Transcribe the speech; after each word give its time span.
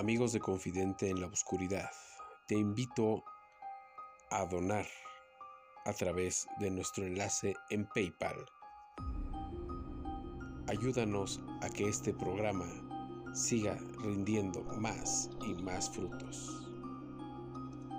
Amigos 0.00 0.32
de 0.32 0.40
Confidente 0.40 1.10
en 1.10 1.20
la 1.20 1.26
Oscuridad, 1.26 1.90
te 2.46 2.54
invito 2.54 3.22
a 4.30 4.46
donar 4.46 4.86
a 5.84 5.92
través 5.92 6.48
de 6.58 6.70
nuestro 6.70 7.04
enlace 7.04 7.54
en 7.68 7.84
PayPal. 7.84 8.46
Ayúdanos 10.68 11.42
a 11.60 11.68
que 11.68 11.86
este 11.86 12.14
programa 12.14 12.64
siga 13.34 13.76
rindiendo 14.02 14.62
más 14.78 15.28
y 15.46 15.52
más 15.62 15.90
frutos. 15.90 16.66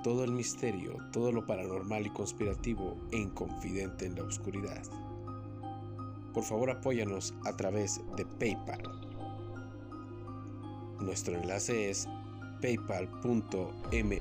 Todo 0.03 0.23
el 0.23 0.31
misterio, 0.31 0.97
todo 1.11 1.31
lo 1.31 1.45
paranormal 1.45 2.07
y 2.07 2.09
conspirativo 2.09 2.97
en 3.11 3.29
Confidente 3.29 4.07
en 4.07 4.15
la 4.15 4.23
Oscuridad. 4.23 4.81
Por 6.33 6.43
favor 6.43 6.71
apóyanos 6.71 7.35
a 7.45 7.55
través 7.55 8.01
de 8.15 8.25
PayPal. 8.25 9.00
Nuestro 11.01 11.35
enlace 11.35 11.89
es 11.89 12.07
paypal.me 12.61 14.19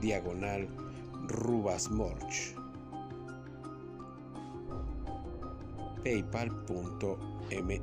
diagonal 0.00 0.68
rubasmorch. 1.28 2.54
paypal.me 6.02 7.80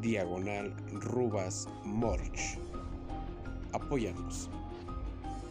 diagonal 0.00 0.74
rubasmorch. 0.92 2.58
Apóyanos. 3.72 4.48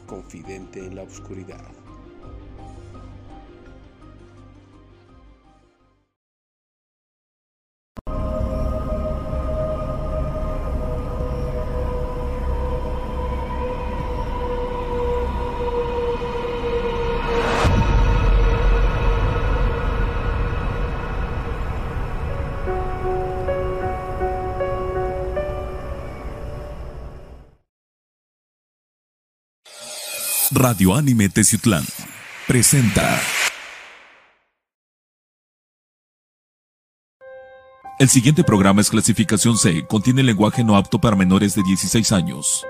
Confidente 0.08 0.80
en 0.80 0.96
la 0.96 1.04
oscuridad. 1.04 1.85
Radio 30.68 30.96
Anime 30.96 31.30
Teciutlán 31.30 31.84
presenta. 32.48 33.20
El 38.00 38.10
siguiente 38.10 38.44
programa 38.44 38.82
es 38.82 38.90
clasificación 38.90 39.58
C, 39.58 39.86
contiene 39.86 40.24
lenguaje 40.24 40.64
no 40.64 40.76
apto 40.76 41.00
para 41.00 41.16
menores 41.16 41.54
de 41.54 41.62
16 41.62 42.12
años. 42.14 42.66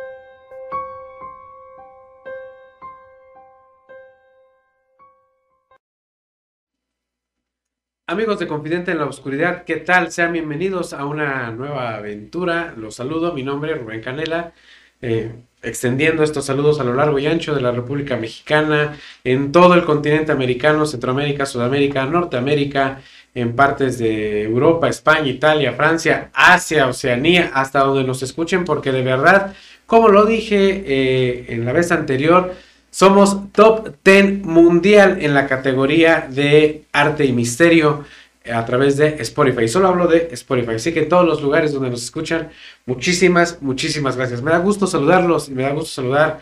Amigos 8.07 8.39
de 8.39 8.47
Confidente 8.47 8.91
en 8.91 8.97
la 8.97 9.05
Oscuridad, 9.05 9.63
¿qué 9.63 9.77
tal? 9.77 10.11
Sean 10.11 10.33
bienvenidos 10.33 10.91
a 10.91 11.05
una 11.05 11.49
nueva 11.51 11.95
aventura. 11.95 12.73
Los 12.75 12.95
saludo, 12.95 13.31
mi 13.31 13.43
nombre 13.43 13.71
es 13.71 13.79
Rubén 13.79 14.01
Canela. 14.01 14.53
Eh, 15.01 15.31
extendiendo 15.61 16.23
estos 16.23 16.45
saludos 16.45 16.79
a 16.79 16.83
lo 16.83 16.93
largo 16.93 17.17
y 17.19 17.27
ancho 17.27 17.55
de 17.55 17.61
la 17.61 17.71
República 17.71 18.17
Mexicana, 18.17 18.97
en 19.23 19.51
todo 19.51 19.73
el 19.73 19.83
continente 19.83 20.31
americano, 20.31 20.85
Centroamérica, 20.85 21.45
Sudamérica, 21.45 22.05
Norteamérica, 22.05 23.01
en 23.33 23.55
partes 23.55 23.97
de 23.97 24.43
Europa, 24.43 24.87
España, 24.87 25.27
Italia, 25.27 25.73
Francia, 25.73 26.29
Asia, 26.33 26.87
Oceanía, 26.87 27.51
hasta 27.53 27.79
donde 27.79 28.03
nos 28.03 28.23
escuchen, 28.23 28.63
porque 28.63 28.91
de 28.91 29.01
verdad, 29.01 29.53
como 29.85 30.07
lo 30.07 30.25
dije 30.25 30.83
eh, 30.85 31.45
en 31.49 31.65
la 31.65 31.73
vez 31.73 31.91
anterior, 31.91 32.53
somos 32.91 33.51
top 33.51 33.89
10 34.05 34.43
mundial 34.43 35.17
en 35.21 35.33
la 35.33 35.47
categoría 35.47 36.27
de 36.29 36.83
arte 36.93 37.25
y 37.25 37.33
misterio 37.33 38.05
a 38.51 38.65
través 38.65 38.97
de 38.97 39.15
Spotify. 39.21 39.67
Solo 39.67 39.87
hablo 39.87 40.07
de 40.07 40.29
Spotify. 40.31 40.75
Así 40.75 40.93
que 40.93 41.01
en 41.01 41.09
todos 41.09 41.25
los 41.25 41.41
lugares 41.41 41.73
donde 41.73 41.89
nos 41.89 42.03
escuchan, 42.03 42.51
muchísimas, 42.85 43.61
muchísimas 43.61 44.15
gracias. 44.17 44.41
Me 44.41 44.51
da 44.51 44.59
gusto 44.59 44.87
saludarlos 44.87 45.49
y 45.49 45.51
me 45.51 45.63
da 45.63 45.71
gusto 45.71 45.89
saludar 45.89 46.39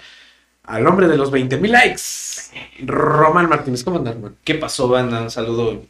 al 0.63 0.87
hombre 0.87 1.07
de 1.07 1.17
los 1.17 1.29
20 1.31 1.57
mil 1.57 1.71
likes, 1.71 2.01
Román 2.85 3.49
Martínez. 3.49 3.83
¿Cómo 3.83 3.97
hermano? 3.97 4.35
¿Qué 4.43 4.55
pasó, 4.55 4.87
banda? 4.87 5.21
Un 5.21 5.31
saludo, 5.31 5.83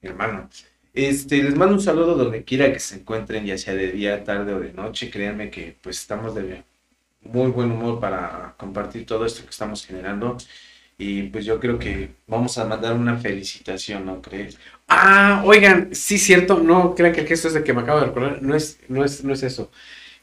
hermano. 0.00 0.48
Este, 0.94 1.42
les 1.42 1.56
mando 1.56 1.74
un 1.74 1.80
saludo 1.80 2.14
donde 2.14 2.44
quiera 2.44 2.72
que 2.72 2.78
se 2.78 2.96
encuentren, 2.96 3.46
ya 3.46 3.56
sea 3.56 3.74
de 3.74 3.92
día, 3.92 4.24
tarde 4.24 4.54
o 4.54 4.60
de 4.60 4.72
noche. 4.72 5.10
Créanme 5.10 5.50
que 5.50 5.76
pues 5.80 5.98
estamos 6.00 6.34
de 6.34 6.64
muy 7.22 7.50
buen 7.50 7.70
humor 7.72 8.00
para 8.00 8.54
compartir 8.58 9.06
todo 9.06 9.24
esto 9.24 9.42
que 9.44 9.50
estamos 9.50 9.86
generando. 9.86 10.36
Y 10.98 11.24
pues 11.24 11.44
yo 11.44 11.58
creo 11.58 11.78
que 11.78 12.10
vamos 12.26 12.58
a 12.58 12.64
mandar 12.64 12.94
una 12.94 13.16
felicitación, 13.18 14.06
¿no 14.06 14.20
crees? 14.22 14.58
Ah, 14.88 15.42
oigan, 15.44 15.94
sí, 15.94 16.18
cierto, 16.18 16.58
no 16.58 16.94
crean 16.94 17.14
que 17.14 17.22
el 17.22 17.26
gesto 17.26 17.48
es 17.48 17.54
de 17.54 17.64
que 17.64 17.72
me 17.72 17.82
acabo 17.82 18.00
de 18.00 18.06
recordar, 18.06 18.42
no 18.42 18.54
es, 18.54 18.78
no 18.88 19.04
es, 19.04 19.24
no 19.24 19.32
es 19.32 19.42
eso. 19.42 19.70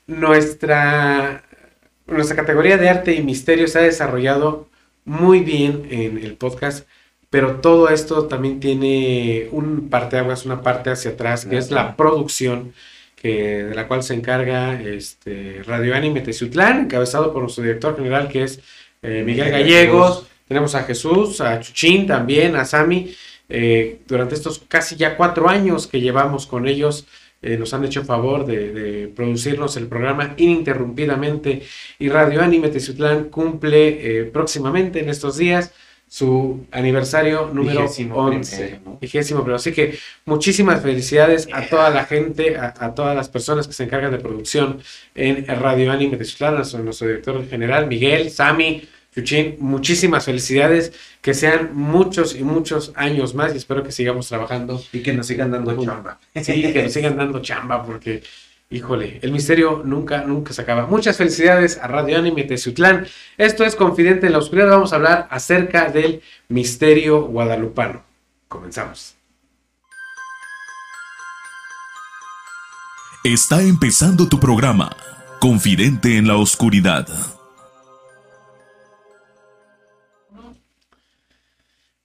Nuestra, 0.08 1.44
nuestra 2.08 2.36
categoría 2.36 2.78
de 2.78 2.90
arte 2.90 3.14
y 3.14 3.24
misterio 3.24 3.68
se 3.68 3.80
ha 3.80 3.82
desarrollado 3.84 4.68
muy 5.06 5.40
bien 5.40 5.88
en 5.90 6.18
el 6.18 6.36
podcast, 6.36 6.88
pero 7.30 7.58
todo 7.58 7.90
esto 7.90 8.28
también 8.28 8.60
tiene 8.60 9.50
un 9.52 9.90
parteaguas, 9.90 10.46
una 10.46 10.62
parte 10.62 10.90
hacia 10.92 11.12
atrás, 11.12 11.46
que 11.46 11.58
es 11.58 11.72
la 11.72 11.96
producción, 11.96 12.74
que, 13.16 13.64
de 13.66 13.76
la 13.76 13.88
cual 13.88 14.04
se 14.04 14.14
encarga 14.14 14.82
este, 14.82 15.62
Radio 15.66 15.96
Anime 15.96 16.22
Teciutlán, 16.22 16.82
encabezado 16.82 17.34
por 17.34 17.42
nuestro 17.42 17.64
director 17.64 17.96
general, 17.96 18.30
que 18.30 18.44
es 18.44 18.60
eh, 19.02 19.24
Miguel 19.26 19.52
Gallegos. 19.52 20.28
Tenemos 20.48 20.74
a 20.74 20.84
Jesús, 20.84 21.42
a 21.42 21.60
Chuchín 21.60 22.08
también, 22.08 22.56
a 22.56 22.66
Sami. 22.66 23.14
Eh, 23.50 24.02
durante 24.08 24.36
estos 24.36 24.60
casi 24.68 24.96
ya 24.96 25.18
cuatro 25.18 25.50
años 25.50 25.88
que 25.88 26.00
llevamos 26.00 26.46
con 26.46 26.68
ellos, 26.68 27.08
eh, 27.42 27.58
nos 27.58 27.74
han 27.74 27.86
hecho 27.86 28.04
favor 28.04 28.46
de, 28.46 29.12
producirnos 29.16 29.78
el 29.78 29.88
programa 29.88 30.36
ininterrumpidamente. 30.38 31.64
Y 31.98 32.10
Radio 32.10 32.42
Anime 32.42 32.70
Teciutlán 32.70 33.26
cumple 33.26 34.20
eh, 34.20 34.24
próximamente 34.26 35.00
en 35.00 35.10
estos 35.10 35.38
días 35.38 35.74
su 36.08 36.66
aniversario 36.72 37.52
número 37.54 37.86
11. 37.86 38.80
Vigésimo 39.00 39.46
Así 39.54 39.72
que 39.72 39.98
muchísimas 40.26 40.82
felicidades 40.82 41.48
a 41.54 41.68
toda 41.68 41.92
la 41.92 42.06
gente, 42.06 42.58
a, 42.58 42.96
todas 42.96 43.16
las 43.16 43.30
personas 43.30 43.68
que 43.68 43.74
se 43.74 43.84
encargan 43.84 44.12
de 44.12 44.18
producción 44.18 44.80
en 45.14 45.46
Radio 45.46 45.92
Anime 45.92 46.18
Teciutlán, 46.18 46.56
a 46.56 46.78
nuestro 46.80 47.08
director 47.08 47.48
general, 47.48 47.86
Miguel, 47.86 48.32
Sami 48.32 48.90
Chuchín, 49.14 49.58
muchísimas 49.60 50.26
felicidades, 50.26 50.94
que 51.22 51.34
sean 51.34 51.72
muchos 51.74 52.36
y 52.36 52.44
muchos 52.44 52.92
años 52.96 53.34
más 53.34 53.54
y 53.54 53.58
espero 53.58 53.84
que 53.84 53.92
sigamos 53.92 54.28
trabajando. 54.28 54.82
Y 54.94 55.02
que 55.02 55.14
nos 55.14 55.28
sigan 55.28 55.52
dando 55.52 55.84
chamba. 55.84 56.20
Sí, 56.36 56.62
que 56.74 56.84
nos 56.84 56.94
sigan 56.94 57.18
dando 57.18 57.42
chamba 57.42 57.84
porque, 57.84 58.22
híjole, 58.70 59.20
el 59.22 59.32
misterio 59.32 59.82
nunca, 59.84 60.22
nunca 60.22 60.54
se 60.54 60.62
acaba. 60.62 60.86
Muchas 60.86 61.18
felicidades 61.18 61.78
a 61.78 61.88
Radio 61.88 62.18
Anime 62.18 62.44
Teciutlán. 62.44 63.08
Esto 63.38 63.66
es 63.66 63.76
Confidente 63.76 64.28
en 64.28 64.34
la 64.34 64.40
Oscuridad. 64.40 64.70
Vamos 64.70 64.94
a 64.94 64.98
hablar 64.98 65.28
acerca 65.32 65.90
del 65.90 66.22
misterio 66.48 67.24
guadalupano. 67.24 68.04
Comenzamos. 68.48 69.16
Está 73.24 73.62
empezando 73.62 74.30
tu 74.30 74.40
programa, 74.40 74.96
Confidente 75.40 76.18
en 76.18 76.28
la 76.28 76.38
Oscuridad. 76.38 77.39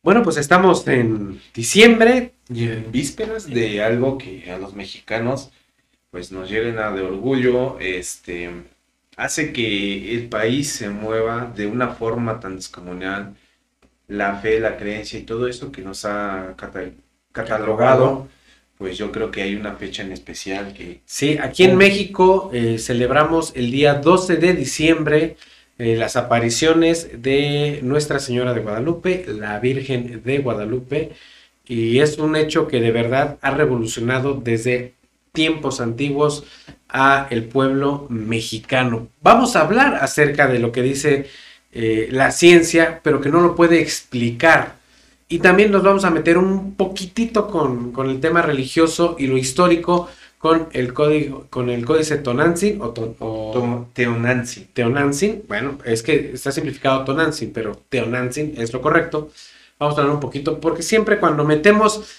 Bueno, 0.04 0.22
pues 0.22 0.36
estamos 0.36 0.86
en 0.86 1.40
diciembre. 1.54 2.34
Y 2.52 2.64
en 2.64 2.92
vísperas 2.92 3.48
de 3.48 3.82
algo 3.82 4.18
que 4.18 4.52
a 4.52 4.58
los 4.58 4.74
mexicanos 4.74 5.50
pues 6.10 6.30
nos 6.30 6.50
llena 6.50 6.92
de 6.92 7.00
orgullo, 7.00 7.78
este 7.80 8.50
hace 9.16 9.52
que 9.54 10.14
el 10.14 10.28
país 10.28 10.70
se 10.70 10.90
mueva 10.90 11.50
de 11.56 11.66
una 11.66 11.88
forma 11.88 12.38
tan 12.38 12.56
descomunal, 12.56 13.34
la 14.06 14.36
fe, 14.36 14.60
la 14.60 14.76
creencia 14.76 15.18
y 15.18 15.22
todo 15.22 15.48
eso 15.48 15.72
que 15.72 15.80
nos 15.80 16.04
ha 16.04 16.54
catalogado, 17.32 18.28
pues 18.76 18.98
yo 18.98 19.10
creo 19.10 19.30
que 19.30 19.40
hay 19.40 19.54
una 19.54 19.76
fecha 19.76 20.02
en 20.02 20.12
especial 20.12 20.74
que... 20.74 21.00
Sí, 21.06 21.38
aquí 21.38 21.64
en 21.64 21.76
México 21.76 22.50
eh, 22.52 22.78
celebramos 22.78 23.52
el 23.56 23.70
día 23.70 23.94
12 23.94 24.36
de 24.36 24.52
diciembre 24.52 25.36
eh, 25.78 25.96
las 25.96 26.16
apariciones 26.16 27.22
de 27.22 27.80
Nuestra 27.82 28.18
Señora 28.18 28.54
de 28.54 28.60
Guadalupe, 28.60 29.26
la 29.28 29.58
Virgen 29.58 30.22
de 30.24 30.38
Guadalupe, 30.38 31.12
y 31.66 31.98
es 31.98 32.18
un 32.18 32.36
hecho 32.36 32.68
que 32.68 32.80
de 32.80 32.92
verdad 32.92 33.38
ha 33.40 33.50
revolucionado 33.50 34.34
desde 34.34 34.94
tiempos 35.32 35.80
antiguos 35.80 36.44
a 36.88 37.26
el 37.30 37.44
pueblo 37.44 38.06
mexicano. 38.08 39.08
Vamos 39.20 39.56
a 39.56 39.62
hablar 39.62 39.96
acerca 39.96 40.46
de 40.46 40.60
lo 40.60 40.70
que 40.70 40.82
dice 40.82 41.26
eh, 41.72 42.08
la 42.12 42.30
ciencia, 42.30 43.00
pero 43.02 43.20
que 43.20 43.30
no 43.30 43.40
lo 43.40 43.56
puede 43.56 43.80
explicar. 43.80 44.76
Y 45.28 45.40
también 45.40 45.72
nos 45.72 45.82
vamos 45.82 46.04
a 46.04 46.10
meter 46.10 46.38
un 46.38 46.76
poquitito 46.76 47.48
con, 47.48 47.90
con 47.90 48.10
el 48.10 48.20
tema 48.20 48.42
religioso 48.42 49.16
y 49.18 49.26
lo 49.26 49.36
histórico, 49.36 50.08
con 50.44 50.68
el 50.74 50.92
código, 50.92 51.46
con 51.48 51.70
el 51.70 51.86
códice 51.86 52.18
Tonantzin 52.18 52.78
o, 52.82 52.90
to- 52.90 53.16
o. 53.18 53.88
Teonantzin. 53.94 55.42
Bueno, 55.48 55.78
es 55.86 56.02
que 56.02 56.32
está 56.34 56.52
simplificado 56.52 57.02
Tonantzin, 57.02 57.50
pero 57.50 57.80
Teonantzin 57.88 58.52
es 58.58 58.70
lo 58.74 58.82
correcto. 58.82 59.30
Vamos 59.78 59.96
a 59.96 60.02
hablar 60.02 60.14
un 60.14 60.20
poquito, 60.20 60.60
porque 60.60 60.82
siempre 60.82 61.18
cuando 61.18 61.44
metemos, 61.44 62.18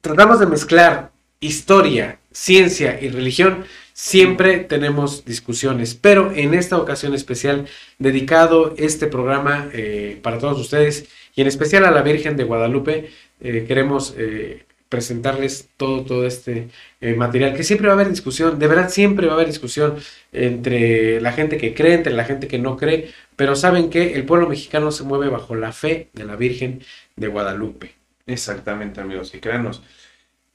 tratamos 0.00 0.40
de 0.40 0.46
mezclar 0.46 1.12
historia, 1.38 2.18
ciencia 2.32 2.98
y 3.00 3.10
religión, 3.10 3.64
siempre 3.92 4.58
tenemos 4.58 5.24
discusiones. 5.24 5.94
Pero 5.94 6.32
en 6.34 6.52
esta 6.52 6.76
ocasión 6.78 7.14
especial, 7.14 7.66
dedicado 8.00 8.74
este 8.76 9.06
programa 9.06 9.70
eh, 9.72 10.18
para 10.20 10.38
todos 10.38 10.58
ustedes 10.58 11.06
y 11.36 11.42
en 11.42 11.46
especial 11.46 11.84
a 11.84 11.92
la 11.92 12.02
Virgen 12.02 12.36
de 12.36 12.42
Guadalupe, 12.42 13.08
eh, 13.40 13.64
queremos 13.68 14.14
eh, 14.18 14.65
presentarles 14.88 15.68
todo, 15.76 16.04
todo 16.04 16.26
este 16.26 16.68
eh, 17.00 17.14
material, 17.14 17.54
que 17.54 17.64
siempre 17.64 17.88
va 17.88 17.94
a 17.94 17.96
haber 17.96 18.08
discusión, 18.08 18.58
de 18.58 18.66
verdad 18.68 18.88
siempre 18.88 19.26
va 19.26 19.32
a 19.32 19.36
haber 19.36 19.48
discusión 19.48 19.96
entre 20.32 21.20
la 21.20 21.32
gente 21.32 21.58
que 21.58 21.74
cree, 21.74 21.94
entre 21.94 22.12
la 22.12 22.24
gente 22.24 22.48
que 22.48 22.58
no 22.58 22.76
cree, 22.76 23.12
pero 23.36 23.56
saben 23.56 23.90
que 23.90 24.14
el 24.14 24.24
pueblo 24.24 24.48
mexicano 24.48 24.90
se 24.92 25.04
mueve 25.04 25.28
bajo 25.28 25.54
la 25.54 25.72
fe 25.72 26.08
de 26.12 26.24
la 26.24 26.36
Virgen 26.36 26.82
de 27.16 27.28
Guadalupe. 27.28 27.94
Exactamente, 28.26 29.00
amigos, 29.00 29.34
y 29.34 29.40
créanos. 29.40 29.82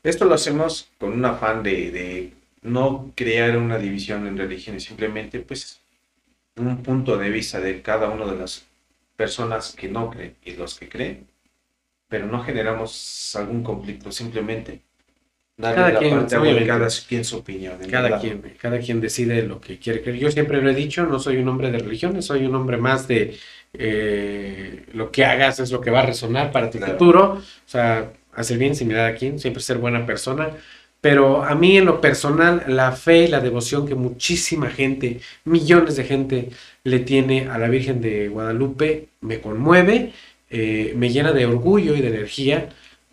Esto 0.03 0.25
lo 0.25 0.35
hacemos 0.35 0.89
con 0.97 1.13
un 1.13 1.25
afán 1.25 1.63
de, 1.63 1.91
de 1.91 2.33
no 2.61 3.11
crear 3.15 3.57
una 3.57 3.77
división 3.77 4.27
en 4.27 4.37
religiones, 4.37 4.83
simplemente 4.83 5.39
pues 5.39 5.81
un 6.57 6.83
punto 6.83 7.17
de 7.17 7.29
vista 7.29 7.59
de 7.59 7.81
cada 7.81 8.09
una 8.09 8.25
de 8.25 8.37
las 8.37 8.65
personas 9.15 9.75
que 9.75 9.87
no 9.87 10.09
creen 10.09 10.35
y 10.43 10.53
los 10.55 10.77
que 10.79 10.89
creen, 10.89 11.27
pero 12.11 12.27
no 12.27 12.43
generamos 12.43 13.35
algún 13.39 13.63
conflicto, 13.63 14.11
simplemente 14.11 14.83
Cada 15.57 15.95
quien, 15.97 16.27
parte 16.27 16.65
cada 16.65 16.87
quien 17.07 17.23
su 17.25 17.37
opinión. 17.37 17.77
Cada 17.89 18.03
verdad. 18.03 18.21
quien, 18.21 18.41
cada 18.59 18.79
quien 18.79 18.99
decide 19.01 19.43
lo 19.43 19.61
que 19.61 19.79
quiere 19.79 20.01
creer. 20.01 20.17
Yo 20.19 20.31
siempre 20.31 20.61
lo 20.61 20.69
he 20.69 20.73
dicho, 20.75 21.05
no 21.05 21.19
soy 21.19 21.37
un 21.37 21.47
hombre 21.49 21.71
de 21.71 21.79
religiones, 21.79 22.25
soy 22.25 22.45
un 22.45 22.55
hombre 22.55 22.77
más 22.77 23.07
de 23.07 23.37
eh, 23.73 24.85
lo 24.93 25.11
que 25.11 25.25
hagas 25.25 25.59
es 25.59 25.71
lo 25.71 25.81
que 25.81 25.91
va 25.91 26.01
a 26.01 26.05
resonar 26.07 26.51
para 26.51 26.69
tu 26.71 26.79
Claro. 26.79 26.93
futuro. 26.93 27.23
O 27.35 27.41
sea, 27.65 28.11
hacer 28.33 28.57
bien 28.57 28.75
sin 28.75 28.87
mirar 28.89 29.11
a 29.13 29.15
quién, 29.15 29.39
siempre 29.39 29.61
ser 29.61 29.77
buena 29.77 30.05
persona. 30.05 30.49
Pero 31.01 31.43
a 31.43 31.55
mí 31.55 31.77
en 31.77 31.85
lo 31.85 31.99
personal, 32.01 32.63
la 32.67 32.91
fe 32.91 33.25
y 33.25 33.27
la 33.27 33.39
devoción 33.39 33.87
que 33.87 33.95
muchísima 33.95 34.69
gente, 34.69 35.19
millones 35.45 35.95
de 35.95 36.03
gente 36.03 36.49
le 36.83 36.99
tiene 36.99 37.47
a 37.49 37.57
la 37.57 37.69
Virgen 37.69 38.01
de 38.01 38.29
Guadalupe, 38.29 39.09
me 39.21 39.41
conmueve, 39.41 40.13
eh, 40.51 40.93
me 40.95 41.09
llena 41.09 41.31
de 41.31 41.45
orgullo 41.45 41.95
y 41.95 42.01
de 42.01 42.09
energía 42.09 42.69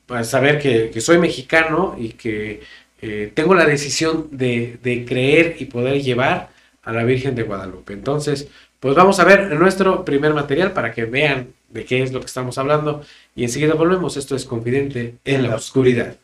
para 0.07 0.25
saber 0.25 0.59
que, 0.59 0.91
que 0.91 1.01
soy 1.01 1.19
mexicano 1.19 1.97
y 1.99 2.11
que 2.11 2.61
eh, 3.01 3.31
tengo 3.35 3.55
la 3.55 3.65
decisión 3.65 4.29
de, 4.33 4.79
de 4.83 5.05
creer 5.05 5.57
y 5.59 5.67
poder 5.67 6.03
llevar 6.03 6.51
a 6.83 6.93
la 6.93 7.05
Virgen 7.05 7.35
de 7.35 7.45
Guadalupe. 7.45 7.93
Entonces, 7.93 8.49
pues 8.81 8.95
vamos 8.95 9.21
a 9.21 9.25
ver 9.25 9.53
nuestro 9.53 10.05
primer 10.05 10.35
material 10.35 10.73
para 10.73 10.93
que 10.93 11.05
vean 11.05 11.55
de 11.69 11.85
qué 11.85 12.03
es 12.03 12.13
lo 12.13 12.21
que 12.21 12.27
estamos 12.27 12.59
hablando 12.59 13.03
y 13.35 13.45
enseguida 13.45 13.75
volvemos. 13.75 14.17
Esto 14.17 14.35
es 14.35 14.45
Confidente 14.45 15.17
en 15.25 15.43
la 15.43 15.55
Oscuridad. 15.55 16.17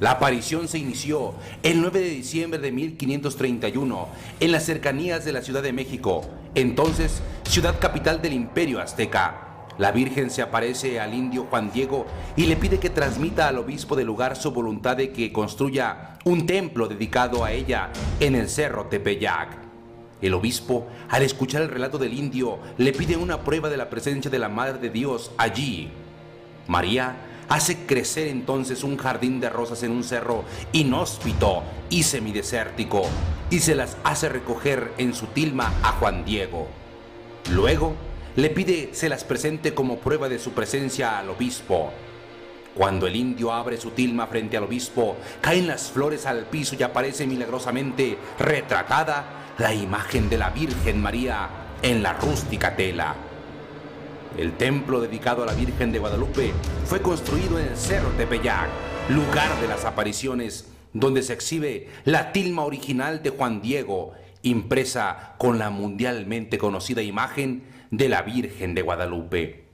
La 0.00 0.12
aparición 0.12 0.66
se 0.66 0.78
inició 0.78 1.34
el 1.62 1.80
9 1.80 2.00
de 2.00 2.10
diciembre 2.10 2.58
de 2.58 2.72
1531 2.72 4.08
en 4.40 4.52
las 4.52 4.64
cercanías 4.64 5.24
de 5.24 5.32
la 5.32 5.40
Ciudad 5.40 5.62
de 5.62 5.72
México, 5.72 6.24
entonces 6.56 7.22
ciudad 7.44 7.78
capital 7.78 8.20
del 8.20 8.32
Imperio 8.32 8.80
Azteca. 8.80 9.68
La 9.78 9.92
Virgen 9.92 10.30
se 10.30 10.42
aparece 10.42 10.98
al 10.98 11.14
indio 11.14 11.46
Juan 11.48 11.70
Diego 11.72 12.06
y 12.36 12.46
le 12.46 12.56
pide 12.56 12.78
que 12.78 12.90
transmita 12.90 13.46
al 13.46 13.58
obispo 13.58 13.94
del 13.94 14.06
lugar 14.06 14.36
su 14.36 14.50
voluntad 14.50 14.96
de 14.96 15.12
que 15.12 15.32
construya 15.32 16.18
un 16.24 16.46
templo 16.46 16.88
dedicado 16.88 17.44
a 17.44 17.52
ella 17.52 17.90
en 18.18 18.34
el 18.34 18.48
cerro 18.48 18.86
Tepeyac. 18.86 19.58
El 20.20 20.34
obispo, 20.34 20.86
al 21.10 21.22
escuchar 21.22 21.62
el 21.62 21.68
relato 21.68 21.98
del 21.98 22.14
indio, 22.14 22.58
le 22.78 22.92
pide 22.92 23.16
una 23.16 23.42
prueba 23.42 23.68
de 23.68 23.76
la 23.76 23.90
presencia 23.90 24.30
de 24.30 24.38
la 24.38 24.48
Madre 24.48 24.78
de 24.78 24.90
Dios 24.90 25.30
allí. 25.38 25.90
María 26.66 27.16
hace 27.48 27.86
crecer 27.86 28.28
entonces 28.28 28.84
un 28.84 28.96
jardín 28.96 29.40
de 29.40 29.50
rosas 29.50 29.82
en 29.82 29.92
un 29.92 30.04
cerro 30.04 30.44
inhóspito 30.72 31.62
y 31.90 32.02
semidesértico 32.02 33.02
y 33.50 33.60
se 33.60 33.74
las 33.74 33.96
hace 34.04 34.28
recoger 34.28 34.92
en 34.98 35.14
su 35.14 35.26
tilma 35.26 35.72
a 35.82 35.92
Juan 35.92 36.24
Diego. 36.24 36.66
Luego 37.50 37.94
le 38.36 38.50
pide 38.50 38.90
se 38.92 39.08
las 39.08 39.24
presente 39.24 39.74
como 39.74 39.98
prueba 39.98 40.28
de 40.28 40.38
su 40.38 40.52
presencia 40.52 41.18
al 41.18 41.30
obispo. 41.30 41.92
Cuando 42.74 43.06
el 43.06 43.14
indio 43.14 43.52
abre 43.52 43.76
su 43.76 43.90
tilma 43.90 44.26
frente 44.26 44.56
al 44.56 44.64
obispo, 44.64 45.16
caen 45.40 45.68
las 45.68 45.90
flores 45.90 46.26
al 46.26 46.46
piso 46.46 46.74
y 46.76 46.82
aparece 46.82 47.26
milagrosamente 47.26 48.18
retratada 48.38 49.52
la 49.58 49.72
imagen 49.72 50.28
de 50.28 50.38
la 50.38 50.50
Virgen 50.50 51.00
María 51.00 51.48
en 51.82 52.02
la 52.02 52.14
rústica 52.14 52.74
tela. 52.74 53.14
El 54.36 54.56
templo 54.56 55.00
dedicado 55.00 55.44
a 55.44 55.46
la 55.46 55.54
Virgen 55.54 55.92
de 55.92 56.00
Guadalupe 56.00 56.52
fue 56.86 57.00
construido 57.00 57.60
en 57.60 57.68
el 57.68 57.76
Cerro 57.76 58.08
Tepeyac, 58.10 58.68
lugar 59.08 59.60
de 59.60 59.68
las 59.68 59.84
apariciones, 59.84 60.68
donde 60.92 61.22
se 61.22 61.34
exhibe 61.34 61.88
la 62.04 62.32
tilma 62.32 62.64
original 62.64 63.22
de 63.22 63.30
Juan 63.30 63.62
Diego, 63.62 64.12
impresa 64.42 65.34
con 65.38 65.58
la 65.60 65.70
mundialmente 65.70 66.58
conocida 66.58 67.00
imagen 67.00 67.62
de 67.92 68.08
la 68.08 68.22
Virgen 68.22 68.74
de 68.74 68.82
Guadalupe. 68.82 69.64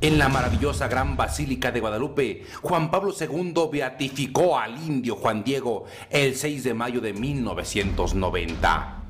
En 0.00 0.18
la 0.18 0.28
maravillosa 0.28 0.88
Gran 0.88 1.16
Basílica 1.16 1.70
de 1.70 1.78
Guadalupe, 1.78 2.44
Juan 2.60 2.90
Pablo 2.90 3.14
II 3.18 3.54
beatificó 3.70 4.58
al 4.58 4.76
indio 4.84 5.14
Juan 5.14 5.44
Diego 5.44 5.84
el 6.10 6.34
6 6.34 6.64
de 6.64 6.74
mayo 6.74 7.00
de 7.00 7.12
1990. 7.12 9.02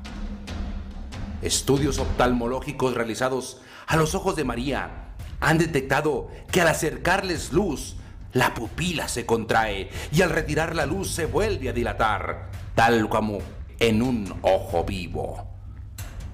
Estudios 1.41 1.97
oftalmológicos 1.97 2.93
realizados 2.93 3.59
a 3.87 3.97
los 3.97 4.15
ojos 4.15 4.35
de 4.35 4.43
María 4.43 5.05
han 5.39 5.57
detectado 5.57 6.29
que 6.51 6.61
al 6.61 6.67
acercarles 6.67 7.53
luz, 7.53 7.97
la 8.33 8.53
pupila 8.53 9.07
se 9.07 9.25
contrae 9.25 9.89
y 10.11 10.21
al 10.21 10.29
retirar 10.29 10.75
la 10.75 10.85
luz 10.85 11.11
se 11.11 11.25
vuelve 11.25 11.69
a 11.69 11.73
dilatar, 11.73 12.51
tal 12.73 13.07
como 13.09 13.39
en 13.79 14.01
un 14.01 14.33
ojo 14.41 14.83
vivo. 14.83 15.47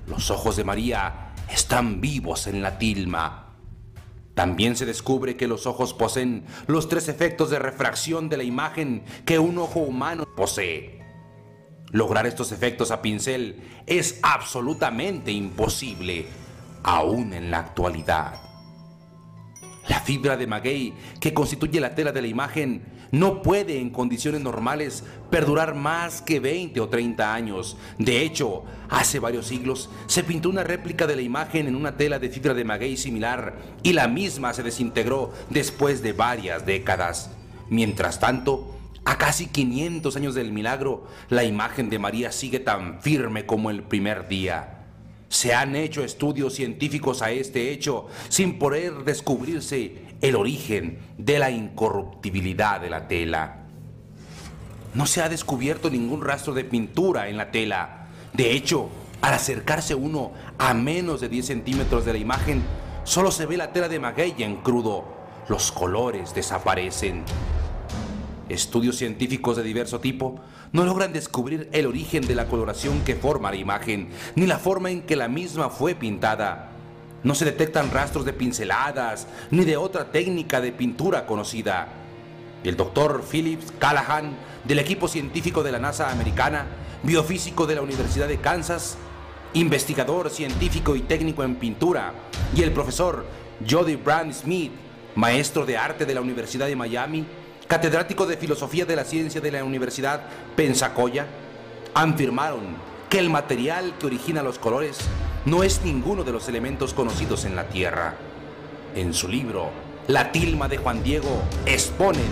Los 0.07 0.31
ojos 0.31 0.55
de 0.55 0.63
María 0.63 1.33
están 1.49 2.01
vivos 2.01 2.47
en 2.47 2.61
la 2.61 2.77
tilma. 2.77 3.47
También 4.33 4.75
se 4.75 4.85
descubre 4.85 5.35
que 5.35 5.47
los 5.47 5.67
ojos 5.67 5.93
poseen 5.93 6.45
los 6.67 6.89
tres 6.89 7.07
efectos 7.07 7.49
de 7.49 7.59
refracción 7.59 8.29
de 8.29 8.37
la 8.37 8.43
imagen 8.43 9.03
que 9.25 9.39
un 9.39 9.57
ojo 9.57 9.81
humano 9.81 10.25
posee. 10.35 11.01
Lograr 11.91 12.25
estos 12.25 12.51
efectos 12.51 12.89
a 12.91 13.01
pincel 13.01 13.61
es 13.85 14.19
absolutamente 14.23 15.31
imposible, 15.31 16.25
aún 16.83 17.33
en 17.33 17.51
la 17.51 17.59
actualidad. 17.59 18.41
La 19.87 19.99
fibra 19.99 20.37
de 20.37 20.47
maguey 20.47 20.93
que 21.19 21.33
constituye 21.33 21.79
la 21.79 21.95
tela 21.95 22.11
de 22.11 22.21
la 22.21 22.27
imagen 22.27 22.83
no 23.11 23.41
puede 23.41 23.79
en 23.79 23.89
condiciones 23.89 24.41
normales 24.41 25.03
perdurar 25.29 25.75
más 25.75 26.21
que 26.21 26.39
20 26.39 26.79
o 26.79 26.87
30 26.87 27.33
años. 27.33 27.77
De 27.97 28.21
hecho, 28.21 28.63
hace 28.89 29.19
varios 29.19 29.47
siglos 29.47 29.89
se 30.07 30.23
pintó 30.23 30.49
una 30.49 30.63
réplica 30.63 31.07
de 31.07 31.15
la 31.15 31.21
imagen 31.21 31.67
en 31.67 31.75
una 31.75 31.97
tela 31.97 32.19
de 32.19 32.29
fibra 32.29 32.53
de 32.53 32.63
maguey 32.63 32.95
similar 32.95 33.57
y 33.83 33.93
la 33.93 34.07
misma 34.07 34.53
se 34.53 34.63
desintegró 34.63 35.33
después 35.49 36.01
de 36.01 36.13
varias 36.13 36.65
décadas. 36.65 37.31
Mientras 37.69 38.19
tanto, 38.19 38.77
a 39.03 39.17
casi 39.17 39.47
500 39.47 40.15
años 40.15 40.35
del 40.35 40.51
milagro, 40.51 41.07
la 41.29 41.43
imagen 41.43 41.89
de 41.89 41.99
María 41.99 42.31
sigue 42.31 42.59
tan 42.59 43.01
firme 43.01 43.45
como 43.45 43.71
el 43.71 43.83
primer 43.83 44.27
día. 44.27 44.80
Se 45.31 45.53
han 45.53 45.77
hecho 45.77 46.03
estudios 46.03 46.55
científicos 46.55 47.21
a 47.21 47.31
este 47.31 47.71
hecho 47.71 48.07
sin 48.27 48.59
poder 48.59 49.05
descubrirse 49.05 49.95
el 50.19 50.35
origen 50.35 50.99
de 51.17 51.39
la 51.39 51.49
incorruptibilidad 51.49 52.81
de 52.81 52.89
la 52.89 53.07
tela. 53.07 53.61
No 54.93 55.05
se 55.05 55.21
ha 55.21 55.29
descubierto 55.29 55.89
ningún 55.89 56.21
rastro 56.21 56.53
de 56.53 56.65
pintura 56.65 57.29
en 57.29 57.37
la 57.37 57.49
tela. 57.49 58.07
De 58.33 58.51
hecho, 58.51 58.89
al 59.21 59.33
acercarse 59.33 59.95
uno 59.95 60.33
a 60.57 60.73
menos 60.73 61.21
de 61.21 61.29
10 61.29 61.45
centímetros 61.45 62.03
de 62.03 62.11
la 62.11 62.19
imagen, 62.19 62.61
solo 63.05 63.31
se 63.31 63.45
ve 63.45 63.55
la 63.55 63.71
tela 63.71 63.87
de 63.87 64.01
maguey 64.01 64.35
en 64.39 64.57
crudo. 64.57 65.05
Los 65.47 65.71
colores 65.71 66.35
desaparecen. 66.35 67.23
Estudios 68.51 68.97
científicos 68.97 69.55
de 69.55 69.63
diverso 69.63 70.01
tipo 70.01 70.41
no 70.73 70.83
logran 70.83 71.13
descubrir 71.13 71.69
el 71.71 71.85
origen 71.85 72.27
de 72.27 72.35
la 72.35 72.47
coloración 72.47 72.99
que 73.05 73.15
forma 73.15 73.49
la 73.49 73.55
imagen, 73.55 74.09
ni 74.35 74.45
la 74.45 74.59
forma 74.59 74.91
en 74.91 75.03
que 75.03 75.15
la 75.15 75.29
misma 75.29 75.69
fue 75.69 75.95
pintada. 75.95 76.69
No 77.23 77.33
se 77.33 77.45
detectan 77.45 77.91
rastros 77.91 78.25
de 78.25 78.33
pinceladas, 78.33 79.25
ni 79.51 79.63
de 79.63 79.77
otra 79.77 80.11
técnica 80.11 80.59
de 80.59 80.73
pintura 80.73 81.25
conocida. 81.25 81.87
El 82.65 82.75
doctor 82.75 83.23
Phillips 83.23 83.71
Callahan, 83.79 84.35
del 84.65 84.79
equipo 84.79 85.07
científico 85.07 85.63
de 85.63 85.71
la 85.71 85.79
NASA 85.79 86.11
americana, 86.11 86.65
biofísico 87.03 87.65
de 87.67 87.75
la 87.75 87.83
Universidad 87.83 88.27
de 88.27 88.41
Kansas, 88.41 88.97
investigador 89.53 90.29
científico 90.29 90.97
y 90.97 90.99
técnico 91.03 91.45
en 91.45 91.55
pintura, 91.55 92.13
y 92.53 92.63
el 92.63 92.73
profesor 92.73 93.25
Jody 93.69 93.95
Brand 93.95 94.33
Smith, 94.33 94.73
maestro 95.15 95.65
de 95.65 95.77
arte 95.77 96.05
de 96.05 96.15
la 96.15 96.21
Universidad 96.21 96.67
de 96.67 96.75
Miami, 96.75 97.25
catedrático 97.71 98.25
de 98.25 98.35
filosofía 98.35 98.83
de 98.83 98.97
la 98.97 99.05
ciencia 99.05 99.39
de 99.39 99.49
la 99.49 99.63
Universidad 99.63 100.23
Pensacola, 100.57 101.25
afirmaron 101.93 102.75
que 103.09 103.17
el 103.17 103.29
material 103.29 103.93
que 103.97 104.07
origina 104.07 104.43
los 104.43 104.59
colores 104.59 104.97
no 105.45 105.63
es 105.63 105.81
ninguno 105.81 106.25
de 106.25 106.33
los 106.33 106.49
elementos 106.49 106.93
conocidos 106.93 107.45
en 107.45 107.55
la 107.55 107.69
Tierra. 107.69 108.15
En 108.93 109.13
su 109.13 109.29
libro, 109.29 109.69
La 110.09 110.33
tilma 110.33 110.67
de 110.67 110.79
Juan 110.79 111.01
Diego, 111.01 111.43
exponen 111.65 112.29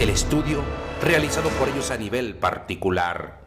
el 0.00 0.08
estudio 0.08 0.62
realizado 1.02 1.50
por 1.50 1.68
ellos 1.68 1.90
a 1.90 1.98
nivel 1.98 2.36
particular. 2.36 3.42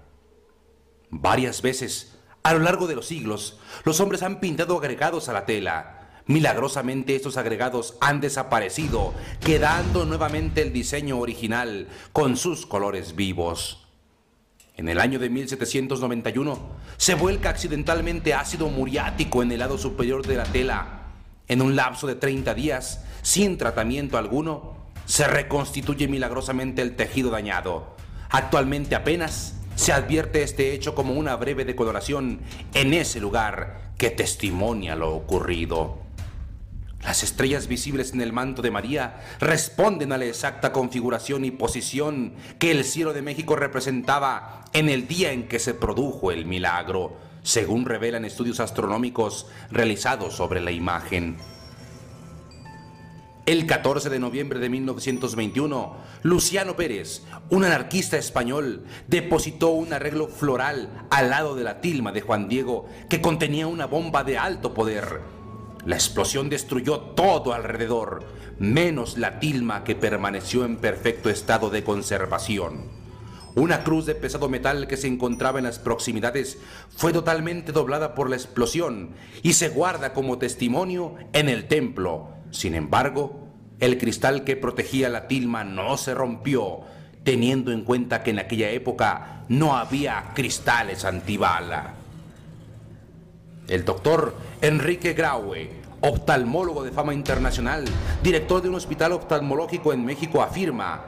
Varias 1.10 1.64
veces, 1.64 2.20
a 2.44 2.54
lo 2.54 2.60
largo 2.60 2.86
de 2.86 2.94
los 2.94 3.08
siglos, 3.08 3.60
los 3.84 4.00
hombres 4.00 4.22
han 4.22 4.42
pintado 4.42 4.78
agregados 4.78 5.28
a 5.28 5.34
la 5.34 5.48
tela. 5.48 6.01
Milagrosamente 6.32 7.14
estos 7.14 7.36
agregados 7.36 7.98
han 8.00 8.22
desaparecido, 8.22 9.14
quedando 9.42 10.06
nuevamente 10.06 10.62
el 10.62 10.72
diseño 10.72 11.20
original 11.20 11.90
con 12.14 12.38
sus 12.38 12.66
colores 12.66 13.18
vivos. 13.18 13.86
En 14.78 14.88
el 14.88 15.02
año 15.02 15.20
de 15.20 15.30
1791 15.30 16.58
se 16.96 17.16
vuelca 17.16 17.50
accidentalmente 17.50 18.34
ácido 18.34 18.70
muriático 18.70 19.44
en 19.44 19.52
el 19.52 19.60
lado 19.60 19.78
superior 19.78 20.26
de 20.26 20.38
la 20.38 20.46
tela. 20.46 21.02
En 21.50 21.62
un 21.62 21.76
lapso 21.76 22.08
de 22.08 22.16
30 22.16 22.54
días, 22.54 23.04
sin 23.24 23.58
tratamiento 23.58 24.18
alguno, 24.18 24.78
se 25.06 25.28
reconstituye 25.28 26.08
milagrosamente 26.08 26.82
el 26.82 26.96
tejido 26.96 27.30
dañado. 27.30 27.98
Actualmente 28.30 28.96
apenas 28.96 29.56
se 29.76 29.92
advierte 29.92 30.44
este 30.44 30.72
hecho 30.72 30.96
como 30.96 31.14
una 31.14 31.36
breve 31.36 31.66
decoloración 31.66 32.40
en 32.74 32.94
ese 32.94 33.20
lugar 33.20 33.92
que 33.98 34.12
testimonia 34.12 34.96
lo 34.96 35.14
ocurrido. 35.14 36.01
Las 37.04 37.24
estrellas 37.24 37.68
visibles 37.68 38.14
en 38.14 38.22
el 38.22 38.32
manto 38.32 38.62
de 38.62 38.72
María 38.72 39.22
responden 39.40 40.12
a 40.12 40.18
la 40.18 40.26
exacta 40.26 40.72
configuración 40.72 41.46
y 41.46 41.52
posición 41.52 42.34
que 42.60 42.72
el 42.72 42.84
cielo 42.84 43.14
de 43.14 43.24
México 43.24 43.56
representaba 43.56 44.66
en 44.74 44.88
el 44.88 45.08
día 45.08 45.32
en 45.32 45.48
que 45.48 45.60
se 45.60 45.74
produjo 45.74 46.32
el 46.32 46.46
milagro, 46.46 47.18
según 47.42 47.86
revelan 47.86 48.24
estudios 48.24 48.60
astronómicos 48.60 49.48
realizados 49.72 50.36
sobre 50.36 50.62
la 50.62 50.72
imagen. 50.72 51.38
El 53.48 53.66
14 53.66 54.12
de 54.12 54.20
noviembre 54.20 54.60
de 54.60 54.70
1921, 54.70 55.96
Luciano 56.22 56.76
Pérez, 56.76 57.24
un 57.50 57.66
anarquista 57.66 58.18
español, 58.18 58.86
depositó 59.08 59.70
un 59.70 59.92
arreglo 59.92 60.28
floral 60.28 61.08
al 61.10 61.32
lado 61.32 61.56
de 61.56 61.64
la 61.64 61.82
tilma 61.82 62.12
de 62.12 62.22
Juan 62.22 62.48
Diego 62.48 62.86
que 63.10 63.20
contenía 63.20 63.66
una 63.66 63.88
bomba 63.88 64.24
de 64.24 64.38
alto 64.38 64.76
poder. 64.76 65.41
La 65.86 65.96
explosión 65.96 66.50
destruyó 66.50 67.00
todo 67.00 67.54
alrededor, 67.54 68.26
menos 68.60 69.18
la 69.18 69.40
tilma 69.40 69.84
que 69.84 69.96
permaneció 69.96 70.66
en 70.66 70.78
perfecto 70.78 71.30
estado 71.30 71.70
de 71.70 71.84
conservación. 71.84 73.02
Una 73.56 73.84
cruz 73.84 74.06
de 74.06 74.16
pesado 74.16 74.48
metal 74.48 74.88
que 74.88 74.96
se 74.96 75.08
encontraba 75.08 75.60
en 75.60 75.66
las 75.66 75.80
proximidades 75.80 76.58
fue 76.90 77.12
totalmente 77.12 77.72
doblada 77.72 78.16
por 78.16 78.30
la 78.30 78.38
explosión 78.38 79.12
y 79.44 79.54
se 79.54 79.70
guarda 79.70 80.14
como 80.14 80.38
testimonio 80.38 81.16
en 81.34 81.50
el 81.50 81.68
templo. 81.68 82.30
Sin 82.52 82.76
embargo, 82.76 83.48
el 83.80 83.98
cristal 83.98 84.44
que 84.46 84.56
protegía 84.56 85.10
la 85.10 85.28
tilma 85.28 85.64
no 85.64 85.98
se 85.98 86.14
rompió, 86.14 86.82
teniendo 87.24 87.72
en 87.72 87.84
cuenta 87.84 88.24
que 88.24 88.30
en 88.30 88.40
aquella 88.40 88.70
época 88.70 89.44
no 89.50 89.76
había 89.76 90.32
cristales 90.34 91.04
antibala. 91.04 91.96
El 93.72 93.86
doctor 93.86 94.36
Enrique 94.60 95.14
Graue, 95.14 95.70
oftalmólogo 96.02 96.84
de 96.84 96.92
fama 96.92 97.14
internacional, 97.14 97.86
director 98.22 98.62
de 98.62 98.68
un 98.68 98.76
hospital 98.76 99.14
oftalmológico 99.14 99.94
en 99.94 100.04
México, 100.04 100.42
afirma, 100.42 101.06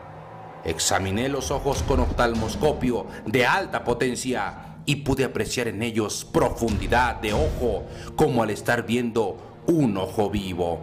examiné 0.64 1.28
los 1.28 1.52
ojos 1.52 1.84
con 1.84 2.00
oftalmoscopio 2.00 3.06
de 3.26 3.46
alta 3.46 3.84
potencia 3.84 4.78
y 4.86 4.96
pude 4.96 5.26
apreciar 5.26 5.68
en 5.68 5.84
ellos 5.84 6.24
profundidad 6.24 7.16
de 7.18 7.34
ojo 7.34 7.84
como 8.16 8.44
al 8.44 8.50
estar 8.50 8.86
viendo 8.86 9.38
un 9.68 9.98
ojo 9.98 10.30
vivo. 10.30 10.80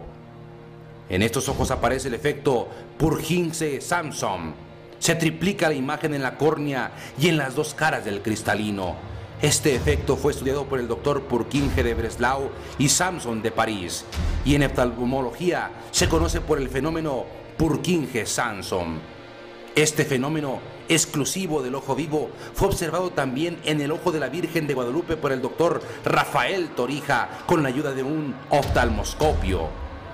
En 1.09 1.23
estos 1.23 1.49
ojos 1.49 1.71
aparece 1.71 2.09
el 2.09 2.13
efecto 2.13 2.69
Purkinje-Samson. 2.99 4.53
Se 4.99 5.15
triplica 5.15 5.67
la 5.67 5.73
imagen 5.73 6.13
en 6.13 6.21
la 6.21 6.37
córnea 6.37 6.91
y 7.19 7.27
en 7.27 7.37
las 7.37 7.55
dos 7.55 7.73
caras 7.73 8.05
del 8.05 8.21
cristalino. 8.21 9.09
Este 9.41 9.73
efecto 9.73 10.17
fue 10.17 10.33
estudiado 10.33 10.65
por 10.65 10.79
el 10.79 10.87
doctor 10.87 11.23
Purkinje 11.23 11.81
de 11.81 11.95
Breslau 11.95 12.51
y 12.77 12.89
Samson 12.89 13.41
de 13.41 13.49
París, 13.49 14.05
y 14.45 14.53
en 14.53 14.61
oftalmología 14.61 15.71
se 15.89 16.07
conoce 16.07 16.41
por 16.41 16.59
el 16.59 16.69
fenómeno 16.69 17.25
Purkinje-Samson. 17.57 18.99
Este 19.73 20.05
fenómeno 20.05 20.59
exclusivo 20.89 21.63
del 21.63 21.73
ojo 21.73 21.95
vivo 21.95 22.29
fue 22.53 22.67
observado 22.67 23.09
también 23.09 23.57
en 23.63 23.81
el 23.81 23.91
ojo 23.91 24.11
de 24.11 24.19
la 24.19 24.29
Virgen 24.29 24.67
de 24.67 24.75
Guadalupe 24.75 25.17
por 25.17 25.31
el 25.31 25.41
doctor 25.41 25.81
Rafael 26.05 26.69
Torija 26.75 27.29
con 27.47 27.63
la 27.63 27.69
ayuda 27.69 27.93
de 27.93 28.03
un 28.03 28.35
oftalmoscopio. 28.51 29.69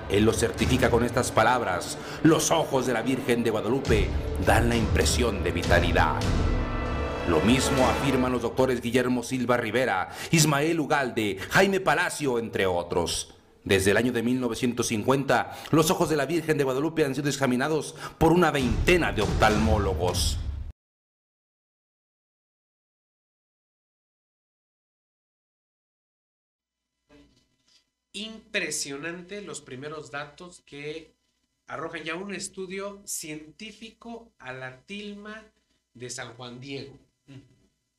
Él 0.09 0.23
lo 0.23 0.31
certifica 0.31 0.89
con 0.89 1.03
estas 1.03 1.33
palabras, 1.33 1.97
los 2.23 2.49
ojos 2.51 2.87
de 2.87 2.93
la 2.93 3.01
Virgen 3.01 3.43
de 3.43 3.49
Guadalupe 3.49 4.07
dan 4.45 4.69
la 4.69 4.77
impresión 4.77 5.43
de 5.43 5.51
vitalidad. 5.51 6.15
Lo 7.27 7.41
mismo 7.41 7.85
afirman 7.85 8.31
los 8.31 8.41
doctores 8.41 8.79
Guillermo 8.79 9.21
Silva 9.21 9.57
Rivera, 9.57 10.09
Ismael 10.31 10.79
Ugalde, 10.79 11.37
Jaime 11.49 11.81
Palacio, 11.81 12.39
entre 12.39 12.65
otros. 12.65 13.35
Desde 13.65 13.91
el 13.91 13.97
año 13.97 14.13
de 14.13 14.23
1950, 14.23 15.51
los 15.71 15.91
ojos 15.91 16.09
de 16.09 16.15
la 16.15 16.25
Virgen 16.25 16.57
de 16.57 16.63
Guadalupe 16.63 17.03
han 17.03 17.13
sido 17.15 17.27
examinados 17.27 17.95
por 18.17 18.31
una 18.31 18.49
veintena 18.49 19.11
de 19.11 19.23
oftalmólogos. 19.23 20.37
Impresionante 28.13 29.41
los 29.41 29.59
primeros 29.59 30.11
datos 30.11 30.61
que 30.65 31.13
arrojan 31.67 32.05
ya 32.05 32.15
un 32.15 32.33
estudio 32.33 33.01
científico 33.03 34.31
a 34.39 34.53
la 34.53 34.79
tilma 34.85 35.43
de 35.93 36.09
San 36.09 36.33
Juan 36.35 36.61
Diego, 36.61 36.97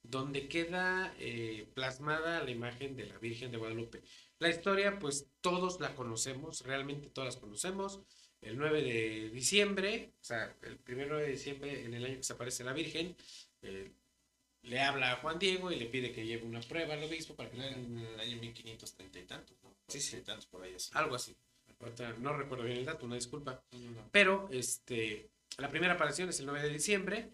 donde 0.08 0.48
queda 0.48 1.14
eh, 1.18 1.68
plasmada 1.74 2.42
la 2.42 2.50
imagen 2.50 2.96
de 2.96 3.06
la 3.06 3.18
Virgen 3.18 3.50
de 3.52 3.58
Guadalupe. 3.58 4.02
La 4.38 4.48
historia, 4.48 4.98
pues 4.98 5.28
todos 5.40 5.80
la 5.80 5.94
conocemos, 5.94 6.62
realmente 6.62 7.10
todas 7.10 7.34
las 7.34 7.40
conocemos. 7.40 8.00
El 8.40 8.56
9 8.56 8.82
de 8.82 9.30
diciembre, 9.30 10.14
o 10.20 10.24
sea, 10.24 10.56
el 10.62 10.78
1 10.88 11.16
de 11.18 11.28
diciembre, 11.28 11.84
en 11.84 11.92
el 11.92 12.04
año 12.04 12.16
que 12.16 12.22
se 12.22 12.32
aparece 12.32 12.64
la 12.64 12.72
Virgen, 12.72 13.16
eh, 13.62 13.92
le 14.62 14.80
habla 14.80 15.12
a 15.12 15.16
Juan 15.16 15.38
Diego 15.38 15.70
y 15.70 15.76
le 15.76 15.86
pide 15.86 16.12
que 16.12 16.24
lleve 16.24 16.44
una 16.44 16.60
prueba 16.60 16.94
al 16.94 17.02
obispo 17.02 17.34
para 17.34 17.50
que 17.50 17.58
le 17.58 17.68
En 17.68 17.98
el 17.98 18.20
año 18.20 18.36
1530 18.38 19.18
y 19.18 19.24
tantos, 19.24 19.56
¿no? 19.62 19.76
Sí, 19.88 20.00
sí. 20.00 20.22
tantos 20.22 20.46
por 20.46 20.62
ahí 20.62 20.74
así. 20.74 20.90
algo 20.94 21.14
así. 21.16 21.36
No 22.18 22.36
recuerdo 22.36 22.64
bien 22.64 22.78
el 22.78 22.84
dato, 22.84 23.06
una 23.06 23.14
disculpa. 23.14 23.62
No, 23.72 23.78
no, 23.78 23.90
no. 23.90 24.08
Pero 24.10 24.48
este, 24.50 25.30
la 25.58 25.70
primera 25.70 25.94
aparición 25.94 26.28
es 26.28 26.40
el 26.40 26.46
9 26.46 26.62
de 26.62 26.72
diciembre. 26.72 27.30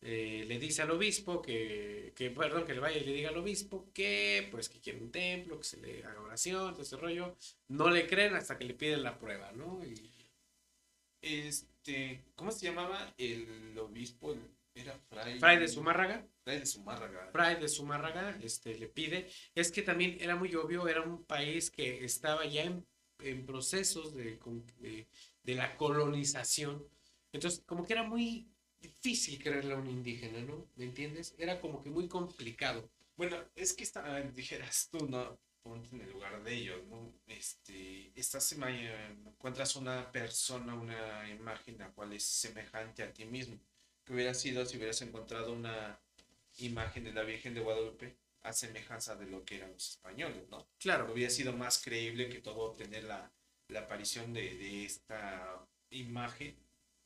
Eh, 0.00 0.44
le 0.46 0.58
dice 0.58 0.82
al 0.82 0.90
obispo 0.90 1.42
que, 1.42 2.12
que, 2.16 2.30
perdón, 2.30 2.64
que 2.66 2.74
le 2.74 2.80
vaya 2.80 2.98
y 2.98 3.04
le 3.04 3.12
diga 3.12 3.30
al 3.30 3.36
obispo 3.38 3.90
que, 3.92 4.48
pues, 4.50 4.68
que 4.68 4.80
quiere 4.80 5.00
un 5.00 5.10
templo, 5.10 5.58
que 5.58 5.64
se 5.64 5.78
le 5.80 6.04
haga 6.04 6.20
oración, 6.20 6.72
todo 6.72 6.82
ese 6.82 6.96
rollo. 6.96 7.36
No 7.68 7.90
le 7.90 8.06
creen 8.06 8.34
hasta 8.34 8.56
que 8.58 8.64
le 8.64 8.74
piden 8.74 9.02
la 9.02 9.18
prueba, 9.18 9.52
¿no? 9.52 9.84
Y 9.84 10.10
Este, 11.20 12.24
¿cómo 12.36 12.50
se 12.52 12.66
llamaba 12.66 13.12
el 13.18 13.76
obispo? 13.78 14.34
Era 14.74 14.96
Fray. 15.10 15.40
Fray 15.40 15.58
de 15.58 15.66
Zumárraga, 15.66 16.24
Fray 16.44 16.60
de 16.60 16.66
Zumárraga. 16.66 17.30
Fray 17.32 17.60
de 17.60 17.68
Zumárraga, 17.68 18.38
este, 18.40 18.76
le 18.78 18.86
pide. 18.86 19.28
Es 19.54 19.72
que 19.72 19.82
también 19.82 20.16
era 20.20 20.36
muy 20.36 20.54
obvio, 20.54 20.86
era 20.86 21.02
un 21.02 21.24
país 21.24 21.70
que 21.70 22.04
estaba 22.04 22.46
ya 22.46 22.62
en, 22.62 22.86
en 23.18 23.44
procesos 23.44 24.14
de, 24.14 24.38
de, 24.78 25.08
de 25.42 25.54
la 25.56 25.76
colonización. 25.76 26.86
Entonces, 27.32 27.64
como 27.66 27.84
que 27.84 27.94
era 27.94 28.04
muy 28.04 28.46
difícil 28.80 29.42
creerle 29.42 29.74
a 29.74 29.76
un 29.76 29.88
indígena, 29.88 30.40
¿no? 30.40 30.66
¿Me 30.76 30.84
entiendes? 30.84 31.34
Era 31.38 31.60
como 31.60 31.82
que 31.82 31.90
muy 31.90 32.08
complicado. 32.08 32.88
Bueno, 33.16 33.36
es 33.56 33.72
que 33.72 33.82
dijeras 34.34 34.88
tú, 34.90 35.08
¿no? 35.08 35.38
Ponte 35.62 35.94
en 35.94 36.02
el 36.02 36.10
lugar 36.12 36.42
de 36.42 36.54
ellos, 36.54 36.86
¿no? 36.86 37.12
Este, 37.26 38.12
estás 38.14 38.52
encuentras 39.26 39.74
una 39.76 40.10
persona, 40.12 40.74
una 40.74 41.28
imagen 41.28 41.78
la 41.78 41.90
cual 41.90 42.12
es 42.12 42.22
semejante 42.22 43.02
a 43.02 43.12
ti 43.12 43.24
mismo. 43.24 43.58
Que 44.04 44.14
hubiera 44.14 44.34
sido 44.34 44.64
si 44.64 44.76
hubieras 44.76 45.02
encontrado 45.02 45.52
una 45.52 45.98
imagen 46.58 47.04
de 47.04 47.12
la 47.12 47.22
Virgen 47.22 47.54
de 47.54 47.60
Guadalupe 47.60 48.16
a 48.42 48.52
semejanza 48.52 49.16
de 49.16 49.26
lo 49.26 49.44
que 49.44 49.56
eran 49.56 49.72
los 49.72 49.90
españoles, 49.90 50.48
¿no? 50.48 50.66
Claro, 50.78 51.12
Hubiera 51.12 51.30
sido 51.30 51.52
más 51.52 51.82
creíble 51.82 52.28
que 52.28 52.40
todo 52.40 52.72
tener 52.72 53.04
la, 53.04 53.30
la 53.68 53.80
aparición 53.80 54.32
de, 54.32 54.56
de 54.56 54.84
esta 54.84 55.66
imagen 55.90 56.56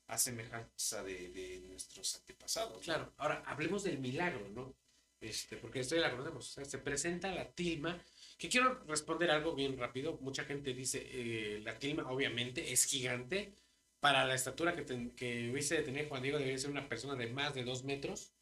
a 0.08 0.18
semejanza 0.18 1.02
de, 1.02 1.30
de 1.30 1.60
nuestros 1.68 2.14
antepasados. 2.16 2.82
claro. 2.84 3.12
Ahora, 3.16 3.42
hablemos 3.46 3.82
del 3.84 3.98
milagro, 3.98 4.48
¿no? 4.50 4.74
Este, 5.20 5.56
porque 5.56 5.80
esto 5.80 5.94
ya 5.94 6.02
la 6.02 6.10
conocemos. 6.10 6.46
Se 6.46 6.78
presenta 6.78 7.32
la 7.32 7.50
tilma, 7.52 7.98
que 8.38 8.48
quiero 8.48 8.82
responder 8.86 9.30
algo 9.30 9.54
bien 9.54 9.78
rápido. 9.78 10.18
Mucha 10.20 10.44
gente 10.44 10.74
dice, 10.74 11.00
eh, 11.10 11.60
la 11.62 11.78
tilma 11.78 12.10
obviamente 12.10 12.72
es 12.72 12.84
gigante, 12.84 13.54
para 14.00 14.24
la 14.24 14.34
estatura 14.34 14.74
que, 14.74 14.82
ten- 14.82 15.12
que 15.14 15.50
hubiese 15.50 15.76
de 15.76 15.82
tener 15.84 16.08
Juan 16.08 16.22
Diego, 16.22 16.38
debería 16.38 16.58
ser 16.58 16.70
una 16.70 16.88
persona 16.88 17.14
de 17.14 17.28
más 17.28 17.54
de 17.54 17.62
dos 17.64 17.84
metros, 17.84 18.32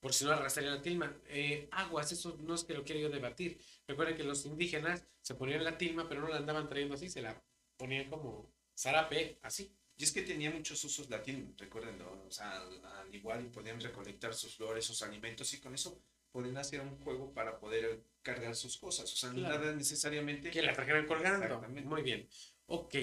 por 0.00 0.12
si 0.12 0.24
no 0.24 0.32
arrastraría 0.32 0.72
la 0.72 0.82
tilma. 0.82 1.16
Eh, 1.28 1.68
aguas, 1.72 2.12
eso 2.12 2.36
no 2.40 2.54
es 2.54 2.64
que 2.64 2.74
lo 2.74 2.84
quiera 2.84 3.00
yo 3.00 3.08
debatir. 3.08 3.58
Recuerden 3.86 4.16
que 4.16 4.24
los 4.24 4.44
indígenas 4.46 5.06
se 5.22 5.34
ponían 5.34 5.64
la 5.64 5.78
tilma, 5.78 6.08
pero 6.08 6.20
no 6.20 6.28
la 6.28 6.36
andaban 6.38 6.68
trayendo 6.68 6.94
así, 6.94 7.08
se 7.08 7.22
la 7.22 7.42
ponían 7.78 8.10
como 8.10 8.52
zarape, 8.76 9.38
así. 9.42 9.74
Y 9.96 10.04
es 10.04 10.12
que 10.12 10.22
tenía 10.22 10.50
muchos 10.50 10.82
usos 10.84 11.08
latín, 11.10 11.54
recuérdenlo. 11.58 12.24
O 12.26 12.30
sea, 12.30 12.60
al, 12.60 12.84
al 12.84 13.14
igual 13.14 13.44
y 13.44 13.48
podían 13.48 13.80
recolectar 13.80 14.34
sus 14.34 14.56
flores, 14.56 14.84
sus 14.84 15.02
alimentos 15.02 15.52
y 15.54 15.60
con 15.60 15.74
eso 15.74 16.00
podían 16.30 16.56
hacer 16.56 16.80
un 16.80 16.96
juego 17.02 17.32
para 17.32 17.58
poder 17.58 18.02
cargar 18.22 18.56
sus 18.56 18.78
cosas. 18.78 19.12
O 19.12 19.16
sea, 19.16 19.30
Claro. 19.30 19.58
nada 19.58 19.72
necesariamente. 19.74 20.50
Que 20.50 20.62
la 20.62 20.72
trajeran 20.72 21.06
colgando. 21.06 21.60
Muy 21.84 22.02
bien. 22.02 22.26
Ok. 22.66 22.94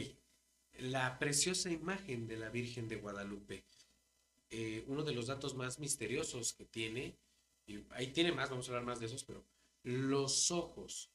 La 0.80 1.20
preciosa 1.20 1.70
imagen 1.70 2.28
de 2.28 2.38
la 2.38 2.50
Virgen 2.50 2.88
de 2.88 2.96
Guadalupe. 2.98 3.64
Eh, 4.50 4.84
uno 4.88 5.04
de 5.04 5.14
los 5.14 5.28
datos 5.28 5.54
más 5.56 5.78
misteriosos 5.78 6.54
que 6.54 6.66
tiene, 6.66 7.16
y 7.68 7.84
ahí 7.92 8.08
tiene 8.08 8.32
más, 8.32 8.50
vamos 8.50 8.68
a 8.68 8.72
hablar 8.72 8.86
más 8.86 9.00
de 9.00 9.06
esos, 9.06 9.24
pero 9.24 9.46
los 9.84 10.50
ojos. 10.50 11.12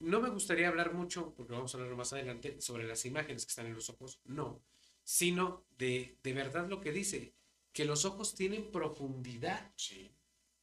No 0.00 0.20
me 0.20 0.30
gustaría 0.30 0.66
hablar 0.66 0.92
mucho, 0.92 1.32
porque 1.36 1.52
vamos 1.52 1.72
a 1.74 1.78
hablar 1.78 1.94
más 1.94 2.12
adelante, 2.12 2.60
sobre 2.60 2.84
las 2.88 3.04
imágenes 3.04 3.44
que 3.46 3.50
están 3.50 3.66
en 3.66 3.74
los 3.74 3.88
ojos, 3.88 4.18
no, 4.24 4.60
sino 5.04 5.64
de, 5.78 6.18
de 6.22 6.32
verdad 6.32 6.68
lo 6.68 6.80
que 6.80 6.92
dice, 6.92 7.34
que 7.72 7.84
los 7.84 8.04
ojos 8.04 8.34
tienen 8.34 8.70
profundidad. 8.70 9.72
Sí. 9.76 10.14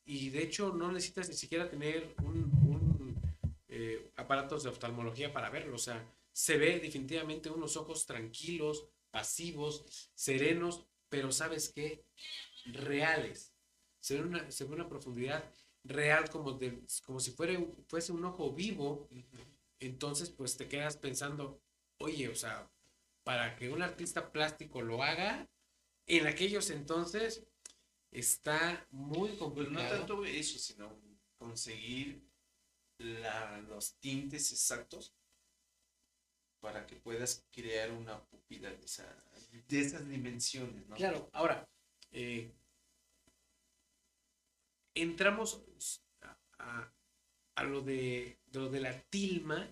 Y 0.05 0.29
de 0.29 0.43
hecho 0.43 0.73
no 0.73 0.91
necesitas 0.91 1.29
ni 1.29 1.35
siquiera 1.35 1.69
tener 1.69 2.15
un, 2.23 2.43
un, 2.67 3.21
eh, 3.67 4.11
aparatos 4.15 4.63
de 4.63 4.69
oftalmología 4.69 5.31
para 5.31 5.49
verlo. 5.49 5.75
O 5.75 5.79
sea, 5.79 6.03
se 6.31 6.57
ve 6.57 6.79
definitivamente 6.79 7.49
unos 7.49 7.77
ojos 7.77 8.05
tranquilos, 8.05 8.87
pasivos, 9.11 10.09
serenos, 10.13 10.85
pero 11.09 11.31
¿sabes 11.31 11.69
qué? 11.69 12.05
Reales. 12.65 13.53
Se 13.99 14.15
ve 14.15 14.21
una, 14.21 14.49
se 14.51 14.63
ve 14.65 14.73
una 14.73 14.87
profundidad 14.87 15.43
real 15.83 16.29
como, 16.29 16.53
de, 16.53 16.81
como 17.05 17.19
si 17.19 17.31
fuera, 17.31 17.59
fuese 17.87 18.11
un 18.11 18.25
ojo 18.25 18.51
vivo. 18.53 19.09
Entonces, 19.79 20.29
pues 20.29 20.57
te 20.57 20.67
quedas 20.67 20.97
pensando, 20.97 21.61
oye, 21.97 22.29
o 22.29 22.35
sea, 22.35 22.71
para 23.29 23.55
que 23.55 23.69
un 23.69 23.83
artista 23.83 24.31
plástico 24.31 24.81
lo 24.81 25.03
haga, 25.03 25.47
en 26.07 26.25
aquellos 26.25 26.71
entonces 26.71 27.45
está 28.11 28.87
muy 28.89 29.27
Pues 29.29 29.37
complicado. 29.37 29.83
no 29.83 29.87
tanto 29.87 30.25
eso, 30.25 30.57
sino 30.57 30.99
conseguir 31.37 32.27
la- 32.97 33.59
los 33.69 33.99
tintes 33.99 34.51
exactos 34.51 35.13
para 36.59 36.87
que 36.87 36.95
puedas 36.95 37.45
crear 37.51 37.91
una 37.91 38.19
pupila 38.25 38.71
de, 38.71 38.83
esa- 38.83 39.23
de 39.67 39.79
esas 39.79 40.09
dimensiones, 40.09 40.87
¿no? 40.87 40.95
Claro, 40.95 41.29
ahora, 41.33 41.69
eh, 42.11 42.51
entramos 44.95 45.63
a, 46.21 46.35
a- 46.57 46.93
a 47.57 47.63
lo, 47.63 47.81
de, 47.81 48.39
de 48.47 48.59
lo 48.59 48.69
de 48.69 48.79
la 48.81 48.99
tilma, 49.03 49.71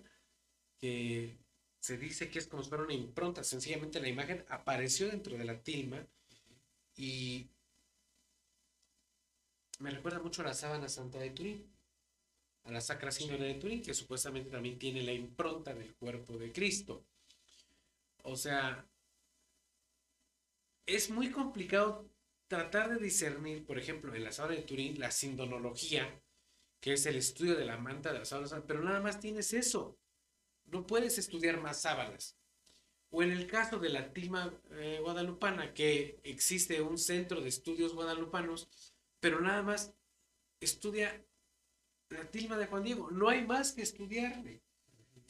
que 0.78 1.36
se 1.80 1.96
dice 1.96 2.30
que 2.30 2.38
es 2.38 2.46
como 2.46 2.62
si 2.62 2.68
fuera 2.68 2.84
una 2.84 2.94
impronta, 2.94 3.44
sencillamente 3.44 4.00
la 4.00 4.08
imagen 4.08 4.44
apareció 4.48 5.08
dentro 5.08 5.36
de 5.36 5.44
la 5.44 5.62
tilma 5.62 6.06
y 6.96 7.48
me 9.78 9.90
recuerda 9.90 10.18
mucho 10.18 10.42
a 10.42 10.46
la 10.46 10.54
sábana 10.54 10.88
santa 10.88 11.18
de 11.18 11.30
Turín, 11.30 11.64
a 12.64 12.72
la 12.72 12.80
Sacra 12.80 13.10
Síndone 13.10 13.46
de 13.46 13.54
Turín, 13.54 13.82
que 13.82 13.94
supuestamente 13.94 14.50
también 14.50 14.78
tiene 14.78 15.02
la 15.02 15.12
impronta 15.12 15.72
del 15.72 15.94
cuerpo 15.94 16.36
de 16.36 16.52
Cristo. 16.52 17.06
O 18.24 18.36
sea, 18.36 18.84
es 20.86 21.10
muy 21.10 21.30
complicado 21.30 22.10
tratar 22.48 22.90
de 22.90 22.98
discernir, 22.98 23.64
por 23.64 23.78
ejemplo, 23.78 24.14
en 24.14 24.24
la 24.24 24.32
sábana 24.32 24.56
de 24.56 24.62
Turín, 24.62 24.98
la 24.98 25.10
sindonología, 25.10 26.20
que 26.80 26.94
es 26.94 27.06
el 27.06 27.16
estudio 27.16 27.56
de 27.56 27.64
la 27.64 27.76
manta 27.76 28.12
de 28.12 28.18
la 28.18 28.24
sábana, 28.24 28.64
pero 28.66 28.82
nada 28.82 29.00
más 29.00 29.20
tienes 29.20 29.52
eso. 29.52 29.96
No 30.70 30.86
puedes 30.86 31.18
estudiar 31.18 31.60
más 31.60 31.80
sábanas. 31.80 32.36
O 33.10 33.22
en 33.22 33.30
el 33.30 33.46
caso 33.46 33.78
de 33.78 33.88
la 33.88 34.12
tilma 34.12 34.52
eh, 34.72 34.98
guadalupana, 35.00 35.72
que 35.72 36.20
existe 36.24 36.80
un 36.82 36.98
centro 36.98 37.40
de 37.40 37.48
estudios 37.48 37.94
guadalupanos, 37.94 38.68
pero 39.20 39.40
nada 39.40 39.62
más 39.62 39.94
estudia 40.60 41.24
la 42.10 42.30
tilma 42.30 42.58
de 42.58 42.66
Juan 42.66 42.84
Diego. 42.84 43.10
No 43.10 43.28
hay 43.28 43.46
más 43.46 43.72
que 43.72 43.82
estudiarle. 43.82 44.62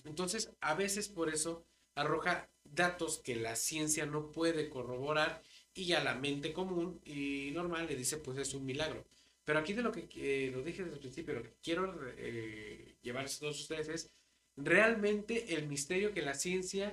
Entonces, 0.04 0.52
a 0.60 0.74
veces 0.74 1.08
por 1.08 1.32
eso 1.32 1.64
arroja 1.94 2.48
datos 2.64 3.18
que 3.18 3.36
la 3.36 3.56
ciencia 3.56 4.06
no 4.06 4.30
puede 4.30 4.68
corroborar 4.68 5.42
y 5.74 5.92
a 5.92 6.02
la 6.02 6.14
mente 6.14 6.52
común 6.52 7.00
y 7.04 7.50
normal 7.52 7.86
le 7.86 7.96
dice, 7.96 8.18
pues 8.18 8.38
es 8.38 8.54
un 8.54 8.64
milagro. 8.64 9.04
Pero 9.44 9.60
aquí 9.60 9.72
de 9.72 9.82
lo 9.82 9.92
que 9.92 10.08
eh, 10.16 10.50
lo 10.50 10.62
dije 10.62 10.82
desde 10.82 10.96
el 10.96 11.00
principio, 11.00 11.34
lo 11.34 11.42
que 11.42 11.54
quiero 11.62 11.98
eh, 12.16 12.96
llevarles 13.02 13.36
a 13.36 13.40
todos 13.40 13.60
ustedes 13.60 13.88
es 13.88 14.10
realmente 14.58 15.54
el 15.54 15.66
misterio 15.68 16.12
que 16.12 16.22
la 16.22 16.34
ciencia 16.34 16.92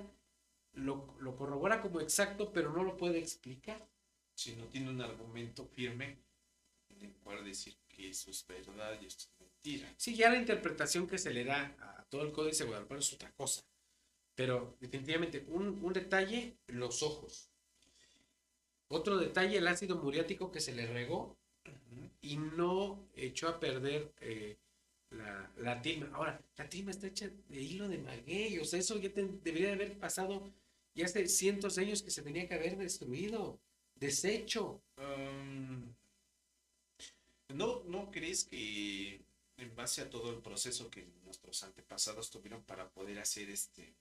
lo, 0.74 1.16
lo 1.20 1.36
corrobora 1.36 1.82
como 1.82 2.00
exacto, 2.02 2.52
pero 2.54 2.72
no 2.72 2.84
lo 2.84 2.98
puede 2.98 3.20
explicar. 3.20 3.88
Si 4.36 4.56
no 4.56 4.66
tiene 4.66 4.90
un 4.90 5.02
argumento 5.02 5.66
firme 5.66 6.18
en 6.90 7.06
el 7.06 7.14
cual 7.24 7.44
decir 7.44 7.76
que 7.88 8.10
eso 8.10 8.30
es 8.32 8.46
verdad 8.48 9.00
y 9.02 9.06
esto 9.06 9.24
es 9.24 9.40
mentira. 9.40 9.94
Sí, 9.98 10.16
ya 10.16 10.30
la 10.30 10.38
interpretación 10.38 11.08
que 11.08 11.18
se 11.18 11.34
le 11.34 11.46
da 11.46 11.76
a 11.80 12.04
todo 12.10 12.24
el 12.24 12.32
códice 12.32 12.66
guadalupano 12.66 13.00
es 13.00 13.14
otra 13.14 13.32
cosa. 13.32 13.64
Pero 14.36 14.76
definitivamente, 14.82 15.46
un, 15.48 15.80
un 15.84 15.94
detalle, 15.94 16.58
los 16.68 17.02
ojos. 17.02 17.50
Otro 18.90 19.18
detalle, 19.18 19.58
el 19.58 19.68
ácido 19.68 19.96
muriático 19.96 20.52
que 20.52 20.60
se 20.60 20.76
le 20.76 20.86
regó 20.86 21.38
y 22.22 22.38
no 22.38 23.08
echó 23.16 23.48
a 23.48 23.60
perder 23.60 24.12
eh, 24.20 24.58
la, 25.18 25.52
la 25.58 25.82
tilma. 25.82 26.10
Ahora, 26.14 26.42
la 26.58 26.70
tilma 26.70 26.92
está 26.92 27.08
hecha 27.08 27.30
de 27.50 27.62
hilo 27.62 27.88
de 27.88 27.98
maguey, 28.00 28.60
o 28.60 28.66
sea, 28.66 28.80
eso 28.80 28.98
ya 29.00 29.12
te- 29.14 29.24
debería 29.44 29.68
de 29.70 29.74
haber 29.74 29.98
pasado 30.00 30.52
ya 30.96 31.06
hace 31.06 31.28
cientos 31.28 31.76
de 31.76 31.84
años 31.84 32.02
que 32.02 32.12
se 32.12 32.22
tenía 32.22 32.48
que 32.48 32.56
haber 32.56 32.78
destruido, 32.78 33.60
deshecho. 33.96 34.82
Um, 34.98 35.94
¿no, 37.50 37.84
¿No 37.86 38.12
crees 38.12 38.46
que 38.46 39.22
en 39.58 39.76
base 39.76 40.02
a 40.02 40.10
todo 40.10 40.32
el 40.32 40.42
proceso 40.42 40.90
que 40.90 41.08
nuestros 41.24 41.64
antepasados 41.64 42.30
tuvieron 42.30 42.64
para 42.64 42.90
poder 42.90 43.20
hacer 43.20 43.50
este 43.50 43.96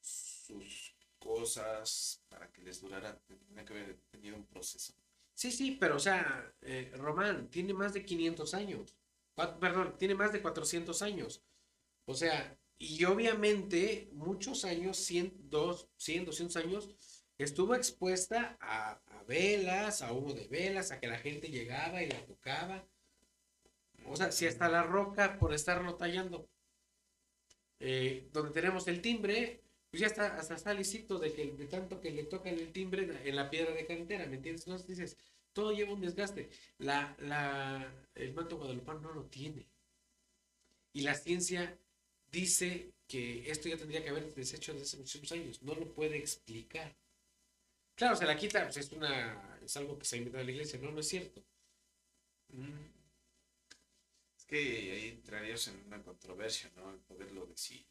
sus 0.00 0.94
cosas 1.18 2.22
para 2.28 2.50
que 2.52 2.62
les 2.62 2.80
durara, 2.80 3.18
tendría 3.26 3.64
que 3.64 3.72
haber 3.72 3.96
tenido 4.10 4.36
un 4.36 4.46
proceso? 4.46 4.92
Sí, 5.34 5.50
sí, 5.52 5.76
pero 5.80 5.96
o 5.96 6.00
sea, 6.00 6.52
eh, 6.62 6.92
Román 6.96 7.48
tiene 7.48 7.72
más 7.74 7.92
de 7.94 8.04
500 8.04 8.54
años. 8.54 8.94
Perdón, 9.60 9.96
tiene 9.98 10.14
más 10.14 10.32
de 10.32 10.42
400 10.42 11.02
años. 11.02 11.42
O 12.06 12.14
sea, 12.14 12.58
y 12.78 13.04
obviamente 13.04 14.10
muchos 14.12 14.64
años, 14.64 14.96
100, 14.98 15.34
dos- 15.50 15.88
100 15.96 16.24
200 16.24 16.56
años, 16.56 16.90
estuvo 17.38 17.74
expuesta 17.74 18.56
a, 18.60 19.00
velas, 19.28 20.02
a 20.02 20.12
humo 20.12 20.34
de 20.34 20.48
velas, 20.48 20.90
a 20.92 21.00
que 21.00 21.08
la 21.08 21.18
gente 21.18 21.48
llegaba 21.50 22.02
y 22.02 22.08
la 22.10 22.24
tocaba. 22.26 22.86
O 24.06 24.16
sea, 24.16 24.32
si 24.32 24.44
hasta 24.46 24.68
la 24.68 24.82
roca 24.82 25.38
por 25.38 25.54
estarlo 25.54 25.94
tallando, 25.94 26.48
eh, 27.80 28.28
donde 28.32 28.52
tenemos 28.52 28.86
el 28.88 29.00
timbre, 29.00 29.62
pues 29.90 30.00
ya 30.00 30.06
está, 30.06 30.36
hasta 30.36 30.54
está 30.54 30.74
de 30.74 31.32
que 31.32 31.52
de 31.52 31.66
tanto 31.66 32.00
que 32.00 32.10
le 32.10 32.24
tocan 32.24 32.54
el 32.54 32.72
timbre 32.72 33.08
en 33.24 33.36
la 33.36 33.50
piedra 33.50 33.72
de 33.74 33.86
cantera, 33.86 34.26
¿me 34.26 34.36
entiendes? 34.36 34.66
Entonces 34.66 34.86
dices, 34.88 35.16
todo 35.58 35.72
lleva 35.72 35.92
un 35.92 36.00
desgaste. 36.00 36.48
La, 36.78 37.16
la, 37.18 37.92
el 38.14 38.32
manto 38.32 38.58
guadalupano 38.58 39.00
no 39.00 39.12
lo 39.12 39.24
tiene. 39.24 39.66
Y 40.92 41.00
la 41.00 41.16
ciencia 41.16 41.76
dice 42.30 42.92
que 43.08 43.50
esto 43.50 43.68
ya 43.68 43.76
tendría 43.76 44.04
que 44.04 44.10
haber 44.10 44.32
deshecho 44.36 44.72
desde 44.72 44.84
hace 44.84 44.98
muchos 44.98 45.32
años. 45.32 45.60
No 45.62 45.74
lo 45.74 45.92
puede 45.92 46.16
explicar. 46.16 46.96
Claro, 47.96 48.14
se 48.14 48.24
la 48.24 48.36
quita, 48.36 48.62
pues 48.62 48.76
es 48.76 48.92
una, 48.92 49.58
es 49.60 49.76
algo 49.76 49.98
que 49.98 50.04
se 50.04 50.14
ha 50.14 50.18
inventado 50.18 50.44
la 50.44 50.52
iglesia, 50.52 50.78
no, 50.78 50.92
no 50.92 51.00
es 51.00 51.08
cierto. 51.08 51.42
Mm. 52.50 52.86
Es 54.38 54.44
que 54.46 54.58
ahí 54.58 55.08
entrarías 55.08 55.66
en 55.66 55.84
una 55.86 56.00
controversia, 56.04 56.70
¿no? 56.76 56.92
El 56.92 57.00
poderlo 57.00 57.46
decir. 57.46 57.84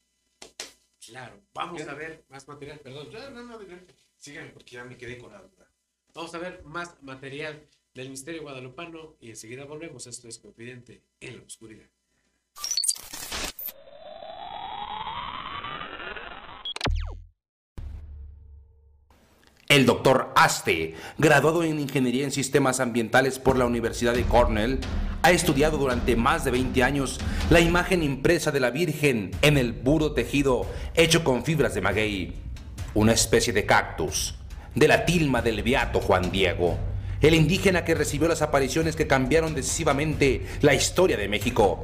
Claro, 1.06 1.42
vamos 1.54 1.84
¿Qué? 1.84 1.90
a 1.90 1.94
ver 1.96 2.24
más 2.30 2.48
material, 2.48 2.80
perdón. 2.80 3.12
No, 3.12 3.30
no, 3.30 3.44
no. 3.44 3.60
Síganme 4.16 4.52
porque 4.52 4.76
ya 4.76 4.86
me 4.86 4.98
quedé 4.98 5.18
con 5.18 5.34
la 5.34 5.42
duda. 5.42 5.67
Vamos 6.18 6.34
a 6.34 6.40
ver 6.40 6.64
más 6.66 6.96
material 7.04 7.62
del 7.94 8.10
misterio 8.10 8.42
guadalupano 8.42 9.18
y 9.22 9.30
enseguida 9.30 9.66
volvemos. 9.66 10.08
Esto 10.08 10.28
es 10.28 10.40
Confidente 10.40 11.04
en 11.22 11.38
la 11.38 11.44
Oscuridad. 11.44 11.86
El 19.70 19.86
doctor 19.86 20.34
Aste, 20.36 20.96
graduado 21.20 21.62
en 21.62 21.80
Ingeniería 21.80 22.24
en 22.24 22.32
Sistemas 22.32 22.80
Ambientales 22.80 23.38
por 23.38 23.56
la 23.56 23.68
Universidad 23.68 24.16
de 24.16 24.24
Cornell, 24.24 24.80
ha 25.22 25.30
estudiado 25.30 25.78
durante 25.78 26.16
más 26.16 26.44
de 26.44 26.50
20 26.50 26.82
años 26.82 27.20
la 27.52 27.60
imagen 27.60 28.02
impresa 28.02 28.52
de 28.52 28.60
la 28.60 28.72
Virgen 28.72 29.30
en 29.44 29.56
el 29.56 29.76
puro 29.76 30.14
tejido 30.14 30.66
hecho 30.96 31.24
con 31.24 31.46
fibras 31.46 31.76
de 31.76 31.82
maguey. 31.82 32.34
una 32.96 33.14
especie 33.14 33.54
de 33.54 33.68
cactus, 33.68 34.34
de 34.78 34.88
la 34.88 35.06
tilma 35.06 35.42
del 35.42 35.64
beato 35.64 36.00
Juan 36.00 36.30
Diego, 36.32 36.78
el 37.22 37.34
indígena 37.34 37.84
que 37.84 37.96
recibió 37.96 38.28
las 38.28 38.44
apariciones 38.44 38.96
que 38.96 39.08
cambiaron 39.08 39.56
decisivamente 39.56 40.46
la 40.62 40.76
historia 40.76 41.18
de 41.18 41.28
México. 41.28 41.84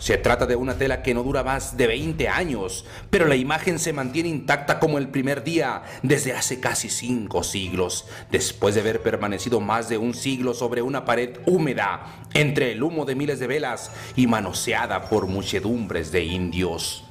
Se 0.00 0.18
trata 0.18 0.44
de 0.44 0.56
una 0.56 0.74
tela 0.74 1.00
que 1.04 1.14
no 1.14 1.22
dura 1.22 1.44
más 1.44 1.76
de 1.76 1.86
20 1.86 2.28
años, 2.28 2.86
pero 3.08 3.26
la 3.26 3.36
imagen 3.36 3.78
se 3.78 3.92
mantiene 3.92 4.30
intacta 4.30 4.80
como 4.80 4.98
el 4.98 5.10
primer 5.10 5.44
día 5.44 5.84
desde 6.02 6.32
hace 6.32 6.58
casi 6.58 6.88
cinco 6.88 7.44
siglos, 7.44 8.06
después 8.32 8.74
de 8.74 8.80
haber 8.80 9.00
permanecido 9.00 9.60
más 9.60 9.88
de 9.88 9.96
un 9.96 10.12
siglo 10.12 10.54
sobre 10.54 10.82
una 10.82 11.04
pared 11.04 11.38
húmeda, 11.46 12.26
entre 12.34 12.72
el 12.72 12.82
humo 12.82 13.04
de 13.04 13.14
miles 13.14 13.38
de 13.38 13.46
velas 13.46 13.92
y 14.16 14.26
manoseada 14.26 15.08
por 15.08 15.28
muchedumbres 15.28 16.10
de 16.10 16.24
indios. 16.24 17.03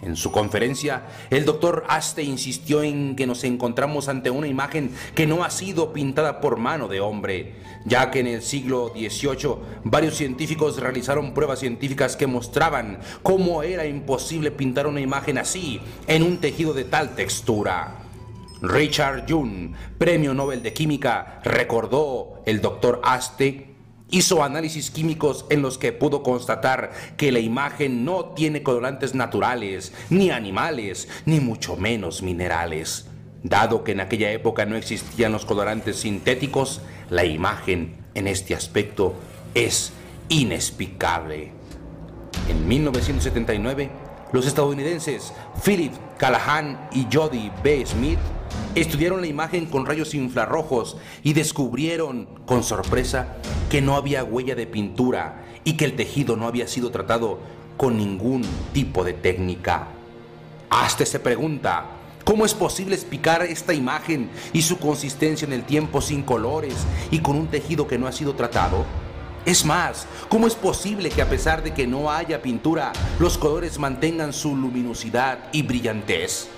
En 0.00 0.14
su 0.14 0.30
conferencia, 0.30 1.02
el 1.28 1.44
doctor 1.44 1.84
Aste 1.88 2.22
insistió 2.22 2.82
en 2.82 3.16
que 3.16 3.26
nos 3.26 3.42
encontramos 3.42 4.08
ante 4.08 4.30
una 4.30 4.46
imagen 4.46 4.92
que 5.14 5.26
no 5.26 5.42
ha 5.42 5.50
sido 5.50 5.92
pintada 5.92 6.40
por 6.40 6.56
mano 6.56 6.86
de 6.86 7.00
hombre, 7.00 7.54
ya 7.84 8.10
que 8.10 8.20
en 8.20 8.28
el 8.28 8.42
siglo 8.42 8.92
XVIII 8.94 9.56
varios 9.82 10.14
científicos 10.14 10.78
realizaron 10.78 11.34
pruebas 11.34 11.58
científicas 11.58 12.16
que 12.16 12.28
mostraban 12.28 13.00
cómo 13.24 13.64
era 13.64 13.86
imposible 13.86 14.52
pintar 14.52 14.86
una 14.86 15.00
imagen 15.00 15.36
así 15.36 15.80
en 16.06 16.22
un 16.22 16.38
tejido 16.38 16.74
de 16.74 16.84
tal 16.84 17.16
textura. 17.16 17.96
Richard 18.62 19.24
June, 19.28 19.72
Premio 19.98 20.32
Nobel 20.34 20.62
de 20.62 20.72
Química, 20.72 21.40
recordó 21.44 22.42
el 22.46 22.60
doctor 22.60 23.00
Aste 23.04 23.77
Hizo 24.10 24.42
análisis 24.42 24.90
químicos 24.90 25.44
en 25.50 25.60
los 25.60 25.76
que 25.76 25.92
pudo 25.92 26.22
constatar 26.22 26.92
que 27.18 27.30
la 27.30 27.40
imagen 27.40 28.06
no 28.06 28.26
tiene 28.26 28.62
colorantes 28.62 29.14
naturales, 29.14 29.92
ni 30.08 30.30
animales, 30.30 31.08
ni 31.26 31.40
mucho 31.40 31.76
menos 31.76 32.22
minerales. 32.22 33.06
Dado 33.42 33.84
que 33.84 33.92
en 33.92 34.00
aquella 34.00 34.32
época 34.32 34.64
no 34.64 34.76
existían 34.76 35.32
los 35.32 35.44
colorantes 35.44 35.96
sintéticos, 35.96 36.80
la 37.10 37.26
imagen 37.26 37.96
en 38.14 38.28
este 38.28 38.54
aspecto 38.54 39.14
es 39.54 39.92
inexplicable. 40.30 41.52
En 42.48 42.66
1979, 42.66 43.90
los 44.32 44.46
estadounidenses 44.46 45.32
Philip 45.64 45.92
Callahan 46.18 46.88
y 46.92 47.06
Jody 47.12 47.50
B. 47.62 47.84
Smith 47.86 48.18
Estudiaron 48.74 49.20
la 49.20 49.26
imagen 49.26 49.66
con 49.66 49.86
rayos 49.86 50.14
infrarrojos 50.14 50.96
y 51.22 51.32
descubrieron, 51.32 52.28
con 52.46 52.62
sorpresa, 52.62 53.36
que 53.70 53.80
no 53.80 53.96
había 53.96 54.24
huella 54.24 54.54
de 54.54 54.66
pintura 54.66 55.44
y 55.64 55.76
que 55.76 55.84
el 55.84 55.96
tejido 55.96 56.36
no 56.36 56.46
había 56.46 56.68
sido 56.68 56.90
tratado 56.90 57.40
con 57.76 57.96
ningún 57.96 58.42
tipo 58.72 59.04
de 59.04 59.14
técnica. 59.14 59.88
Hasta 60.70 61.04
se 61.06 61.18
pregunta, 61.18 61.86
¿cómo 62.24 62.44
es 62.44 62.54
posible 62.54 62.94
explicar 62.94 63.42
esta 63.42 63.74
imagen 63.74 64.30
y 64.52 64.62
su 64.62 64.78
consistencia 64.78 65.46
en 65.46 65.54
el 65.54 65.64
tiempo 65.64 66.00
sin 66.00 66.22
colores 66.22 66.74
y 67.10 67.20
con 67.20 67.36
un 67.36 67.48
tejido 67.48 67.88
que 67.88 67.98
no 67.98 68.06
ha 68.06 68.12
sido 68.12 68.34
tratado? 68.34 68.84
Es 69.48 69.64
más, 69.64 70.06
¿cómo 70.28 70.46
es 70.46 70.54
posible 70.54 71.08
que 71.08 71.22
a 71.22 71.30
pesar 71.30 71.62
de 71.62 71.72
que 71.72 71.86
no 71.86 72.10
haya 72.10 72.42
pintura, 72.42 72.92
los 73.18 73.38
colores 73.38 73.78
mantengan 73.78 74.34
su 74.34 74.54
luminosidad 74.54 75.48
y 75.52 75.62
brillantez? 75.62 76.48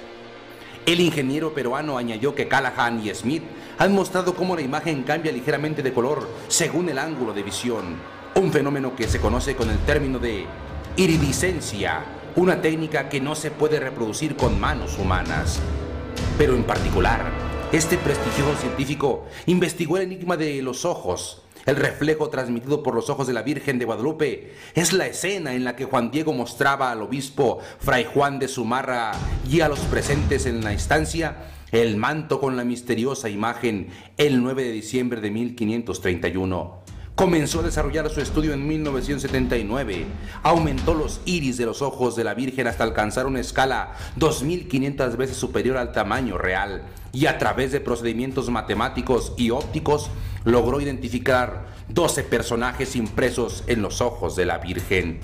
El 0.86 0.98
ingeniero 0.98 1.54
peruano 1.54 1.98
añadió 1.98 2.34
que 2.34 2.48
Callahan 2.48 3.00
y 3.06 3.14
Smith 3.14 3.44
han 3.78 3.94
mostrado 3.94 4.34
cómo 4.34 4.56
la 4.56 4.62
imagen 4.62 5.04
cambia 5.04 5.30
ligeramente 5.30 5.84
de 5.84 5.92
color 5.92 6.28
según 6.48 6.88
el 6.88 6.98
ángulo 6.98 7.32
de 7.32 7.44
visión, 7.44 7.94
un 8.34 8.50
fenómeno 8.50 8.96
que 8.96 9.06
se 9.06 9.20
conoce 9.20 9.54
con 9.54 9.70
el 9.70 9.78
término 9.78 10.18
de 10.18 10.46
iridiscencia, 10.96 12.02
una 12.34 12.60
técnica 12.60 13.08
que 13.08 13.20
no 13.20 13.36
se 13.36 13.52
puede 13.52 13.78
reproducir 13.78 14.34
con 14.34 14.58
manos 14.58 14.98
humanas. 14.98 15.60
Pero 16.36 16.56
en 16.56 16.64
particular, 16.64 17.30
este 17.70 17.98
prestigioso 17.98 18.56
científico 18.56 19.26
investigó 19.46 19.96
el 19.96 20.02
enigma 20.02 20.36
de 20.36 20.60
los 20.60 20.84
ojos, 20.84 21.42
el 21.70 21.76
reflejo 21.76 22.30
transmitido 22.30 22.82
por 22.82 22.96
los 22.96 23.10
ojos 23.10 23.28
de 23.28 23.32
la 23.32 23.42
Virgen 23.42 23.78
de 23.78 23.84
Guadalupe 23.84 24.54
es 24.74 24.92
la 24.92 25.06
escena 25.06 25.54
en 25.54 25.62
la 25.62 25.76
que 25.76 25.84
Juan 25.84 26.10
Diego 26.10 26.32
mostraba 26.32 26.90
al 26.90 27.00
obispo 27.00 27.60
Fray 27.78 28.06
Juan 28.12 28.40
de 28.40 28.48
Zumarra 28.48 29.12
y 29.48 29.60
a 29.60 29.68
los 29.68 29.78
presentes 29.78 30.46
en 30.46 30.64
la 30.64 30.72
instancia 30.72 31.36
el 31.70 31.96
manto 31.96 32.40
con 32.40 32.56
la 32.56 32.64
misteriosa 32.64 33.28
imagen 33.28 33.90
el 34.16 34.42
9 34.42 34.64
de 34.64 34.72
diciembre 34.72 35.20
de 35.20 35.30
1531. 35.30 36.89
Comenzó 37.14 37.60
a 37.60 37.64
desarrollar 37.64 38.08
su 38.08 38.20
estudio 38.20 38.54
en 38.54 38.66
1979. 38.66 40.06
Aumentó 40.42 40.94
los 40.94 41.20
iris 41.26 41.58
de 41.58 41.66
los 41.66 41.82
ojos 41.82 42.16
de 42.16 42.24
la 42.24 42.34
Virgen 42.34 42.66
hasta 42.66 42.84
alcanzar 42.84 43.26
una 43.26 43.40
escala 43.40 43.92
2500 44.16 45.16
veces 45.16 45.36
superior 45.36 45.76
al 45.76 45.92
tamaño 45.92 46.38
real 46.38 46.82
y 47.12 47.26
a 47.26 47.38
través 47.38 47.72
de 47.72 47.80
procedimientos 47.80 48.48
matemáticos 48.48 49.34
y 49.36 49.50
ópticos 49.50 50.10
logró 50.44 50.80
identificar 50.80 51.66
12 51.88 52.24
personajes 52.24 52.96
impresos 52.96 53.64
en 53.66 53.82
los 53.82 54.00
ojos 54.00 54.36
de 54.36 54.46
la 54.46 54.58
Virgen. 54.58 55.20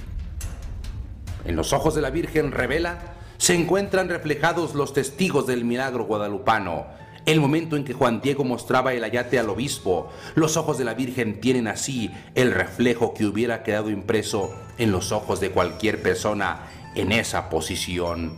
En 1.47 1.57
los 1.57 1.73
ojos 1.73 1.95
de 1.95 2.03
la 2.03 2.11
Virgen 2.11 2.53
revela 2.53 3.15
se 3.39 3.55
encuentran 3.55 4.09
reflejados 4.09 4.75
los 4.75 4.93
testigos 4.93 5.47
del 5.47 5.65
milagro 5.65 6.05
guadalupano 6.05 6.87
el 7.27 7.41
momento 7.41 7.77
en 7.77 7.85
que 7.85 7.93
Juan 7.93 8.21
Diego 8.21 8.45
mostraba 8.45 8.95
el 8.95 9.03
ayate 9.03 9.39
al 9.39 9.51
obispo, 9.51 10.09
los 10.37 10.57
ojos 10.57 10.79
de 10.79 10.85
la 10.85 10.95
Virgen 10.95 11.41
tienen 11.41 11.67
así 11.67 12.13
el 12.37 12.53
reflejo 12.53 13.15
que 13.15 13.27
hubiera 13.27 13.65
quedado 13.65 13.91
impreso 13.91 14.55
en 14.79 14.93
los 14.93 15.11
ojos 15.11 15.41
de 15.41 15.51
cualquier 15.51 16.01
persona 16.01 16.69
en 16.95 17.11
esa 17.11 17.51
posición. 17.51 18.37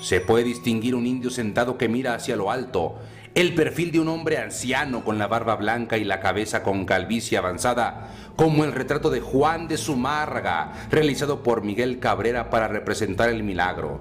Se 0.00 0.20
puede 0.20 0.44
distinguir 0.44 0.94
un 0.94 1.04
indio 1.04 1.30
sentado 1.30 1.76
que 1.76 1.88
mira 1.88 2.14
hacia 2.14 2.36
lo 2.36 2.52
alto, 2.52 2.94
el 3.34 3.54
perfil 3.54 3.90
de 3.90 3.98
un 3.98 4.08
hombre 4.08 4.38
anciano 4.38 5.04
con 5.04 5.18
la 5.18 5.26
barba 5.26 5.56
blanca 5.56 5.98
y 5.98 6.04
la 6.04 6.20
cabeza 6.20 6.62
con 6.62 6.84
calvicie 6.84 7.38
avanzada, 7.38 8.08
como 8.36 8.64
el 8.64 8.72
retrato 8.72 9.10
de 9.10 9.20
Juan 9.20 9.66
de 9.66 9.76
Zumárraga, 9.76 10.72
realizado 10.90 11.42
por 11.42 11.62
Miguel 11.62 11.98
Cabrera 11.98 12.50
para 12.50 12.68
representar 12.68 13.30
el 13.30 13.42
milagro. 13.42 14.00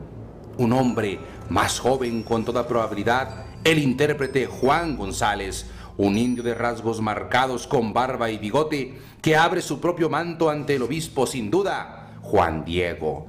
Un 0.57 0.73
hombre 0.73 1.19
más 1.49 1.79
joven 1.79 2.21
con 2.21 2.45
toda 2.45 2.67
probabilidad 2.67 3.48
el 3.71 3.77
intérprete 3.77 4.47
Juan 4.47 4.97
González, 4.97 5.67
un 5.95 6.17
indio 6.17 6.41
de 6.41 6.55
rasgos 6.55 7.01
marcados 7.01 7.67
con 7.67 7.93
barba 7.93 8.31
y 8.31 8.39
bigote, 8.39 8.97
que 9.21 9.35
abre 9.35 9.61
su 9.61 9.79
propio 9.79 10.09
manto 10.09 10.49
ante 10.49 10.75
el 10.75 10.81
obispo 10.81 11.27
sin 11.27 11.51
duda, 11.51 12.17
Juan 12.23 12.65
Diego. 12.65 13.27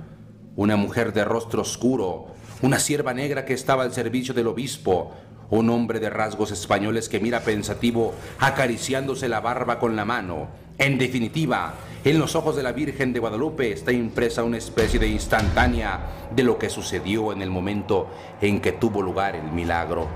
Una 0.56 0.76
mujer 0.76 1.12
de 1.12 1.26
rostro 1.26 1.60
oscuro, 1.60 2.28
una 2.62 2.78
sierva 2.78 3.12
negra 3.12 3.44
que 3.44 3.52
estaba 3.52 3.82
al 3.82 3.92
servicio 3.92 4.32
del 4.32 4.46
obispo, 4.46 5.12
un 5.50 5.68
hombre 5.68 6.00
de 6.00 6.08
rasgos 6.08 6.52
españoles 6.52 7.10
que 7.10 7.20
mira 7.20 7.40
pensativo, 7.40 8.14
acariciándose 8.38 9.28
la 9.28 9.40
barba 9.40 9.78
con 9.78 9.94
la 9.94 10.06
mano. 10.06 10.48
En 10.80 10.96
definitiva, 10.96 11.74
en 12.02 12.18
los 12.18 12.34
ojos 12.34 12.56
de 12.56 12.62
la 12.62 12.72
Virgen 12.72 13.12
de 13.12 13.20
Guadalupe 13.20 13.70
está 13.70 13.92
impresa 13.92 14.44
una 14.44 14.56
especie 14.56 14.98
de 14.98 15.08
instantánea 15.08 16.30
de 16.34 16.42
lo 16.42 16.56
que 16.58 16.70
sucedió 16.70 17.34
en 17.34 17.42
el 17.42 17.50
momento 17.50 18.08
en 18.40 18.62
que 18.62 18.72
tuvo 18.72 19.02
lugar 19.02 19.36
el 19.36 19.52
milagro. 19.52 20.08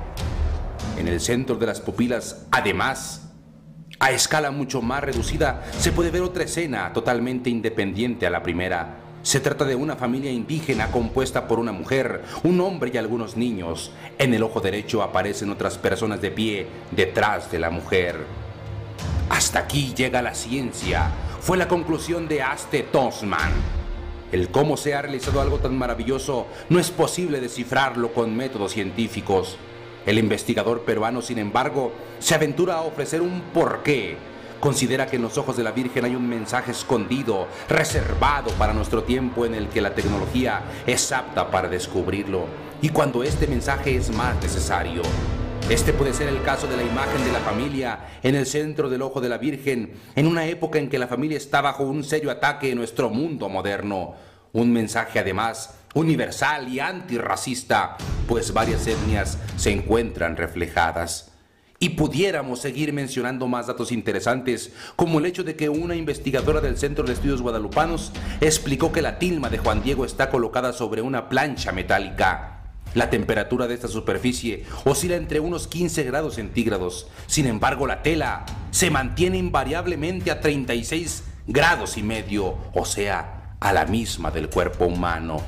En 0.96 1.06
el 1.06 1.20
centro 1.20 1.56
de 1.56 1.66
las 1.66 1.82
pupilas, 1.82 2.46
además, 2.50 3.28
a 4.00 4.12
escala 4.12 4.50
mucho 4.52 4.80
más 4.80 5.04
reducida, 5.04 5.62
se 5.78 5.92
puede 5.92 6.10
ver 6.10 6.22
otra 6.22 6.44
escena 6.44 6.94
totalmente 6.94 7.50
independiente 7.50 8.26
a 8.26 8.30
la 8.30 8.42
primera 8.42 9.00
se 9.22 9.40
trata 9.40 9.64
de 9.64 9.74
una 9.74 9.96
familia 9.96 10.30
indígena 10.30 10.90
compuesta 10.90 11.48
por 11.48 11.58
una 11.58 11.72
mujer, 11.72 12.22
un 12.42 12.60
hombre 12.60 12.90
y 12.92 12.98
algunos 12.98 13.38
niños. 13.38 13.90
En 14.18 14.34
el 14.34 14.42
ojo 14.42 14.60
derecho 14.60 15.02
aparecen 15.02 15.48
otras 15.48 15.78
personas 15.78 16.20
de 16.20 16.30
pie 16.30 16.66
detrás 16.90 17.50
de 17.50 17.58
la 17.58 17.70
mujer. 17.70 18.43
Hasta 19.30 19.60
aquí 19.60 19.94
llega 19.96 20.22
la 20.22 20.34
ciencia. 20.34 21.10
Fue 21.40 21.56
la 21.56 21.68
conclusión 21.68 22.28
de 22.28 22.42
Aste 22.42 22.82
Tosman. 22.82 23.52
El 24.32 24.48
cómo 24.50 24.76
se 24.76 24.94
ha 24.94 25.02
realizado 25.02 25.40
algo 25.40 25.58
tan 25.58 25.76
maravilloso 25.76 26.46
no 26.68 26.78
es 26.78 26.90
posible 26.90 27.40
descifrarlo 27.40 28.12
con 28.12 28.36
métodos 28.36 28.72
científicos. 28.72 29.56
El 30.06 30.18
investigador 30.18 30.82
peruano, 30.82 31.22
sin 31.22 31.38
embargo, 31.38 31.92
se 32.18 32.34
aventura 32.34 32.74
a 32.74 32.82
ofrecer 32.82 33.22
un 33.22 33.40
porqué 33.52 34.16
considera 34.64 35.06
que 35.06 35.16
en 35.16 35.22
los 35.22 35.36
ojos 35.36 35.58
de 35.58 35.62
la 35.62 35.72
Virgen 35.72 36.06
hay 36.06 36.16
un 36.16 36.26
mensaje 36.26 36.70
escondido, 36.70 37.48
reservado 37.68 38.50
para 38.52 38.72
nuestro 38.72 39.02
tiempo 39.02 39.44
en 39.44 39.54
el 39.54 39.68
que 39.68 39.82
la 39.82 39.94
tecnología 39.94 40.62
es 40.86 41.12
apta 41.12 41.50
para 41.50 41.68
descubrirlo 41.68 42.46
y 42.80 42.88
cuando 42.88 43.22
este 43.22 43.46
mensaje 43.46 43.94
es 43.94 44.08
más 44.08 44.34
necesario. 44.42 45.02
Este 45.70 45.94
puede 45.94 46.12
ser 46.12 46.28
el 46.28 46.42
caso 46.42 46.66
de 46.66 46.76
la 46.76 46.82
imagen 46.82 47.24
de 47.24 47.32
la 47.32 47.38
familia 47.38 48.18
en 48.22 48.34
el 48.34 48.44
centro 48.44 48.90
del 48.90 49.00
ojo 49.00 49.22
de 49.22 49.30
la 49.30 49.38
Virgen, 49.38 49.94
en 50.14 50.26
una 50.26 50.46
época 50.46 50.78
en 50.78 50.90
que 50.90 50.98
la 50.98 51.08
familia 51.08 51.38
está 51.38 51.62
bajo 51.62 51.84
un 51.84 52.04
serio 52.04 52.30
ataque 52.30 52.70
en 52.70 52.76
nuestro 52.76 53.08
mundo 53.08 53.48
moderno. 53.48 54.14
Un 54.52 54.72
mensaje 54.74 55.18
además 55.18 55.74
universal 55.94 56.68
y 56.68 56.80
antirracista, 56.80 57.96
pues 58.28 58.52
varias 58.52 58.86
etnias 58.86 59.38
se 59.56 59.70
encuentran 59.70 60.36
reflejadas. 60.36 61.32
Y 61.78 61.90
pudiéramos 61.90 62.60
seguir 62.60 62.92
mencionando 62.92 63.48
más 63.48 63.66
datos 63.66 63.90
interesantes, 63.90 64.70
como 64.96 65.18
el 65.18 65.26
hecho 65.26 65.44
de 65.44 65.56
que 65.56 65.70
una 65.70 65.96
investigadora 65.96 66.60
del 66.60 66.76
Centro 66.76 67.04
de 67.06 67.14
Estudios 67.14 67.40
Guadalupanos 67.40 68.12
explicó 68.42 68.92
que 68.92 69.02
la 69.02 69.18
tilma 69.18 69.48
de 69.48 69.58
Juan 69.58 69.82
Diego 69.82 70.04
está 70.04 70.28
colocada 70.28 70.74
sobre 70.74 71.00
una 71.00 71.30
plancha 71.30 71.72
metálica. 71.72 72.53
La 72.94 73.10
temperatura 73.10 73.66
de 73.66 73.74
esta 73.74 73.88
superficie 73.88 74.64
oscila 74.84 75.16
entre 75.16 75.40
unos 75.40 75.66
15 75.66 76.04
grados 76.04 76.36
centígrados. 76.36 77.08
Sin 77.26 77.46
embargo, 77.46 77.86
la 77.86 78.02
tela 78.02 78.46
se 78.70 78.90
mantiene 78.90 79.36
invariablemente 79.36 80.30
a 80.30 80.40
36 80.40 81.24
grados 81.46 81.96
y 81.98 82.02
medio, 82.02 82.56
o 82.72 82.84
sea, 82.84 83.56
a 83.60 83.72
la 83.72 83.84
misma 83.86 84.30
del 84.30 84.48
cuerpo 84.48 84.86
humano. 84.86 85.42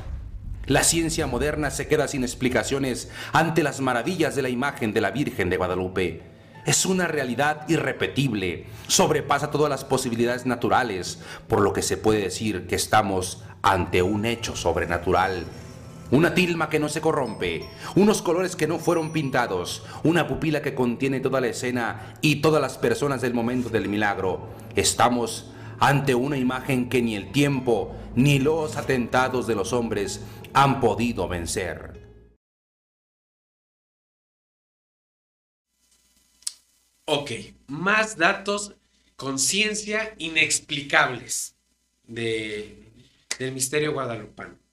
La 0.67 0.83
ciencia 0.83 1.29
moderna 1.29 1.71
se 1.71 1.87
queda 1.87 2.09
sin 2.09 2.25
explicaciones 2.25 3.09
ante 3.33 3.63
las 3.63 3.81
maravillas 3.81 4.35
de 4.35 4.43
la 4.43 4.49
imagen 4.49 4.93
de 4.93 5.01
la 5.01 5.13
Virgen 5.13 5.49
de 5.49 5.57
Guadalupe. 5.57 6.23
Es 6.67 6.85
una 6.85 7.07
realidad 7.07 7.69
irrepetible, 7.69 8.67
sobrepasa 8.89 9.53
todas 9.53 9.71
las 9.71 9.85
posibilidades 9.85 10.47
naturales, 10.47 11.21
por 11.47 11.61
lo 11.61 11.73
que 11.73 11.83
se 11.83 11.97
puede 11.97 12.23
decir 12.23 12.67
que 12.67 12.75
estamos 12.75 13.45
ante 13.63 14.03
un 14.03 14.25
hecho 14.25 14.57
sobrenatural. 14.57 15.45
Una 16.11 16.35
tilma 16.35 16.71
que 16.71 16.79
no 16.79 16.89
se 16.89 17.01
corrompe, 17.01 17.69
unos 17.97 18.23
colores 18.23 18.55
que 18.55 18.69
no 18.69 18.79
fueron 18.79 19.13
pintados, 19.13 19.85
una 20.05 20.29
pupila 20.29 20.63
que 20.63 20.75
contiene 20.75 21.19
toda 21.19 21.41
la 21.41 21.49
escena 21.49 22.15
y 22.21 22.37
todas 22.37 22.63
las 22.63 22.79
personas 22.79 23.21
del 23.23 23.35
momento 23.35 23.71
del 23.71 23.89
milagro. 23.89 24.49
Estamos 24.77 25.51
ante 25.81 26.15
una 26.15 26.39
imagen 26.39 26.89
que 26.89 27.03
ni 27.03 27.17
el 27.17 27.33
tiempo 27.33 27.97
ni 28.15 28.39
los 28.39 28.77
atentados 28.77 29.49
de 29.49 29.57
los 29.57 29.73
hombres 29.73 30.21
han 30.53 30.81
podido 30.81 31.27
vencer. 31.27 31.97
Ok, 37.05 37.31
más 37.67 38.17
datos 38.17 38.77
con 39.17 39.39
ciencia 39.41 40.15
inexplicables 40.19 41.57
de, 42.05 42.93
del 43.39 43.53
misterio 43.53 43.93
guadalupano. 43.93 44.66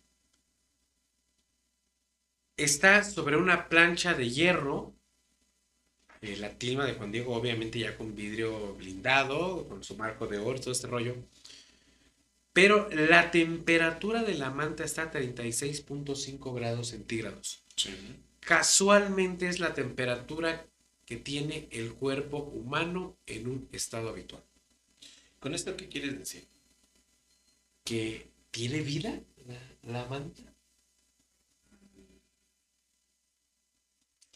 Está 2.56 3.04
sobre 3.04 3.38
una 3.38 3.68
plancha 3.68 4.14
de 4.14 4.30
hierro, 4.30 4.94
eh, 6.22 6.38
la 6.38 6.58
tilma 6.58 6.86
de 6.86 6.94
Juan 6.94 7.12
Diego, 7.12 7.36
obviamente 7.36 7.80
ya 7.80 7.98
con 7.98 8.16
vidrio 8.16 8.76
blindado, 8.76 9.68
con 9.68 9.84
su 9.84 9.98
marco 9.98 10.28
de 10.28 10.38
oro, 10.38 10.60
todo 10.60 10.72
este 10.72 10.88
rollo. 10.88 11.16
Pero 12.54 12.88
la 12.92 13.32
temperatura 13.32 14.24
de 14.24 14.36
la 14.36 14.52
manta 14.52 14.84
está 14.84 15.04
a 15.04 15.12
36.5 15.12 16.54
grados 16.54 16.90
centígrados. 16.90 17.64
Casualmente 18.40 19.48
es 19.48 19.60
la 19.60 19.74
temperatura 19.74 20.68
que 21.06 21.18
tiene 21.18 21.68
el 21.72 21.94
cuerpo 21.94 22.38
humano 22.38 23.18
en 23.26 23.48
un 23.48 23.68
estado 23.72 24.10
habitual. 24.10 24.44
¿Con 25.40 25.54
esto 25.54 25.76
qué 25.76 25.90
quieres 25.90 26.18
decir? 26.18 26.48
¿Que 27.84 28.30
tiene 28.52 28.82
vida 28.82 29.20
la, 29.48 29.60
la 29.92 30.06
manta? 30.06 30.53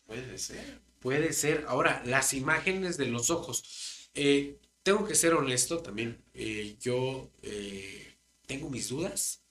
Puede 0.07 0.37
ser. 0.39 0.79
Puede 0.99 1.33
ser. 1.33 1.65
Ahora, 1.67 2.01
las 2.05 2.33
imágenes 2.33 2.97
de 2.97 3.05
los 3.07 3.29
ojos. 3.29 4.09
Eh, 4.15 4.57
tengo 4.83 5.05
que 5.05 5.13
ser 5.15 5.33
honesto 5.35 5.79
también. 5.83 6.23
Eh, 6.33 6.75
yo 6.81 7.29
eh, 7.43 8.15
tengo 8.47 8.69
mis 8.69 8.89
dudas. 8.89 9.41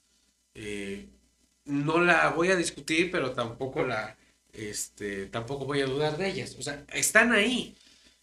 No 1.65 1.99
la 1.99 2.29
voy 2.29 2.49
a 2.49 2.55
discutir, 2.55 3.11
pero 3.11 3.33
tampoco 3.33 3.85
la, 3.85 4.17
este, 4.53 5.25
tampoco 5.27 5.65
voy 5.65 5.81
a 5.81 5.85
dudar 5.85 6.17
de 6.17 6.29
ellas. 6.29 6.55
O 6.57 6.61
sea, 6.63 6.85
están 6.93 7.31
ahí. 7.33 7.75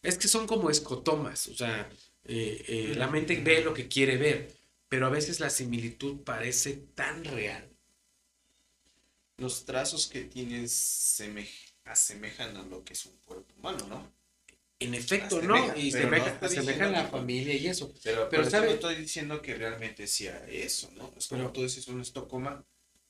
Es 0.03 0.19
que 0.19 0.29
son 0.29 0.47
como 0.47 0.71
escotomas. 0.71 1.49
O 1.49 1.55
sea, 1.55 1.89
la 2.25 3.07
mente 3.09 3.41
ve 3.43 3.63
lo 3.63 3.75
que 3.75 3.89
quiere 3.89 4.17
ver, 4.17 4.55
pero 4.89 5.07
a 5.07 5.11
veces 5.11 5.41
la 5.41 5.51
similitud 5.51 6.21
parece 6.25 6.75
tan 6.95 7.25
real. 7.25 7.69
Los 9.37 9.65
trazos 9.65 10.07
que 10.09 10.23
tienes 10.25 10.73
semej- 11.19 11.64
asemejan 11.85 12.57
a 12.57 12.63
lo 12.63 12.85
que 12.85 12.93
es 12.95 13.07
un 13.07 13.17
cuerpo 13.25 13.53
humano, 13.59 13.87
¿no? 13.89 14.13
En 14.81 14.95
efecto, 14.95 15.41
¿no? 15.41 15.77
Y 15.77 15.91
semeja- 15.93 16.39
no 16.41 16.47
asemejan 16.47 16.67
diciendo 16.67 16.91
la 16.91 17.07
familia 17.09 17.55
y 17.55 17.67
eso. 17.69 17.93
Pero, 18.03 18.29
Pero 18.29 18.43
pero 18.43 18.51
¿sabe? 18.51 18.67
no 18.67 18.73
estoy 18.75 18.97
diciendo 18.97 19.41
que 19.41 19.55
realmente 19.55 20.07
sea 20.07 20.45
eso, 20.49 20.91
¿no? 20.97 21.13
Es 21.17 21.29
como 21.29 21.43
Pero- 21.43 21.53
tú 21.53 21.63
dices 21.63 21.87
un 21.89 22.01
estocoma, 22.01 22.65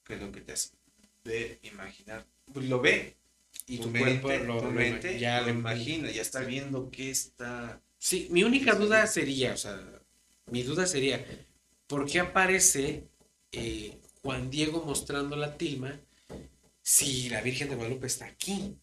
que 0.04 0.14
es 0.14 0.20
lo 0.20 0.30
que 0.30 0.40
te 0.42 0.52
hace 0.52 0.70
ver, 1.24 1.58
imaginar. 1.62 2.26
Pues 2.52 2.66
lo 2.68 2.80
ve. 2.80 3.16
Y 3.66 3.78
tu 3.78 3.84
tu 3.84 3.90
mente, 3.90 4.20
cuerpo 4.20 4.44
lo- 4.46 4.60
tu 4.60 4.70
mente 4.70 5.18
ya 5.18 5.40
lo 5.40 5.48
imagina, 5.48 6.10
ya 6.10 6.20
está 6.20 6.40
viendo 6.40 6.90
que 6.90 7.10
está... 7.10 7.80
Sí, 7.98 8.28
mi 8.30 8.44
única 8.44 8.74
duda 8.74 9.06
sería, 9.06 9.54
o 9.54 9.56
sea, 9.56 9.80
mi 10.50 10.62
duda 10.62 10.86
sería, 10.86 11.24
¿por 11.86 12.04
qué 12.06 12.20
aparece 12.20 13.04
eh, 13.52 13.96
Juan 14.22 14.50
Diego 14.50 14.84
mostrando 14.84 15.34
la 15.36 15.56
tilma 15.56 15.98
si 16.84 17.30
la 17.30 17.40
Virgen 17.40 17.70
de 17.70 17.76
Guadalupe 17.76 18.06
está 18.06 18.26
aquí? 18.26 18.78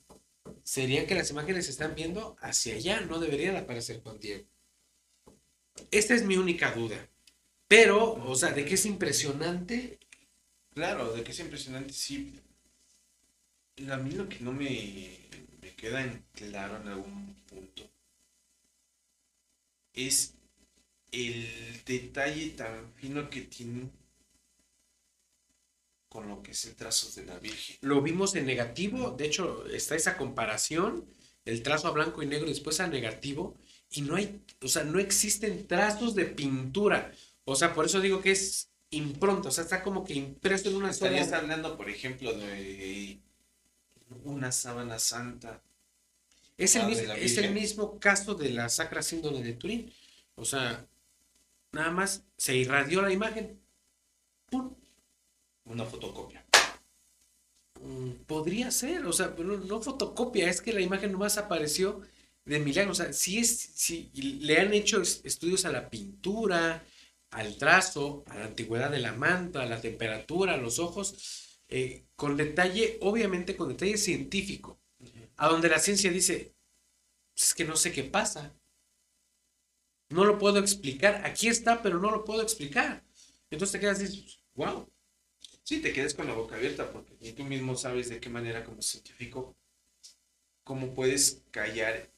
Sería 0.64 1.08
que 1.08 1.16
las 1.16 1.32
imágenes 1.32 1.70
están 1.70 1.96
viendo 1.96 2.36
hacia 2.42 2.76
allá, 2.76 3.02
no 3.02 3.20
debería 3.20 3.54
de 3.54 3.60
aparecer 3.60 4.02
Juan 4.02 4.20
Diego. 4.20 4.46
Esta 5.92 6.16
es 6.16 6.26
mi 6.26 6.38
única 6.38 6.72
duda. 6.72 6.98
Pero, 7.68 8.14
o 8.14 8.36
sea, 8.36 8.52
de 8.52 8.66
que 8.66 8.74
es 8.74 8.86
impresionante, 8.86 10.00
Claro, 10.74 11.14
de 11.14 11.24
que 11.24 11.32
es 11.32 11.40
impresionante, 11.40 11.94
sí. 11.94 12.40
A 13.90 13.98
mí 13.98 14.12
lo 14.12 14.30
que 14.30 14.40
no 14.40 14.54
me, 14.54 15.18
me 15.62 15.76
queda 15.76 16.02
en 16.04 16.24
claro 16.34 16.78
en 16.78 16.88
algún 16.88 17.36
punto 17.50 17.90
es 19.94 20.34
el 21.12 21.48
detalle 21.86 22.50
tan 22.52 22.94
fino 22.94 23.30
que 23.30 23.42
tiene 23.42 23.90
con 26.12 26.28
lo 26.28 26.43
que 26.43 26.52
es 26.52 26.65
el 26.65 26.76
trazo 26.76 27.10
de 27.17 27.26
la 27.26 27.39
Virgen. 27.39 27.78
lo 27.80 28.02
vimos 28.02 28.36
en 28.36 28.45
negativo, 28.45 29.12
de 29.12 29.28
hecho 29.28 29.65
está 29.67 29.95
esa 29.95 30.17
comparación, 30.17 31.06
el 31.45 31.63
trazo 31.63 31.88
a 31.88 31.91
blanco 31.91 32.21
y 32.21 32.26
negro 32.26 32.47
y 32.47 32.50
después 32.50 32.82
a 32.82 32.88
negativo, 32.88 33.56
y 33.91 34.02
no 34.02 34.17
hay, 34.17 34.41
o 34.62 34.67
sea, 34.67 34.84
no 34.84 35.00
existen 35.00 35.65
trazos 35.67 36.13
de 36.13 36.26
pintura. 36.26 37.13
O 37.45 37.56
sea, 37.56 37.74
por 37.74 37.86
eso 37.86 38.02
digo 38.02 38.21
que 38.21 38.32
es 38.32 38.69
impronta, 38.89 39.47
o 39.47 39.52
sea, 39.54 39.63
está 39.63 39.82
como 39.84 40.04
que 40.04 40.13
impreso 40.13 40.67
en 40.67 40.76
una 40.76 40.91
sola. 40.91 41.12
Estarías 41.12 41.32
hablando, 41.32 41.78
por 41.78 41.89
ejemplo, 41.89 42.34
de 42.34 43.21
una 44.26 44.52
sábana 44.52 45.00
santa. 45.00 45.62
Es 46.58 46.76
el, 46.76 46.82
Ah, 46.82 46.88
mismo, 46.88 47.13
es 47.13 47.38
el 47.38 47.54
mismo 47.54 48.00
caso 48.02 48.36
de 48.36 48.50
la 48.50 48.67
Sacra 48.67 49.02
Síndrome 49.02 49.41
de 49.41 49.54
Turín. 49.54 49.93
O 50.36 50.43
sea, 50.43 50.86
nada 51.71 51.91
más 51.91 52.26
se 52.36 52.54
irradió 52.58 53.02
la 53.02 53.13
imagen. 53.13 53.58
¡Pum! 54.50 54.76
Una 55.65 55.86
fotocopia. 55.86 56.45
Mm, 57.80 58.12
Podría 58.28 58.71
ser, 58.71 59.06
o 59.06 59.13
sea, 59.13 59.34
no 59.38 59.82
fotocopia, 59.82 60.50
es 60.50 60.62
que 60.62 60.74
la 60.74 60.82
imagen 60.82 61.12
nomás 61.12 61.38
apareció 61.38 62.02
de 62.45 62.60
milagro. 62.60 62.91
O 62.91 62.95
sea, 62.95 63.12
si 63.13 63.39
es, 63.39 63.50
si 63.76 64.12
le 64.13 64.60
han 64.60 64.74
hecho 64.74 65.02
es- 65.02 65.21
estudios 65.24 65.65
a 65.65 65.71
la 65.71 65.89
pintura, 65.89 66.84
al 67.32 67.58
trazo, 67.58 68.24
a 68.28 68.36
la 68.38 68.45
antigüedad 68.45 68.91
de 68.91 69.00
la 69.00 69.13
manta, 69.13 69.63
a 69.63 69.65
la 69.65 69.82
temperatura, 69.82 70.54
a 70.54 70.58
los 70.58 70.80
ojos, 70.80 71.60
eh, 71.69 72.06
con 72.15 72.36
detalle, 72.38 72.97
obviamente 73.02 73.56
con 73.56 73.69
detalle 73.69 73.97
científico, 73.97 74.80
a 75.38 75.47
donde 75.50 75.69
la 75.69 75.80
ciencia 75.80 76.12
dice, 76.12 76.56
es 77.38 77.54
que 77.56 77.65
no 77.65 77.76
sé 77.78 77.91
qué 77.93 78.04
pasa. 78.06 78.54
No 80.10 80.26
lo 80.26 80.38
puedo 80.38 80.60
explicar. 80.60 81.21
Aquí 81.26 81.47
está, 81.47 81.82
pero 81.82 82.00
no 82.00 82.12
lo 82.12 82.24
puedo 82.24 82.41
explicar. 82.43 83.04
Entonces 83.50 83.71
te 83.74 83.80
quedas 83.80 84.02
y 84.02 84.26
wow. 84.56 84.88
Sí, 85.63 85.82
te 85.82 85.93
quedas 85.93 86.13
con 86.13 86.28
la 86.28 86.34
boca 86.34 86.56
abierta 86.56 86.91
porque 86.91 87.13
ni 87.19 87.32
tú 87.34 87.43
mismo 87.43 87.76
sabes 87.76 88.10
de 88.10 88.19
qué 88.19 88.30
manera 88.30 88.63
como 88.63 88.82
científico 88.82 89.56
cómo 90.63 90.93
puedes 90.93 91.41
callar 91.52 92.10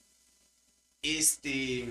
este 1.01 1.85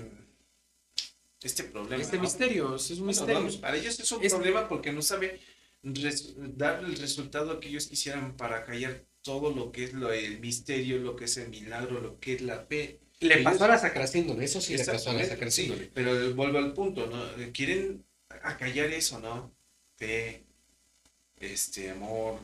este 1.41 1.63
problema. 1.65 2.01
Este 2.01 2.15
¿no? 2.17 2.23
misterio, 2.23 2.75
es 2.75 2.89
un 2.91 2.97
Bueno, 2.97 3.07
misterio. 3.07 3.35
vamos, 3.35 3.57
para 3.57 3.77
ellos 3.77 3.99
es 3.99 4.11
un 4.11 4.21
problema 4.21 4.67
porque 4.69 4.91
no 4.91 5.01
sabe 5.01 5.39
res- 5.83 6.33
dar 6.57 6.83
el 6.83 6.95
resultado 6.95 7.59
que 7.59 7.67
ellos 7.69 7.87
quisieran 7.87 8.37
para 8.37 8.63
callar 8.65 9.03
todo 9.21 9.51
lo 9.53 9.71
que 9.71 9.83
es 9.85 9.93
lo, 9.93 10.11
el 10.11 10.39
misterio, 10.39 10.99
lo 10.99 11.15
que 11.15 11.25
es 11.25 11.37
el 11.37 11.49
milagro, 11.49 11.99
lo 12.01 12.19
que 12.19 12.33
es 12.33 12.41
la 12.41 12.59
fe. 12.65 12.99
Le 13.19 13.35
Ellos- 13.35 13.43
pasó 13.43 13.65
a 13.65 13.67
la 13.69 13.77
sacrasíndole, 13.77 14.45
eso 14.45 14.61
sí 14.61 14.75
le 14.77 14.85
pasó 14.85 15.09
a 15.11 15.13
la 15.13 15.25
sacrasíndole. 15.25 15.85
sí, 15.85 15.91
pero 15.93 16.33
vuelvo 16.35 16.57
al 16.59 16.73
punto, 16.73 17.07
¿no? 17.07 17.25
Quieren 17.53 18.05
acallar 18.29 18.87
eso, 18.91 19.19
¿no? 19.19 19.53
Fe, 19.97 20.43
este, 21.51 21.89
amor, 21.91 22.39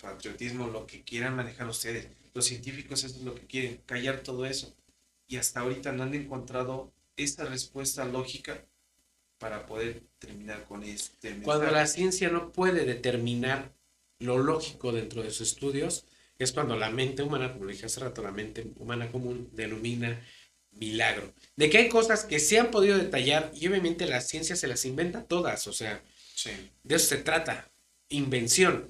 patriotismo, 0.00 0.68
lo 0.68 0.86
que 0.86 1.02
quieran 1.02 1.36
manejar 1.36 1.68
ustedes. 1.68 2.08
Los 2.34 2.46
científicos 2.46 3.04
eso 3.04 3.16
es 3.16 3.22
lo 3.22 3.34
que 3.34 3.46
quieren, 3.46 3.80
callar 3.86 4.20
todo 4.22 4.46
eso. 4.46 4.74
Y 5.26 5.36
hasta 5.36 5.60
ahorita 5.60 5.92
no 5.92 6.04
han 6.04 6.14
encontrado 6.14 6.92
esa 7.16 7.44
respuesta 7.44 8.04
lógica 8.04 8.64
para 9.38 9.66
poder 9.66 10.02
terminar 10.18 10.64
con 10.66 10.82
este 10.84 11.30
Cuando 11.42 11.64
mensaje. 11.64 11.72
la 11.80 11.86
ciencia 11.86 12.28
no 12.28 12.52
puede 12.52 12.84
determinar 12.84 13.72
lo 14.18 14.38
lógico 14.38 14.92
dentro 14.92 15.22
de 15.22 15.30
sus 15.30 15.52
estudios, 15.52 16.04
es 16.38 16.52
cuando 16.52 16.76
la 16.76 16.90
mente 16.90 17.22
humana, 17.22 17.52
como 17.52 17.66
dije 17.66 17.86
hace 17.86 18.00
rato, 18.00 18.22
la 18.22 18.32
mente 18.32 18.66
humana 18.76 19.10
común 19.10 19.48
denomina 19.52 20.20
milagro. 20.72 21.32
De 21.56 21.68
que 21.70 21.78
hay 21.78 21.88
cosas 21.88 22.24
que 22.24 22.38
se 22.38 22.58
han 22.58 22.70
podido 22.70 22.96
detallar 22.96 23.50
y 23.54 23.66
obviamente 23.66 24.06
la 24.06 24.20
ciencia 24.20 24.54
se 24.56 24.68
las 24.68 24.84
inventa 24.84 25.24
todas, 25.24 25.66
o 25.66 25.72
sea, 25.72 26.02
Sí. 26.34 26.50
de 26.84 26.94
eso 26.96 27.08
se 27.08 27.16
trata, 27.18 27.68
invención. 28.08 28.88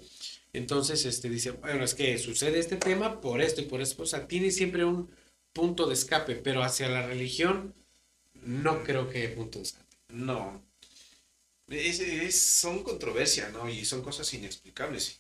Entonces, 0.53 1.05
este 1.05 1.29
dice, 1.29 1.53
bueno, 1.53 1.85
es 1.85 1.95
que 1.95 2.19
sucede 2.19 2.59
este 2.59 2.77
tema 2.77 3.21
por 3.21 3.41
esto 3.43 3.61
y 3.61 3.67
por 3.67 3.81
esto. 3.81 4.03
O 4.03 4.07
sea, 4.07 4.27
tiene 4.27 4.51
siempre 4.51 4.85
un 4.85 5.11
punto 5.53 5.87
de 5.87 5.95
escape, 5.95 6.37
pero 6.37 6.63
hacia 6.63 6.89
la 6.89 7.07
religión 7.07 7.75
no 8.35 8.83
creo 8.85 9.11
que 9.11 9.29
punto 9.29 9.59
de 9.59 9.65
escape. 9.65 9.97
No. 10.09 10.63
Son 12.31 12.83
controversias, 12.83 13.53
¿no? 13.53 13.69
Y 13.69 13.85
son 13.85 14.03
cosas 14.03 14.33
inexplicables. 14.33 15.19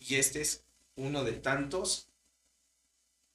Y 0.00 0.16
este 0.16 0.40
es 0.40 0.62
uno 0.94 1.24
de 1.24 1.32
tantos 1.32 2.08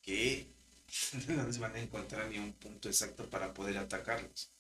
que 0.02 0.48
no 1.28 1.46
les 1.46 1.60
van 1.60 1.76
a 1.76 1.80
encontrar 1.80 2.30
ni 2.30 2.38
un 2.38 2.54
punto 2.54 2.88
exacto 2.90 3.30
para 3.30 3.54
poder 3.54 3.78
atacarlos. 3.78 4.51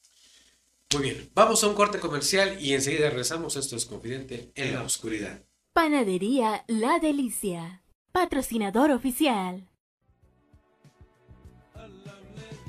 Muy 0.93 1.03
bien, 1.03 1.29
vamos 1.33 1.63
a 1.63 1.67
un 1.67 1.73
corte 1.73 1.99
comercial 1.99 2.57
y 2.59 2.73
enseguida 2.73 3.09
regresamos. 3.09 3.55
Esto 3.55 3.77
es 3.77 3.85
Confidente 3.85 4.51
en 4.55 4.73
la 4.73 4.83
Oscuridad. 4.83 5.41
Panadería 5.73 6.65
La 6.67 6.99
Delicia, 6.99 7.81
patrocinador 8.11 8.91
oficial. 8.91 9.70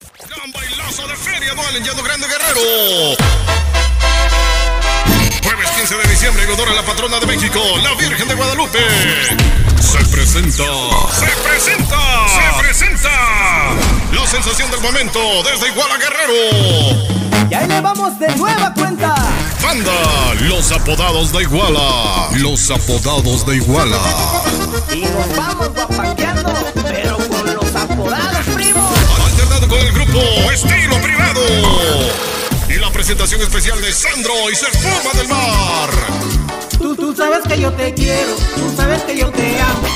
Gran 0.00 0.50
bailazo 0.50 1.06
de 1.08 1.14
feria 1.14 1.52
anual 1.52 1.76
en 1.76 1.84
Llano 1.84 2.02
Grande 2.02 2.26
Guerrero. 2.26 3.16
Jueves 5.42 5.70
15 5.76 5.94
de 5.94 6.08
diciembre 6.08 6.42
en 6.44 6.50
honor 6.52 6.70
a 6.70 6.72
la 6.72 6.82
patrona 6.82 7.20
de 7.20 7.26
México, 7.26 7.60
la 7.82 7.92
Virgen 7.94 8.26
de 8.26 8.34
Guadalupe. 8.34 8.78
Se 9.78 9.98
presenta. 10.06 10.64
Se 11.12 11.26
presenta. 11.46 11.98
Se 12.28 12.62
presenta. 12.62 13.10
La 14.12 14.26
sensación 14.26 14.70
del 14.70 14.80
momento 14.80 15.20
desde 15.42 15.68
Iguala 15.68 15.98
Guerrero. 15.98 17.50
Y 17.50 17.54
ahí 17.54 17.68
le 17.68 17.80
vamos 17.82 18.18
de 18.18 18.34
nueva 18.36 18.72
cuenta. 18.72 19.14
Banda, 19.62 20.34
los 20.40 20.72
apodados 20.72 21.30
de 21.32 21.42
Iguala. 21.42 22.28
Los 22.38 22.70
apodados 22.70 23.44
de 23.44 23.56
Iguala. 23.56 23.98
Y 24.94 25.00
nos 25.00 25.36
vamos 25.36 25.74
guapangueando, 25.74 26.54
pero 26.82 27.18
Estilo 30.52 31.00
Privado. 31.00 31.40
Y 32.68 32.74
la 32.74 32.90
presentación 32.90 33.40
especial 33.42 33.80
de 33.80 33.92
Sandro 33.92 34.32
y 34.50 34.56
su 34.56 34.66
espuma 34.66 35.12
del 35.14 35.28
mar. 35.28 36.69
Tú, 36.80 36.96
tú 36.96 37.14
sabes 37.14 37.40
que 37.46 37.60
yo 37.60 37.70
te 37.74 37.92
quiero, 37.92 38.34
tú 38.56 38.74
sabes 38.74 39.02
que 39.02 39.18
yo 39.18 39.30
te 39.30 39.60
amo. 39.60 39.86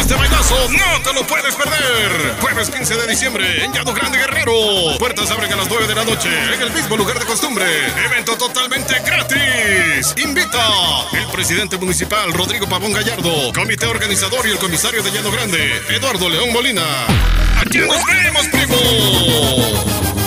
Este 0.00 0.14
bailazo 0.14 0.54
no 0.70 1.02
te 1.02 1.12
lo 1.12 1.26
puedes 1.26 1.54
perder. 1.54 2.34
Jueves 2.40 2.70
15 2.70 2.96
de 2.96 3.06
diciembre 3.08 3.62
en 3.62 3.70
Llano 3.74 3.92
Grande 3.92 4.16
Guerrero. 4.16 4.52
Puertas 4.98 5.30
abren 5.30 5.52
a 5.52 5.56
las 5.56 5.68
9 5.68 5.86
de 5.86 5.94
la 5.94 6.04
noche 6.06 6.30
en 6.54 6.62
el 6.62 6.72
mismo 6.72 6.96
lugar 6.96 7.18
de 7.18 7.26
costumbre. 7.26 7.66
Evento 8.06 8.38
totalmente 8.38 8.94
gratis. 9.04 10.14
Invita 10.16 10.66
el 11.12 11.26
presidente 11.26 11.76
municipal 11.76 12.32
Rodrigo 12.32 12.66
Pavón 12.66 12.94
Gallardo, 12.94 13.52
comité 13.52 13.84
organizador 13.84 14.46
y 14.46 14.52
el 14.52 14.58
comisario 14.58 15.02
de 15.02 15.10
Llano 15.10 15.30
Grande, 15.30 15.82
Eduardo 15.90 16.30
León 16.30 16.54
Molina. 16.54 16.82
Aquí 17.60 17.80
nos 17.80 18.02
vemos, 18.06 18.48
primo. 18.48 20.19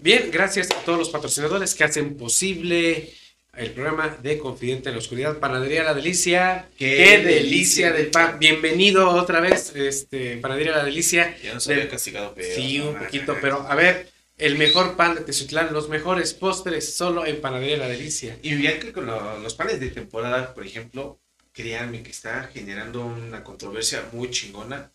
Bien, 0.00 0.30
gracias 0.30 0.70
a 0.70 0.84
todos 0.84 0.98
los 0.98 1.10
patrocinadores 1.10 1.74
que 1.74 1.84
hacen 1.84 2.16
posible 2.16 3.12
el 3.58 3.72
programa 3.72 4.16
de 4.22 4.38
Confidente 4.38 4.88
en 4.88 4.94
la 4.94 5.00
Oscuridad, 5.00 5.38
Panadería 5.38 5.82
La 5.82 5.92
Delicia. 5.94 6.68
Qué 6.78 7.18
delicia 7.24 7.92
del 7.92 8.06
pan! 8.06 8.38
Bienvenido 8.38 9.08
otra 9.10 9.40
vez, 9.40 9.74
este, 9.74 10.36
Panadería 10.36 10.72
La 10.76 10.84
Delicia. 10.84 11.36
Ya 11.42 11.54
nos 11.54 11.68
había 11.68 11.88
castigado, 11.88 12.32
pero. 12.36 12.54
Sí, 12.54 12.80
un 12.80 12.94
poquito, 12.96 13.36
pero 13.40 13.66
a 13.68 13.74
ver, 13.74 14.08
el 14.36 14.56
mejor 14.56 14.94
pan 14.96 15.16
de 15.16 15.22
Tezutlán, 15.22 15.72
los 15.72 15.88
mejores 15.88 16.34
postres 16.34 16.94
solo 16.94 17.26
en 17.26 17.40
Panadería 17.40 17.78
La 17.78 17.88
Delicia. 17.88 18.38
Y 18.42 18.62
ya 18.62 18.78
que 18.78 18.92
con 18.92 19.06
lo- 19.06 19.38
los 19.40 19.54
panes 19.54 19.80
de 19.80 19.88
temporada, 19.90 20.54
por 20.54 20.64
ejemplo, 20.64 21.18
créanme 21.52 22.04
que 22.04 22.10
está 22.12 22.48
generando 22.54 23.04
una 23.04 23.42
controversia 23.42 24.04
muy 24.12 24.30
chingona. 24.30 24.92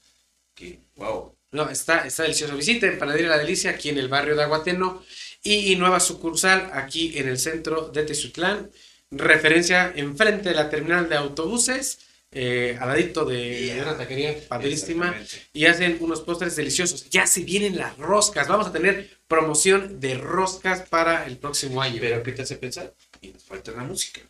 Que, 0.56 0.80
wow. 0.96 1.36
No, 1.52 1.70
está, 1.70 2.08
está 2.08 2.24
delicioso. 2.24 2.56
Visiten 2.56 2.98
Panadería 2.98 3.28
La 3.28 3.38
Delicia 3.38 3.72
aquí 3.72 3.90
en 3.90 3.98
el 3.98 4.08
barrio 4.08 4.36
de 4.38 4.44
Aguateno 4.44 5.04
y, 5.44 5.76
nueva 5.76 6.00
sucursal 6.00 6.72
aquí 6.74 7.18
en 7.18 7.28
el 7.28 7.38
centro 7.38 7.90
de 7.90 8.04
Tezutlán. 8.04 8.72
Referencia 9.12 9.92
enfrente 9.96 10.50
de 10.50 10.56
la 10.56 10.70
terminal 10.70 11.08
de 11.08 11.16
autobuses, 11.16 12.00
eh, 12.32 12.78
al 12.80 12.88
ladito 12.88 13.26
de, 13.26 13.74
de 13.76 13.82
una 13.82 13.96
taquería 13.96 14.36
padrísima. 14.48 15.14
Y 15.52 15.66
hacen 15.66 15.98
unos 16.00 16.22
postres 16.22 16.56
deliciosos. 16.56 17.10
Ya 17.10 17.28
se 17.28 17.42
vienen 17.44 17.78
las 17.78 17.98
roscas. 17.98 18.48
Vamos 18.48 18.68
a 18.68 18.72
tener 18.72 19.10
promoción 19.28 20.00
de 20.00 20.16
roscas 20.16 20.82
para 20.90 21.26
el 21.26 21.38
próximo 21.38 21.82
año. 21.82 21.98
Pero 22.00 22.24
¿qué 22.24 22.32
te 22.32 22.42
hace 22.42 22.56
pensar? 22.56 22.94
Y 23.22 23.28
nos 23.28 23.44
falta 23.44 23.72
la 23.72 23.84
música. 23.84 24.22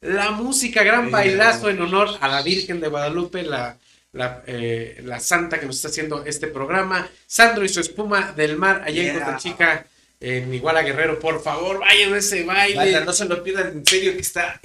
La 0.00 0.30
música, 0.30 0.82
gran 0.82 1.10
bailazo 1.10 1.68
en 1.68 1.82
honor 1.82 2.08
a 2.20 2.28
la 2.28 2.40
Virgen 2.40 2.80
de 2.80 2.88
Guadalupe, 2.88 3.42
la, 3.42 3.76
la, 4.12 4.42
eh, 4.46 4.98
la 5.04 5.20
santa 5.20 5.60
que 5.60 5.66
nos 5.66 5.76
está 5.76 5.88
haciendo 5.88 6.24
este 6.24 6.46
programa. 6.46 7.06
Sandro 7.26 7.64
y 7.64 7.68
su 7.68 7.80
espuma 7.80 8.32
del 8.32 8.56
mar, 8.56 8.82
allá 8.86 9.02
en 9.02 9.10
Yeah. 9.10 9.24
Costa 9.24 9.36
Chica, 9.36 9.86
en 10.20 10.52
Iguala 10.52 10.82
Guerrero. 10.82 11.18
Por 11.18 11.42
favor, 11.42 11.80
vayan 11.80 12.12
a 12.12 12.18
ese 12.18 12.44
baile. 12.44 13.04
No 13.04 13.12
se 13.12 13.24
lo 13.24 13.42
pierdan, 13.42 13.78
en 13.78 13.86
serio 13.86 14.12
que 14.12 14.20
está. 14.20 14.60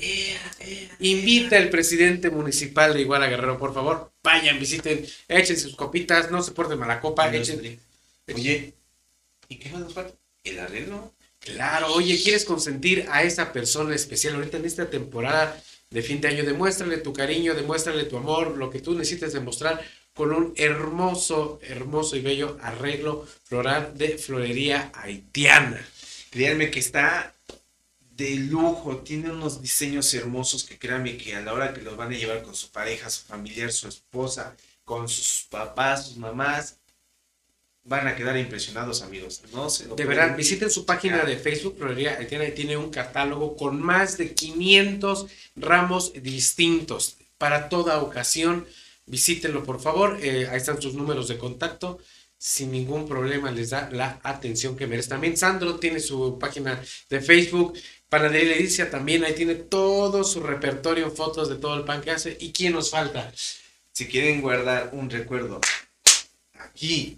Invita 0.99 1.57
el 1.57 1.69
presidente 1.69 2.29
municipal 2.29 2.93
de 2.93 3.01
Iguala 3.01 3.27
Guerrero, 3.27 3.57
por 3.57 3.73
favor. 3.73 4.11
Vayan, 4.21 4.59
visiten, 4.59 5.05
echen 5.27 5.57
sus 5.57 5.75
copitas, 5.75 6.29
no 6.29 6.43
se 6.43 6.51
porten 6.51 6.77
mala 6.77 6.99
copa, 6.99 7.33
echen. 7.33 7.79
Oye, 8.33 8.73
¿y 9.47 9.55
qué 9.55 9.69
más 9.69 9.81
nos 9.81 9.93
falta? 9.93 10.13
El 10.43 10.59
arreglo. 10.59 11.13
Claro, 11.39 11.93
oye, 11.93 12.19
¿quieres 12.21 12.43
consentir 12.43 13.05
a 13.09 13.23
esa 13.23 13.53
persona 13.53 13.95
especial 13.95 14.35
ahorita 14.35 14.57
en 14.57 14.65
esta 14.65 14.89
temporada 14.89 15.61
de 15.91 16.01
fin 16.01 16.19
de 16.19 16.27
año? 16.27 16.43
Demuéstrale 16.43 16.97
tu 16.97 17.13
cariño, 17.13 17.53
demuéstrale 17.53 18.03
tu 18.05 18.17
amor, 18.17 18.57
lo 18.57 18.71
que 18.71 18.79
tú 18.79 18.95
necesites 18.95 19.33
demostrar 19.33 19.79
con 20.15 20.31
un 20.31 20.53
hermoso, 20.55 21.59
hermoso 21.61 22.15
y 22.15 22.21
bello 22.21 22.57
arreglo 22.61 23.27
floral 23.43 23.97
de 23.97 24.17
florería 24.17 24.91
haitiana. 24.95 25.85
Créanme 26.31 26.71
que 26.71 26.79
está 26.79 27.35
de 28.15 28.35
lujo, 28.35 28.97
tiene 28.99 29.29
unos 29.29 29.61
diseños 29.61 30.13
hermosos 30.13 30.63
que 30.63 30.79
créanme 30.79 31.17
que 31.17 31.35
a 31.35 31.41
la 31.41 31.53
hora 31.53 31.73
que 31.73 31.81
los 31.81 31.97
van 31.97 32.13
a 32.13 32.15
llevar 32.15 32.43
con 32.43 32.55
su 32.55 32.69
pareja, 32.69 33.09
su 33.09 33.25
familiar, 33.25 33.73
su 33.73 33.89
esposa, 33.89 34.55
con 34.85 35.09
sus 35.09 35.47
papás, 35.49 36.07
sus 36.07 36.17
mamás, 36.17 36.77
van 37.83 38.07
a 38.07 38.15
quedar 38.15 38.37
impresionados 38.37 39.01
amigos. 39.01 39.41
No 39.51 39.69
se 39.69 39.85
lo 39.85 39.95
De 39.95 40.05
verdad, 40.05 40.37
visiten 40.37 40.71
su 40.71 40.85
página 40.85 41.25
de 41.25 41.35
Facebook, 41.35 41.75
Florería 41.77 42.17
Haitiana, 42.17 42.47
y 42.47 42.53
tiene 42.53 42.77
un 42.77 42.89
catálogo 42.89 43.57
con 43.57 43.81
más 43.81 44.17
de 44.17 44.33
500 44.33 45.27
ramos 45.57 46.13
distintos 46.13 47.17
para 47.37 47.67
toda 47.67 48.01
ocasión. 48.01 48.65
Visítenlo, 49.05 49.63
por 49.63 49.79
favor. 49.79 50.17
eh, 50.21 50.47
ahí 50.49 50.57
están 50.57 50.81
sus 50.81 50.93
números 50.95 51.27
de 51.27 51.37
contacto. 51.37 51.99
Sin 52.37 52.71
ningún 52.71 53.07
problema 53.07 53.49
les 53.51 53.69
da 53.71 53.89
la 53.91 54.19
atención 54.23 54.75
que 54.75 54.87
merece. 54.87 55.09
También 55.09 55.37
Sandro 55.37 55.77
tiene 55.79 55.99
su 55.99 56.37
página 56.39 56.81
de 57.09 57.21
Facebook. 57.21 57.77
Panadería 58.09 58.55
Leticia 58.55 58.89
también. 58.89 59.23
Ahí 59.23 59.33
tiene 59.33 59.55
todo 59.55 60.23
su 60.23 60.41
repertorio, 60.41 61.09
fotos 61.11 61.49
de 61.49 61.55
todo 61.55 61.75
el 61.75 61.85
pan 61.85 62.01
que 62.01 62.11
hace. 62.11 62.37
¿Y 62.39 62.51
quién 62.51 62.73
nos 62.73 62.91
falta? 62.91 63.31
Si 63.91 64.07
quieren 64.07 64.41
guardar 64.41 64.89
un 64.93 65.09
recuerdo 65.09 65.61
aquí, 66.59 67.17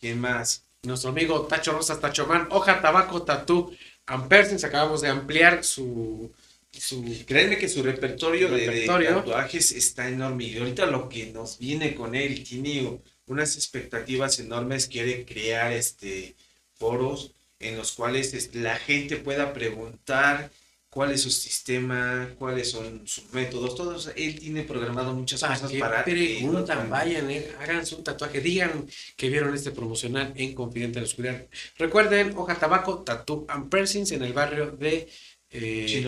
¿quién 0.00 0.20
más? 0.20 0.62
Nuestro 0.82 1.10
amigo 1.10 1.42
Tacho 1.42 1.72
Rosas 1.72 2.00
Tachoman, 2.00 2.48
Hoja 2.50 2.80
Tabaco 2.80 3.22
Tatú 3.22 3.76
Ampersons. 4.06 4.64
Acabamos 4.64 5.02
de 5.02 5.08
ampliar 5.08 5.62
su, 5.62 6.32
su 6.72 7.02
Créanme 7.26 7.58
que 7.58 7.68
su 7.68 7.82
repertorio, 7.82 8.48
de- 8.48 8.86
tatuajes 8.86 9.72
está 9.72 10.08
enorme 10.08 10.44
y 10.44 10.58
ahorita 10.58 10.86
lo 10.86 11.08
que 11.08 11.26
nos 11.26 11.58
viene 11.58 11.94
con 11.94 12.14
él 12.14 12.44
tiene 12.44 13.00
unas 13.26 13.56
expectativas 13.56 14.38
enormes, 14.38 14.86
quiere 14.86 15.24
crear 15.24 15.72
este 15.72 16.34
foros 16.74 17.32
en 17.58 17.76
los 17.76 17.92
cuales 17.92 18.54
la 18.54 18.76
gente 18.76 19.16
pueda 19.16 19.52
preguntar 19.52 20.50
cuál 20.88 21.12
es 21.12 21.22
su 21.22 21.30
sistema, 21.30 22.30
cuáles 22.38 22.70
son 22.70 23.06
sus 23.06 23.32
métodos, 23.32 23.76
todos, 23.76 24.10
él 24.16 24.40
tiene 24.40 24.62
programado 24.64 25.12
muchas 25.14 25.40
¿Para 25.40 25.54
cosas 25.54 25.72
para 25.78 26.02
que- 26.04 26.10
preguntan? 26.10 26.90
Vayan, 26.90 27.30
eh, 27.30 27.46
háganse 27.60 27.94
un 27.94 28.02
tatuaje, 28.02 28.40
digan 28.40 28.88
que 29.16 29.28
vieron 29.28 29.54
este 29.54 29.70
promocional 29.70 30.32
en 30.34 30.52
Confidente 30.54 30.94
de 30.94 31.00
la 31.02 31.06
Oscuridad. 31.06 31.46
Recuerden, 31.78 32.32
Hoja 32.36 32.56
Tabaco, 32.58 33.00
Tattoo 33.02 33.44
and 33.48 33.70
Piercings 33.70 34.10
en 34.12 34.22
el 34.22 34.32
barrio 34.32 34.72
de 34.72 35.08
eh, 35.52 36.04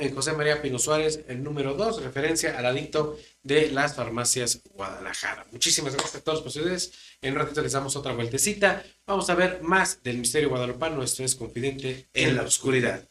en 0.00 0.14
José 0.14 0.32
María 0.32 0.60
Pino 0.60 0.78
Suárez, 0.78 1.24
el 1.28 1.42
número 1.42 1.74
2, 1.74 2.02
referencia 2.02 2.58
al 2.58 2.66
adicto 2.66 3.18
de 3.42 3.70
las 3.70 3.94
farmacias 3.94 4.60
Guadalajara. 4.74 5.46
Muchísimas 5.50 5.94
gracias 5.94 6.16
a 6.16 6.24
todos 6.24 6.40
por 6.40 6.48
ustedes. 6.48 6.92
En 7.22 7.32
un 7.32 7.38
ratito 7.38 7.62
les 7.62 7.72
damos 7.72 7.96
otra 7.96 8.12
vueltecita. 8.12 8.84
Vamos 9.06 9.30
a 9.30 9.34
ver 9.34 9.62
más 9.62 10.02
del 10.02 10.18
misterio 10.18 10.50
guadalupano. 10.50 11.02
Esto 11.02 11.24
es 11.24 11.34
Confidente 11.34 12.08
en 12.12 12.36
la 12.36 12.42
Oscuridad. 12.42 13.10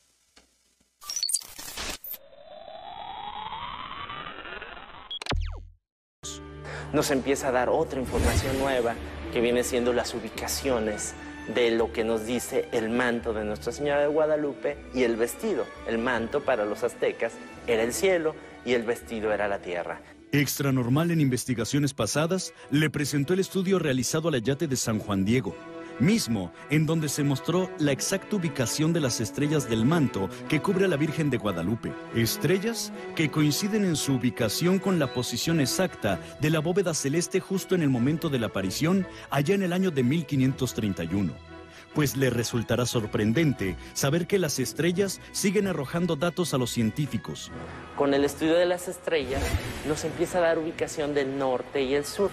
nos 6.94 7.12
empieza 7.12 7.50
a 7.50 7.52
dar 7.52 7.70
otra 7.70 8.00
información 8.00 8.58
nueva 8.60 8.96
que 9.32 9.42
viene 9.42 9.64
siendo 9.64 9.94
las 9.94 10.14
ubicaciones 10.14 11.14
de 11.54 11.72
lo 11.72 11.92
que 11.92 12.04
nos 12.04 12.26
dice 12.26 12.68
el 12.72 12.90
manto 12.90 13.34
de 13.34 13.44
Nuestra 13.44 13.72
Señora 13.72 14.02
de 14.02 14.08
Guadalupe 14.08 14.78
y 14.94 15.04
el 15.04 15.16
vestido. 15.16 15.66
El 15.88 15.98
manto 15.98 16.42
para 16.42 16.66
los 16.66 16.84
aztecas 16.84 17.34
era 17.68 17.84
el 17.84 17.94
cielo 17.94 18.36
y 18.66 18.74
el 18.74 18.84
vestido 18.84 19.34
era 19.34 19.48
la 19.48 19.60
tierra. 19.60 20.02
Extranormal 20.32 21.10
en 21.10 21.22
investigaciones 21.22 21.94
pasadas 21.94 22.54
le 22.70 22.90
presentó 22.90 23.34
el 23.34 23.40
estudio 23.40 23.80
realizado 23.80 24.28
al 24.28 24.36
Ayate 24.36 24.68
de 24.68 24.76
San 24.76 25.00
Juan 25.00 25.26
Diego, 25.26 25.56
mismo 26.00 26.52
en 26.70 26.86
donde 26.86 27.10
se 27.10 27.24
mostró 27.24 27.70
la 27.80 27.92
exacta 27.92 28.36
ubicación 28.36 28.94
de 28.94 29.00
las 29.00 29.20
estrellas 29.20 29.70
del 29.70 29.86
manto 29.86 30.30
que 30.48 30.62
cubre 30.62 30.86
a 30.86 30.88
la 30.88 30.98
Virgen 30.98 31.30
de 31.30 31.38
Guadalupe. 31.38 31.94
Estrellas 32.16 32.92
que 33.16 33.30
coinciden 33.30 33.86
en 33.86 33.96
su 33.96 34.14
ubicación 34.16 34.80
con 34.80 35.00
la 35.00 35.14
posición 35.14 35.60
exacta 35.60 36.20
de 36.40 36.50
la 36.50 36.60
bóveda 36.60 36.94
celeste 36.94 37.40
justo 37.40 37.76
en 37.76 37.82
el 37.82 37.90
momento 37.90 38.30
de 38.30 38.40
la 38.40 38.48
aparición, 38.48 39.08
allá 39.30 39.56
en 39.56 39.64
el 39.64 39.74
año 39.74 39.92
de 39.92 40.04
1531 40.04 41.50
pues 41.94 42.16
le 42.16 42.30
resultará 42.30 42.86
sorprendente 42.86 43.76
saber 43.94 44.28
que 44.28 44.40
las 44.40 44.60
estrellas 44.60 45.20
siguen 45.32 45.68
arrojando 45.68 46.16
datos 46.16 46.54
a 46.54 46.58
los 46.58 46.72
científicos. 46.72 47.52
Con 47.96 48.14
el 48.14 48.24
estudio 48.24 48.56
de 48.56 48.66
las 48.66 48.88
estrellas 48.88 49.42
nos 49.88 50.04
empieza 50.04 50.38
a 50.38 50.42
dar 50.42 50.60
ubicación 50.60 51.14
del 51.14 51.38
norte 51.38 51.84
y 51.84 51.96
el 51.96 52.06
sur. 52.06 52.32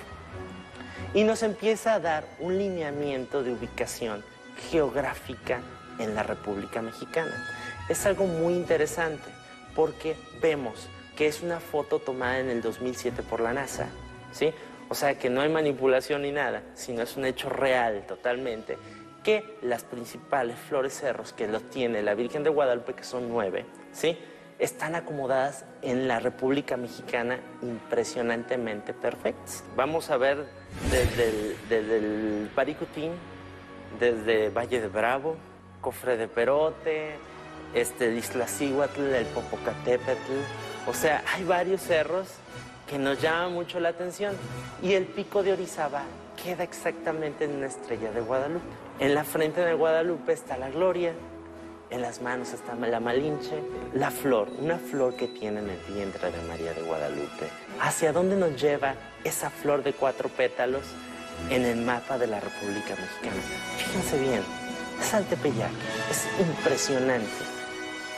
Y 1.17 1.25
nos 1.25 1.43
empieza 1.43 1.95
a 1.95 1.99
dar 1.99 2.27
un 2.41 2.59
lineamiento 2.59 3.43
de 3.43 3.51
ubicación 3.51 4.23
geográfica 4.71 5.63
en 5.99 6.15
la 6.15 6.23
República 6.23 6.83
Mexicana. 6.83 7.33
Es 7.89 8.05
algo 8.05 8.27
muy 8.27 8.53
interesante 8.53 9.25
porque 9.75 10.15
vemos 10.43 10.91
que 11.17 11.27
es 11.27 11.41
una 11.41 11.59
foto 11.59 12.01
tomada 12.01 12.39
en 12.41 12.51
el 12.51 12.61
2007 12.61 13.23
por 13.23 13.41
la 13.41 13.55
NASA, 13.55 13.87
¿sí? 14.31 14.53
O 14.91 14.95
sea 14.95 15.19
que 15.19 15.31
no 15.31 15.41
hay 15.41 15.49
manipulación 15.49 16.21
ni 16.21 16.33
nada, 16.33 16.63
sino 16.75 17.01
es 17.01 17.17
un 17.17 17.25
hecho 17.25 17.49
real 17.49 18.05
totalmente 18.07 18.77
que 19.25 19.57
las 19.63 19.85
principales 19.85 20.59
flores 20.69 20.93
cerros 20.93 21.33
que 21.33 21.49
lo 21.49 21.61
tiene 21.61 22.03
la 22.03 22.13
Virgen 22.13 22.45
de 22.45 22.51
Guadalupe, 22.51 22.93
que 22.93 23.05
son 23.05 23.31
nueve, 23.31 23.65
¿sí? 23.91 24.19
Están 24.59 24.95
acomodadas 24.95 25.65
en 25.83 26.09
la 26.09 26.19
República 26.19 26.77
Mexicana 26.77 27.39
impresionantemente 27.63 28.95
perfectas. 28.95 29.63
Vamos 29.77 30.11
a 30.11 30.17
ver 30.17 30.47
desde 30.91 31.99
el, 31.99 32.51
Paricutín, 32.55 33.13
desde 34.01 34.51
Valle 34.51 34.81
de 34.81 34.89
Bravo, 34.89 35.37
Cofre 35.81 36.17
de 36.17 36.29
Perote, 36.29 37.17
este, 37.75 38.09
el 38.09 38.19
Iztaccíhuatl, 38.19 39.01
el 39.01 39.27
Popocatépetl. 39.27 40.33
O 40.87 40.95
sea, 40.95 41.23
hay 41.35 41.45
varios 41.45 41.83
cerros 41.83 42.29
que 42.89 42.99
nos 42.99 43.21
llaman 43.21 43.53
mucho 43.53 43.81
la 43.81 43.91
atención. 43.91 44.35
Y 44.83 44.95
el 44.95 45.05
pico 45.07 45.43
de 45.43 45.53
Orizaba 45.53 46.05
queda 46.43 46.65
exactamente 46.65 47.45
en 47.45 47.57
una 47.57 47.67
estrella 47.67 48.11
de 48.13 48.21
Guadalupe. 48.21 48.65
En 49.01 49.15
la 49.15 49.25
frente 49.25 49.61
de 49.61 49.75
Guadalupe 49.75 50.33
está 50.33 50.57
la 50.57 50.71
gloria, 50.71 51.13
en 51.91 52.03
las 52.03 52.21
manos 52.21 52.53
está 52.53 52.75
la 52.75 53.01
malinche, 53.01 53.63
la 53.95 54.11
flor, 54.11 54.49
una 54.59 54.79
flor 54.79 55.15
que 55.17 55.29
tiene 55.29 55.61
en 55.61 55.71
el 55.71 55.95
vientre 55.95 56.31
de 56.31 56.43
María 56.49 56.73
de 56.73 56.83
Guadalupe. 56.83 57.49
¿Hacia 57.81 58.13
dónde 58.13 58.37
nos 58.37 58.61
lleva 58.61 58.95
esa 59.25 59.51
flor 59.51 59.83
de 59.83 59.93
cuatro 59.93 60.29
pétalos 60.29 60.83
en 61.51 61.65
el 61.65 61.79
mapa 61.79 62.19
de 62.19 62.27
la 62.27 62.41
República 62.41 62.91
Mexicana? 62.91 63.43
Fíjense 63.77 64.19
bien, 64.19 64.43
es 65.01 65.15
Altepeyac, 65.15 65.71
es 66.11 66.27
impresionante. 66.41 67.27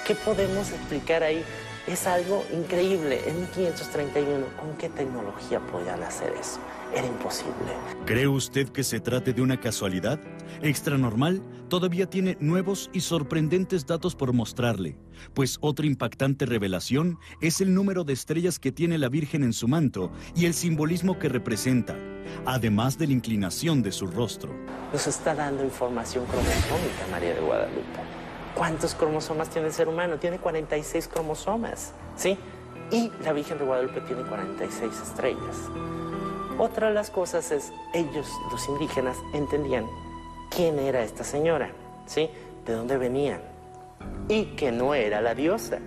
¿Qué 0.07 0.15
podemos 0.15 0.71
explicar 0.71 1.23
ahí? 1.23 1.45
Es 1.87 2.07
algo 2.07 2.45
increíble. 2.53 3.23
En 3.27 3.41
1531, 3.41 4.47
¿con 4.59 4.77
qué 4.77 4.89
tecnología 4.89 5.61
podían 5.61 6.03
hacer 6.03 6.33
eso? 6.33 6.59
Era 6.95 7.07
imposible. 7.07 7.55
¿Cree 8.07 8.27
usted 8.27 8.69
que 8.69 8.83
se 8.83 9.01
trate 9.01 9.33
de 9.33 9.43
una 9.43 9.61
casualidad? 9.61 10.19
Extranormal 10.63 11.43
todavía 11.69 12.09
tiene 12.09 12.37
nuevos 12.41 12.91
y 12.93 13.01
sorprendentes 13.01 13.87
datos 13.87 14.15
por 14.17 14.33
mostrarle, 14.33 14.97
pues 15.35 15.59
otra 15.61 15.87
impactante 15.87 16.47
revelación 16.47 17.19
es 17.41 17.61
el 17.61 17.75
número 17.75 18.05
de 18.05 18.15
estrellas 18.15 18.59
que 18.59 18.73
tiene 18.73 18.99
la 18.99 19.09
Virgen 19.09 19.45
en 19.45 19.53
su 19.53 19.69
manto 19.69 20.11
y 20.35 20.47
el 20.47 20.55
simbolismo 20.55 21.19
que 21.19 21.29
representa, 21.29 21.97
además 22.47 22.99
de 22.99 23.07
la 23.09 23.13
inclinación 23.13 23.83
de 23.83 23.93
su 23.93 24.07
rostro. 24.07 24.55
Nos 24.93 25.07
está 25.07 25.35
dando 25.35 25.63
información 25.63 26.25
cromosómica 26.25 27.07
María 27.11 27.35
de 27.35 27.41
Guadalupe. 27.41 28.01
¿Cuántos 28.55 28.95
cromosomas 28.95 29.51
tiene 29.51 29.69
el 29.69 29.75
ser 29.75 29.89
humano? 29.89 30.19
Tiene 30.19 30.39
46 30.39 31.09
cromosomas, 31.09 31.93
¿sí? 32.17 32.37
Y 32.91 33.13
la 33.23 33.33
Virgen 33.33 33.59
de 33.59 33.65
Guadalupe 33.65 34.01
tiene 34.01 34.23
46 34.23 34.93
estrellas. 35.01 35.57
Otra 36.59 36.89
de 36.89 36.95
las 36.95 37.11
cosas 37.11 37.53
es, 37.53 37.73
ellos, 37.95 38.29
los 38.51 38.69
indígenas, 38.69 39.17
entendían 39.33 39.87
quién 40.51 40.81
era 40.81 41.05
esta 41.05 41.23
señora, 41.23 41.71
¿sí? 42.07 42.29
De 42.67 42.73
dónde 42.73 42.97
venía. 42.99 43.41
Y 44.29 44.57
que 44.57 44.73
no 44.73 44.93
era 44.93 45.21
la 45.21 45.37
diosa. 45.37 45.79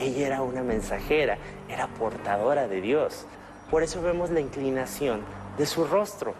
Ella 0.00 0.26
era 0.26 0.42
una 0.42 0.62
mensajera, 0.62 1.38
era 1.68 1.86
portadora 1.86 2.66
de 2.66 2.80
Dios. 2.80 3.24
Por 3.70 3.84
eso 3.84 4.02
vemos 4.02 4.30
la 4.30 4.40
inclinación 4.40 5.20
de 5.56 5.64
su 5.64 5.84
rostro 5.84 6.34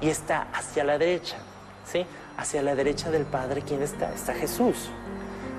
y 0.00 0.08
está 0.08 0.48
hacia 0.52 0.82
la 0.82 0.98
derecha, 0.98 1.36
¿sí? 1.84 2.04
Hacia 2.36 2.60
la 2.62 2.74
derecha 2.74 3.10
del 3.12 3.24
Padre, 3.24 3.62
¿quién 3.62 3.82
está? 3.82 4.12
Está 4.12 4.34
Jesús. 4.34 4.90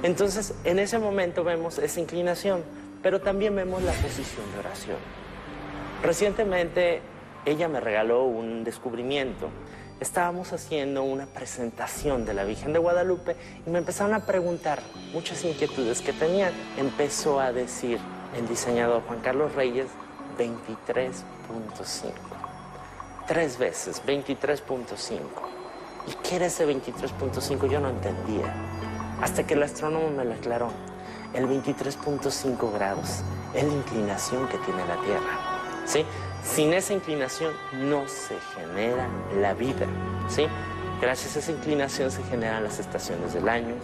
Entonces, 0.04 0.54
en 0.66 0.80
ese 0.80 1.00
momento 1.00 1.46
vemos 1.46 1.78
esa 1.78 2.00
inclinación, 2.02 2.62
pero 3.02 3.22
también 3.22 3.56
vemos 3.56 3.82
la 3.84 3.94
posición 3.94 4.52
de 4.52 4.60
oración. 4.60 4.98
Recientemente 6.04 7.02
ella 7.46 7.68
me 7.68 7.80
regaló 7.80 8.24
un 8.24 8.64
descubrimiento. 8.64 9.50
Estábamos 10.00 10.54
haciendo 10.54 11.04
una 11.04 11.26
presentación 11.26 12.26
de 12.26 12.34
la 12.34 12.46
Virgen 12.46 12.72
de 12.72 12.80
Guadalupe 12.80 13.36
y 13.66 13.70
me 13.70 13.80
empezaron 13.80 14.14
a 14.14 14.26
preguntar 14.26 14.82
muchas 15.14 15.44
inquietudes 15.44 16.02
que 16.02 16.14
tenían. 16.14 16.54
Empezó 16.78 17.40
a 17.40 17.52
decir 17.52 18.00
el 18.38 18.48
diseñador 18.48 19.04
Juan 19.04 19.20
Carlos 19.20 19.54
Reyes 19.56 19.88
23.5. 20.38 22.12
Tres 23.28 23.58
veces, 23.58 24.02
23.5. 24.06 25.20
¿Y 26.08 26.14
qué 26.24 26.38
era 26.38 26.46
ese 26.46 26.66
23.5? 26.66 27.70
Yo 27.70 27.80
no 27.82 27.90
entendía. 27.90 28.54
Hasta 29.22 29.46
que 29.46 29.56
el 29.56 29.64
astrónomo 29.64 30.10
me 30.10 30.24
lo 30.24 30.34
aclaró. 30.34 30.72
El 31.34 31.48
23.5 31.48 32.74
grados 32.74 33.22
es 33.54 33.64
la 33.64 33.74
inclinación 33.74 34.48
que 34.48 34.58
tiene 34.60 34.86
la 34.88 35.00
Tierra. 35.02 35.60
¿sí? 35.90 36.06
Sin 36.44 36.74
esa 36.74 36.94
inclinación 36.94 37.54
no 37.74 38.08
se 38.08 38.36
genera 38.56 39.08
la 39.40 39.54
vida. 39.54 39.86
¿sí? 40.28 40.48
Gracias 41.02 41.36
a 41.36 41.40
esa 41.40 41.52
inclinación 41.52 42.12
se 42.12 42.24
generan 42.24 42.64
las 42.64 42.80
estaciones 42.80 43.34
del 43.34 43.48
año, 43.48 43.76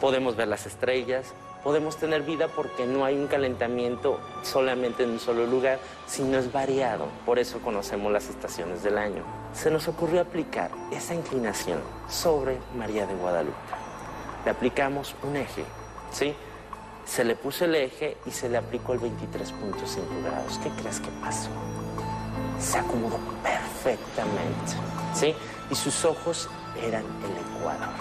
podemos 0.00 0.36
ver 0.36 0.48
las 0.48 0.66
estrellas, 0.66 1.32
podemos 1.64 1.96
tener 1.96 2.22
vida 2.22 2.48
porque 2.48 2.86
no 2.86 3.04
hay 3.04 3.16
un 3.16 3.26
calentamiento 3.26 4.20
solamente 4.42 5.04
en 5.04 5.10
un 5.10 5.20
solo 5.20 5.46
lugar, 5.46 5.78
sino 6.06 6.38
es 6.38 6.52
variado. 6.52 7.06
Por 7.24 7.38
eso 7.38 7.60
conocemos 7.60 8.12
las 8.12 8.28
estaciones 8.28 8.82
del 8.82 8.98
año. 8.98 9.22
Se 9.54 9.70
nos 9.70 9.88
ocurrió 9.88 10.20
aplicar 10.20 10.70
esa 10.92 11.14
inclinación 11.14 11.80
sobre 12.08 12.58
María 12.76 13.06
de 13.06 13.14
Guadalupe. 13.14 13.56
Le 14.44 14.50
aplicamos 14.50 15.14
un 15.22 15.36
eje, 15.36 15.64
¿sí? 16.12 16.34
Se 17.08 17.24
le 17.24 17.34
puso 17.34 17.64
el 17.64 17.74
eje 17.74 18.18
y 18.26 18.30
se 18.30 18.50
le 18.50 18.58
aplicó 18.58 18.92
el 18.92 19.00
23.5 19.00 20.22
grados. 20.22 20.60
¿Qué 20.62 20.68
crees 20.80 21.00
que 21.00 21.08
pasó? 21.22 21.48
Se 22.60 22.78
acomodó 22.78 23.18
perfectamente, 23.42 24.72
¿sí? 25.14 25.34
Y 25.70 25.74
sus 25.74 26.04
ojos 26.04 26.48
eran 26.76 27.04
el 27.04 27.56
Ecuador, 27.56 27.94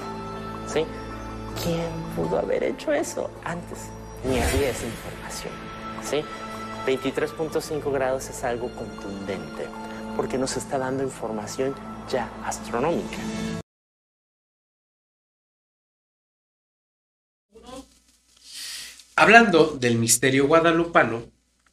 ¿sí? 0.68 0.86
¿Quién 1.64 1.90
pudo 2.16 2.38
haber 2.38 2.64
hecho 2.64 2.92
eso 2.92 3.30
antes? 3.46 3.90
Ni 4.26 4.40
había 4.40 4.70
esa 4.72 4.86
información, 4.86 5.54
¿sí? 6.04 6.24
23.5 6.86 7.92
grados 7.92 8.30
es 8.30 8.44
algo 8.44 8.70
contundente 8.76 9.68
porque 10.18 10.38
nos 10.38 10.58
está 10.58 10.78
dando 10.78 11.04
información 11.04 11.74
ya 12.10 12.30
astronómica. 12.46 13.18
Hablando 19.18 19.76
del 19.80 19.98
misterio 19.98 20.46
guadalupano, 20.48 21.26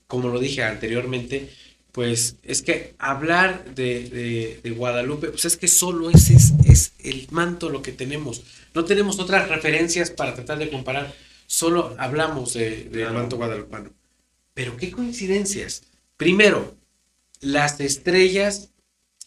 como 0.07 0.29
lo 0.29 0.39
dije 0.41 0.63
anteriormente, 0.63 1.51
pues 1.93 2.37
es 2.43 2.63
que 2.63 2.95
hablar 2.99 3.75
de, 3.75 4.09
de- 4.09 4.61
de 4.63 4.71
Guadalupe, 4.71 5.29
pues 5.29 5.45
es 5.45 5.57
que 5.59 5.69
solo 5.69 6.11
ese 6.11 6.35
es, 6.35 6.53
es 6.65 6.93
el 6.99 7.29
manto 7.31 7.69
lo 7.69 7.83
que 7.83 7.93
tenemos. 7.93 8.43
No 8.75 8.85
tenemos 8.87 9.19
otras 9.21 9.49
referencias 9.51 10.11
para 10.11 10.35
tratar 10.35 10.59
de 10.59 10.71
comparar, 10.71 11.15
solo 11.47 11.95
hablamos 11.99 12.55
de- 12.55 12.85
del 12.85 13.13
manto 13.13 13.37
guadalupano. 13.37 13.91
Pero 14.55 14.77
qué 14.79 14.91
coincidencias. 14.91 15.83
Primero, 16.17 16.75
las 17.41 17.79
estrellas 17.79 18.71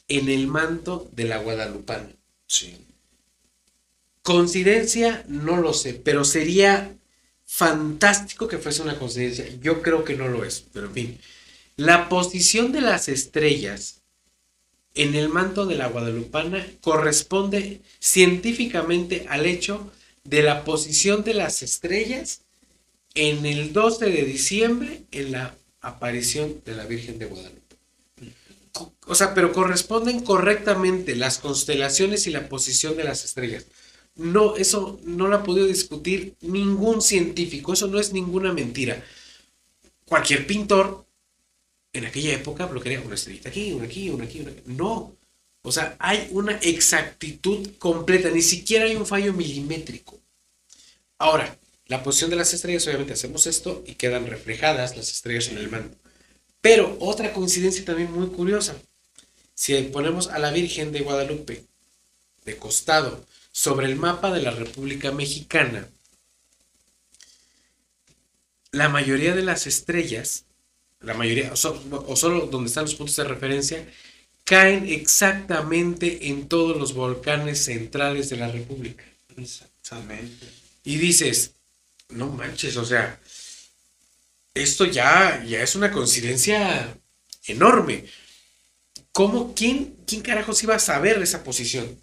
en 0.08 0.28
el 0.30 0.48
manto 0.48 1.08
de 1.14 1.26
la 1.26 1.38
guadalupana. 1.38 2.10
Sí. 2.48 2.78
Coincidencia, 4.24 5.24
no 5.28 5.58
lo 5.58 5.74
sé, 5.74 5.94
pero 5.94 6.24
sería 6.26 6.94
fantástico 7.48 8.48
que 8.48 8.60
fuese 8.60 8.84
una 8.84 9.00
coincidencia. 9.00 9.48
Yo 9.62 9.82
creo 9.82 10.04
que 10.04 10.16
no 10.16 10.28
lo 10.28 10.44
es, 10.44 10.66
pero 10.74 10.88
en 10.88 10.94
fin. 10.94 11.20
La 11.78 12.10
posición 12.10 12.72
de 12.72 12.82
las 12.82 13.08
estrellas 13.08 14.02
en 14.94 15.16
el 15.16 15.30
manto 15.30 15.66
de 15.66 15.76
la 15.76 15.88
guadalupana 15.88 16.66
corresponde 16.82 17.82
científicamente 18.00 19.26
al 19.30 19.46
hecho 19.46 19.92
de 20.24 20.44
la 20.44 20.66
posición 20.66 21.24
de 21.24 21.36
las 21.36 21.62
estrellas 21.62 22.42
en 23.16 23.46
el 23.46 23.74
12 23.74 24.06
de 24.08 24.24
diciembre 24.24 25.04
en 25.12 25.32
la 25.32 25.56
aparición 25.82 26.62
de 26.66 26.76
la 26.76 26.86
Virgen 26.86 27.18
de 27.18 27.26
Guadalupe. 27.26 27.62
O 29.06 29.16
sea, 29.16 29.34
pero 29.34 29.54
corresponden 29.54 30.20
correctamente 30.20 31.16
las 31.16 31.38
constelaciones 31.38 32.28
y 32.28 32.32
la 32.32 32.50
posición 32.50 32.98
de 32.98 33.06
las 33.06 33.24
estrellas. 33.24 33.66
No, 34.18 34.56
eso 34.56 35.00
no 35.04 35.28
lo 35.28 35.36
ha 35.38 35.44
podido 35.44 35.68
discutir 35.68 36.36
ningún 36.42 37.02
científico, 37.02 37.74
eso 37.74 37.88
no 37.88 38.00
es 38.00 38.12
ninguna 38.14 38.52
mentira. 38.52 39.04
Cualquier 40.06 40.48
pintor 40.48 41.06
en 41.94 42.06
aquella 42.06 42.34
época 42.34 42.66
bloquearía 42.66 43.02
una 43.02 43.16
estrellita 43.16 43.50
aquí, 43.50 43.74
una 43.74 43.86
aquí, 43.86 44.10
una 44.10 44.26
aquí, 44.26 44.40
una 44.40 44.52
aquí. 44.52 44.62
No. 44.66 45.16
O 45.62 45.72
sea, 45.72 45.96
hay 46.00 46.28
una 46.32 46.58
exactitud 46.60 47.72
completa, 47.78 48.30
ni 48.30 48.42
siquiera 48.42 48.86
hay 48.86 48.96
un 48.96 49.06
fallo 49.06 49.34
milimétrico. 49.34 50.20
Ahora, 51.20 51.58
la 51.88 52.04
posición 52.04 52.30
de 52.30 52.36
las 52.38 52.54
estrellas, 52.54 52.86
obviamente 52.88 53.14
hacemos 53.14 53.48
esto 53.48 53.84
y 53.86 53.96
quedan 53.96 54.28
reflejadas 54.28 54.96
las 54.96 55.10
estrellas 55.10 55.48
en 55.50 55.58
el 55.58 55.70
manto. 55.70 55.98
Pero 56.62 56.98
otra 57.00 57.34
coincidencia 57.34 57.86
también 57.86 58.12
muy 58.12 58.28
curiosa. 58.28 58.76
Si 59.54 59.80
ponemos 59.84 60.28
a 60.28 60.40
la 60.40 60.52
Virgen 60.52 60.92
de 60.92 61.02
Guadalupe 61.02 61.64
de 62.46 62.58
costado 62.58 63.26
sobre 63.64 63.88
el 63.88 63.96
mapa 63.96 64.32
de 64.32 64.42
la 64.44 64.52
República 64.52 65.12
Mexicana, 65.12 65.88
la 68.72 68.90
mayoría 68.90 69.36
de 69.36 69.44
las 69.44 69.68
estrellas, 69.68 70.46
la 71.02 71.14
mayoría, 71.14 71.54
o, 71.54 71.56
so- 71.56 71.84
o 72.08 72.16
solo 72.16 72.48
donde 72.48 72.68
están 72.70 72.86
los 72.86 72.96
puntos 72.96 73.16
de 73.16 73.24
referencia, 73.24 73.88
caen 74.44 74.88
exactamente 74.88 76.30
en 76.30 76.48
todos 76.48 76.78
los 76.78 76.94
volcanes 76.94 77.64
centrales 77.66 78.30
de 78.30 78.38
la 78.38 78.50
República. 78.50 79.04
Exactamente. 79.38 80.48
Y 80.84 80.98
dices, 80.98 81.54
no 82.10 82.30
manches, 82.30 82.78
o 82.78 82.86
sea, 82.86 83.20
esto 84.54 84.86
ya, 84.86 85.44
ya 85.46 85.62
es 85.62 85.76
una 85.76 85.92
coincidencia 85.92 86.98
enorme. 87.48 88.06
¿Cómo? 89.12 89.54
¿Quién, 89.56 89.98
¿Quién 90.06 90.22
carajos 90.22 90.64
iba 90.64 90.76
a 90.76 90.80
saber 90.80 91.22
esa 91.22 91.44
posición? 91.44 92.00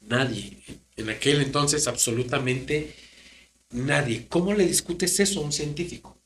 Nadie. 0.00 0.56
En 0.96 1.10
aquel 1.10 1.40
entonces, 1.42 1.86
absolutamente 1.86 2.94
nadie. 3.70 4.26
¿Cómo 4.28 4.52
le 4.52 4.66
discutes 4.66 5.20
eso 5.20 5.40
a 5.40 5.44
un 5.44 5.52
científico? 5.52 6.16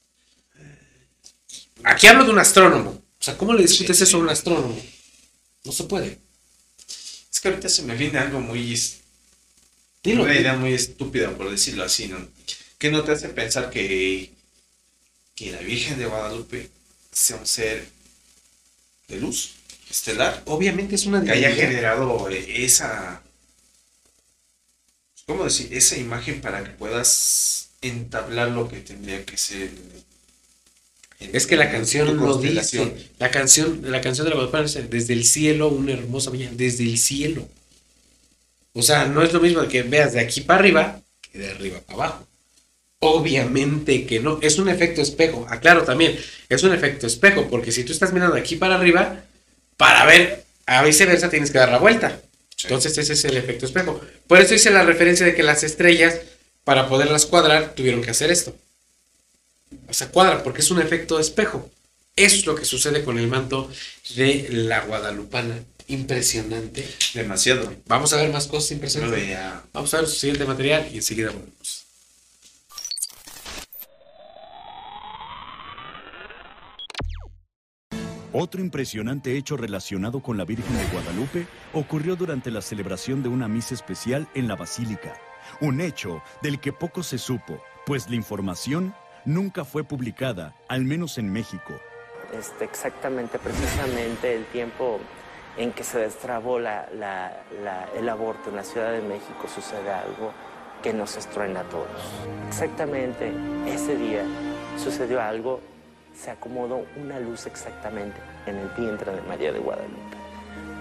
Aquí 1.85 2.07
hablo 2.07 2.25
de 2.25 2.31
un 2.31 2.39
astrónomo. 2.39 2.91
O 2.91 3.23
sea, 3.23 3.37
¿cómo 3.37 3.53
le 3.55 3.63
discutes 3.63 4.01
eso 4.01 4.17
a 4.17 4.21
un 4.21 4.29
astrónomo? 4.29 4.81
No 5.65 5.73
se 5.73 5.85
puede. 5.85 6.19
Es 7.33 7.41
que 7.41 7.49
ahorita 7.49 7.69
se 7.69 7.83
me 7.83 7.97
viene 7.97 8.19
algo 8.19 8.41
muy... 8.41 8.81
Dilo. 10.03 10.25
una 10.25 10.35
idea 10.35 10.55
muy 10.55 10.75
estúpida, 10.75 11.31
por 11.31 11.51
decirlo 11.51 11.85
así, 11.85 12.09
¿no? 12.09 12.19
Que 12.77 12.91
no 12.91 13.03
te 13.05 13.13
hace 13.13 13.31
pensar 13.31 13.71
que, 13.71 14.31
que 15.35 15.51
la 15.53 15.61
Virgen 15.61 15.99
de 15.99 16.05
Guadalupe 16.05 16.69
sea 17.11 17.37
un 17.37 17.47
ser 17.47 17.89
de 19.09 19.21
luz 19.21 19.55
estelar. 19.91 20.43
Obviamente 20.47 20.97
es 20.97 21.07
una 21.07 21.25
que 21.25 21.33
haya 21.33 21.51
generado 21.53 22.29
esa... 22.29 23.23
¿Cómo 25.27 25.45
decir? 25.45 25.73
Esa 25.73 25.97
imagen 25.97 26.41
para 26.41 26.63
que 26.63 26.71
puedas 26.71 27.71
entablar 27.81 28.51
lo 28.51 28.69
que 28.69 28.79
tendría 28.79 29.25
que 29.25 29.37
ser 29.37 29.71
Es 31.21 31.47
que 31.47 31.57
la 31.57 31.71
canción 31.71 32.17
lo 32.17 32.37
dice. 32.39 32.93
La 33.19 33.31
canción, 33.31 33.81
la 33.85 34.01
canción 34.01 34.25
de 34.25 34.31
la 34.31 34.37
Guadalupana 34.37 34.65
dice, 34.65 34.83
desde 34.83 35.15
el 35.15 35.25
cielo 35.25 35.69
una 35.69 35.93
hermosa 35.93 36.31
mañana, 36.31 36.53
desde 36.55 36.85
el 36.85 36.99
cielo. 36.99 37.49
O 38.75 38.83
sea, 38.83 39.07
no 39.07 39.23
es 39.23 39.33
lo 39.33 39.41
mismo 39.41 39.67
que 39.69 39.83
veas 39.83 40.13
de 40.13 40.21
aquí 40.21 40.41
para 40.41 40.61
arriba 40.61 41.01
que 41.33 41.39
de 41.39 41.51
arriba 41.51 41.81
para 41.81 41.95
abajo. 41.95 42.27
Obviamente 42.99 44.07
que 44.07 44.21
no, 44.21 44.39
es 44.43 44.59
un 44.59 44.69
efecto 44.69 45.01
espejo. 45.01 45.47
Aclaro 45.49 45.85
también, 45.85 46.19
es 46.49 46.63
un 46.63 46.73
efecto 46.73 47.07
espejo, 47.07 47.49
porque 47.49 47.73
si 47.73 47.85
tú 47.85 47.93
estás 47.93 48.13
mirando 48.13 48.35
de 48.35 48.41
aquí 48.41 48.57
para 48.57 48.77
arriba, 48.77 49.25
para 49.77 50.05
ver 50.07 50.45
a 50.67 50.83
viceversa 50.83 51.31
tienes 51.31 51.51
que 51.51 51.59
dar 51.59 51.71
la 51.71 51.79
vuelta. 51.79 52.21
Entonces 52.63 52.97
ese 52.97 53.13
es 53.13 53.25
el 53.25 53.37
efecto 53.37 53.67
espejo. 53.67 54.01
Por 54.27 54.41
eso 54.41 54.55
hice 54.55 54.71
la 54.71 54.85
referencia 54.85 55.27
de 55.27 55.35
que 55.35 55.43
las 55.43 55.63
estrellas, 55.65 56.21
para 56.65 56.89
poderlas 56.89 57.27
cuadrar, 57.27 57.75
tuvieron 57.75 58.03
que 58.03 58.11
hacer 58.11 58.31
esto. 58.31 58.57
O 59.89 59.93
sea, 59.93 60.09
cuadran 60.09 60.43
porque 60.43 60.63
es 60.63 60.71
un 60.71 60.81
efecto 60.81 61.19
espejo. 61.19 61.71
Eso 62.17 62.37
es 62.37 62.47
lo 62.47 62.55
que 62.55 62.65
sucede 62.65 63.03
con 63.03 63.19
el 63.19 63.27
manto 63.27 63.71
de 64.17 64.47
la 64.51 64.81
Guadalupana. 64.83 65.59
Impresionante. 65.89 66.89
Demasiado. 67.13 67.75
Vamos 67.87 68.13
a 68.13 68.17
ver 68.17 68.31
más 68.31 68.47
cosas 68.47 68.71
impresionantes. 68.71 69.37
Vamos 69.73 69.93
a 69.93 69.99
ver 69.99 70.09
su 70.09 70.17
siguiente 70.17 70.47
material 70.47 70.89
y 70.93 70.97
enseguida 70.97 71.31
volvemos. 71.31 71.84
Otro 78.37 78.61
impresionante 78.61 79.37
hecho 79.37 79.57
relacionado 79.57 80.21
con 80.21 80.37
la 80.37 80.45
Virgen 80.45 80.77
de 80.77 80.85
Guadalupe 80.87 81.47
ocurrió 81.73 82.17
durante 82.17 82.51
la 82.51 82.63
celebración 82.63 83.23
de 83.23 83.29
una 83.29 83.47
misa 83.47 83.75
especial 83.75 84.27
en 84.35 84.49
la 84.49 84.57
Basílica. 84.57 85.15
Un 85.61 85.81
hecho 85.81 86.21
del 86.43 86.59
que 86.59 86.73
poco 86.73 87.05
se 87.05 87.19
supo, 87.19 87.63
pues 87.87 88.11
la 88.11 88.17
información 88.17 88.93
nunca 89.25 89.65
fue 89.65 89.85
publicada, 89.85 90.53
al 90.67 90.83
menos 90.85 91.17
en 91.17 91.33
México. 91.33 91.75
este, 92.37 92.65
exactamente, 92.65 93.39
precisamente 93.39 94.35
el 94.35 94.47
tiempo 94.47 94.99
en 95.57 95.71
que 95.71 95.85
se 95.85 96.01
destrabó 96.01 96.59
el 96.59 98.09
aborto 98.09 98.51
en 98.51 98.57
la 98.57 98.65
Ciudad 98.65 98.91
de 98.91 99.03
México 99.03 99.47
sucede 99.47 99.93
algo 99.93 100.33
que 100.83 100.93
nos 100.93 101.17
estruena 101.17 101.61
a 101.61 101.65
todos. 101.65 101.87
Exactamente 102.49 103.33
ese 103.69 103.95
día 103.95 104.25
sucedió 104.77 105.21
algo, 105.23 105.61
se 106.15 106.31
acomodó 106.31 106.87
una 106.97 107.19
luz 107.21 107.47
exactamente 107.47 108.17
en 108.47 108.57
el 108.57 108.69
vientre 108.77 109.13
de 109.15 109.23
María 109.23 109.53
de 109.53 109.59
Guadalupe. 109.59 110.25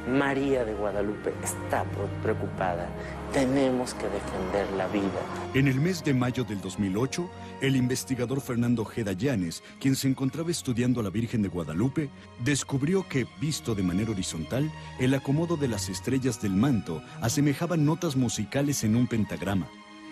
María 0.08 0.66
de 0.66 0.74
Guadalupe 0.74 1.34
está 1.42 1.86
preocupada. 2.22 2.90
Tenemos 3.32 3.94
que 3.94 4.06
defender 4.10 4.70
la 4.78 4.88
vida. 4.88 5.20
En 5.54 5.68
el 5.70 5.80
mes 5.80 6.04
de 6.04 6.14
mayo 6.14 6.44
del 6.44 6.60
2008, 6.60 7.30
el 7.62 7.78
investigador 7.78 8.42
Fernando 8.42 8.84
G. 8.84 9.04
Dayanes, 9.04 9.64
quien 9.80 9.96
se 9.96 10.10
encontraba 10.10 10.52
estudiando 10.52 11.00
a 11.00 11.04
la 11.04 11.10
Virgen 11.10 11.42
de 11.42 11.48
Guadalupe, 11.48 12.10
descubrió 12.44 13.08
que, 13.08 13.26
visto 13.40 13.76
de 13.76 13.84
manera 13.84 14.12
horizontal, 14.12 14.70
el 15.00 15.14
acomodo 15.14 15.56
de 15.56 15.70
las 15.70 15.88
estrellas 15.88 16.42
del 16.42 16.52
manto 16.52 17.02
asemejaba 17.22 17.78
notas 17.78 18.18
musicales 18.18 18.84
en 18.84 18.98
un 18.98 19.08
pentagrama. 19.08 19.70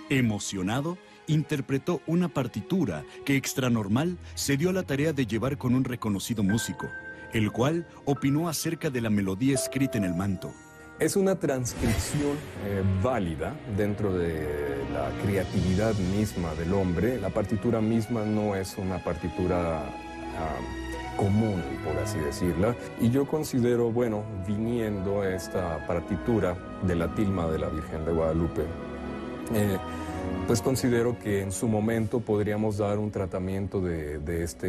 Emocionado, 0.10 0.98
interpretó 1.32 2.02
una 2.08 2.28
partitura 2.28 3.04
que 3.26 3.36
extranormal 3.36 4.18
se 4.36 4.58
dio 4.58 4.70
a 4.70 4.74
la 4.74 4.84
tarea 4.84 5.14
de 5.14 5.26
llevar 5.26 5.58
con 5.58 5.74
un 5.74 5.84
reconocido 5.84 6.44
músico, 6.44 6.88
el 7.34 7.52
cual 7.52 7.88
opinó 8.06 8.50
acerca 8.50 8.90
de 8.90 9.02
la 9.02 9.10
melodía 9.10 9.56
escrita 9.56 9.98
en 9.98 10.04
el 10.04 10.14
manto. 10.14 10.54
Es 11.00 11.16
una 11.16 11.36
transcripción 11.36 12.38
eh, 12.66 12.84
válida 13.02 13.56
dentro 13.76 14.14
de 14.14 14.46
la 14.94 15.10
creatividad 15.24 15.96
misma 15.96 16.54
del 16.54 16.74
hombre. 16.74 17.20
La 17.20 17.30
partitura 17.30 17.82
misma 17.82 18.24
no 18.24 18.56
es 18.56 18.78
una 18.78 19.04
partitura 19.04 19.80
ah, 19.80 21.18
común, 21.18 21.64
por 21.84 21.98
así 21.98 22.20
decirla. 22.20 22.76
Y 23.00 23.10
yo 23.10 23.26
considero, 23.26 23.90
bueno, 23.92 24.24
viniendo 24.46 25.24
esta 25.24 25.88
partitura 25.88 26.56
de 26.84 26.96
la 26.96 27.16
tilma 27.16 27.48
de 27.48 27.58
la 27.58 27.70
Virgen 27.70 28.06
de 28.06 28.12
Guadalupe, 28.12 28.62
eh, 29.56 29.78
pues 30.48 30.62
considero 30.62 31.18
que 31.18 31.42
en 31.42 31.52
su 31.52 31.68
momento 31.68 32.20
podríamos 32.20 32.78
dar 32.78 33.00
un 33.00 33.12
tratamiento 33.12 33.80
de, 33.80 34.20
de 34.20 34.44
este, 34.44 34.68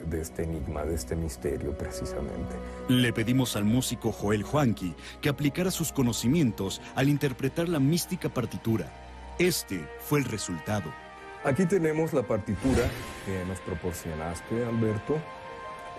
de 0.00 0.20
este 0.20 0.42
enigma, 0.42 0.84
de 0.84 0.94
este 0.94 1.16
misterio 1.16 1.76
precisamente. 1.76 2.54
Le 2.88 3.12
pedimos 3.12 3.56
al 3.56 3.64
músico 3.64 4.12
Joel 4.12 4.42
Juanqui 4.42 4.94
que 5.20 5.28
aplicara 5.28 5.70
sus 5.70 5.92
conocimientos 5.92 6.82
al 6.94 7.08
interpretar 7.08 7.68
la 7.68 7.80
mística 7.80 8.28
partitura. 8.28 8.92
Este 9.38 9.80
fue 10.00 10.18
el 10.18 10.26
resultado. 10.26 10.92
Aquí 11.44 11.64
tenemos 11.66 12.12
la 12.12 12.22
partitura 12.22 12.82
que 13.24 13.44
nos 13.46 13.58
proporcionaste, 13.60 14.64
Alberto, 14.64 15.16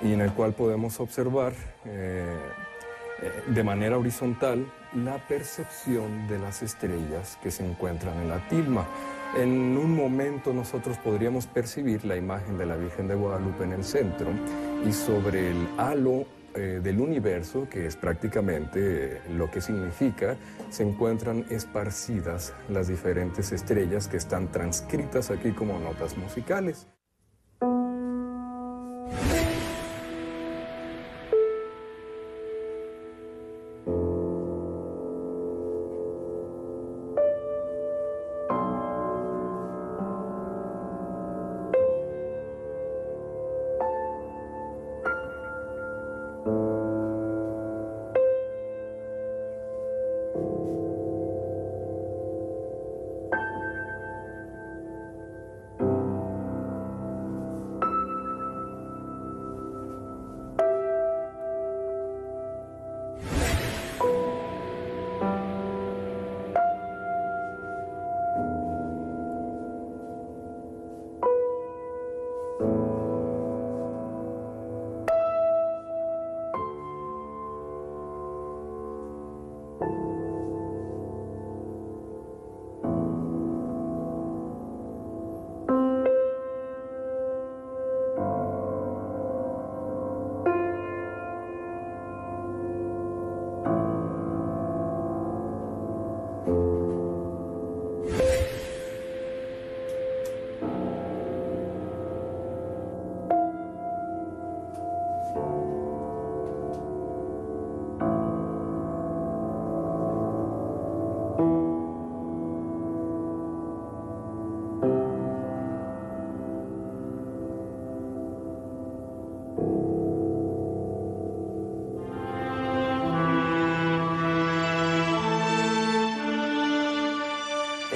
y 0.02 0.14
en 0.14 0.22
el 0.22 0.32
cual 0.34 0.54
podemos 0.54 1.00
observar 1.00 1.54
eh, 1.86 2.38
eh, 3.22 3.44
de 3.48 3.64
manera 3.64 3.98
horizontal 3.98 4.66
la 4.96 5.18
percepción 5.28 6.28
de 6.28 6.40
las 6.40 6.62
estrellas 6.62 7.38
que 7.42 7.52
se 7.52 7.66
encuentran 7.66 8.18
en 8.20 8.30
la 8.30 8.48
tilma. 8.48 8.86
En 9.36 9.78
un 9.78 9.96
momento 9.96 10.54
nosotros 10.54 10.98
podríamos 10.98 11.48
percibir 11.48 12.06
la 12.06 12.16
imagen 12.16 12.58
de 12.58 12.66
la 12.66 12.76
Virgen 12.76 13.08
de 13.08 13.16
Guadalupe 13.16 13.64
en 13.64 13.74
el 13.74 13.84
centro 13.84 14.30
y 14.88 14.92
sobre 14.92 15.52
el 15.52 15.68
halo 15.78 16.26
eh, 16.56 16.82
del 16.84 17.00
universo, 17.00 17.68
que 17.68 17.88
es 17.88 17.96
prácticamente 17.96 19.18
eh, 19.18 19.22
lo 19.36 19.50
que 19.50 19.60
significa, 19.60 20.36
se 20.70 20.84
encuentran 20.84 21.46
esparcidas 21.50 22.54
las 22.70 22.88
diferentes 22.88 23.52
estrellas 23.52 24.08
que 24.08 24.18
están 24.18 24.52
transcritas 24.52 25.32
aquí 25.32 25.52
como 25.52 25.80
notas 25.80 26.16
musicales. 26.16 26.88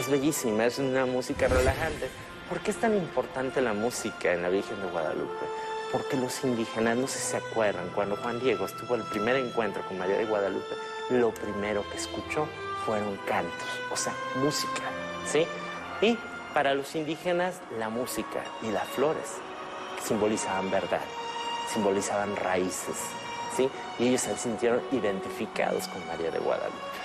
Es 0.07 0.11
bellísima, 0.11 0.65
es 0.65 0.79
una 0.79 1.05
música 1.05 1.49
relajante. 1.49 2.07
¿Por 2.47 2.61
qué 2.61 2.71
es 2.71 2.77
tan 2.77 2.95
importante 2.95 3.61
la 3.61 3.73
música 3.73 4.31
en 4.31 4.41
la 4.41 4.47
Virgen 4.47 4.81
de 4.81 4.87
Guadalupe? 4.89 5.45
Porque 5.91 6.15
los 6.15 6.45
indígenas, 6.45 6.95
no 6.95 7.07
sé 7.07 7.19
si 7.19 7.31
se 7.31 7.35
acuerdan, 7.35 7.89
cuando 7.93 8.15
Juan 8.15 8.39
Diego 8.39 8.67
estuvo 8.67 8.95
el 8.95 9.01
primer 9.01 9.35
encuentro 9.35 9.85
con 9.85 9.97
María 9.97 10.17
de 10.17 10.23
Guadalupe, 10.23 10.75
lo 11.09 11.31
primero 11.31 11.83
que 11.91 11.97
escuchó 11.97 12.47
fueron 12.85 13.17
cantos, 13.27 13.67
o 13.91 13.97
sea, 13.97 14.13
música, 14.35 14.83
¿sí? 15.29 15.45
Y 15.99 16.17
para 16.53 16.73
los 16.73 16.95
indígenas, 16.95 17.55
la 17.77 17.89
música 17.89 18.45
y 18.61 18.71
las 18.71 18.87
flores 18.87 19.33
simbolizaban 20.05 20.71
verdad, 20.71 21.03
simbolizaban 21.73 22.33
raíces, 22.37 22.95
¿sí? 23.57 23.69
Y 23.99 24.07
ellos 24.07 24.21
se 24.21 24.37
sintieron 24.37 24.81
identificados 24.93 25.89
con 25.89 26.07
María 26.07 26.31
de 26.31 26.39
Guadalupe. 26.39 26.96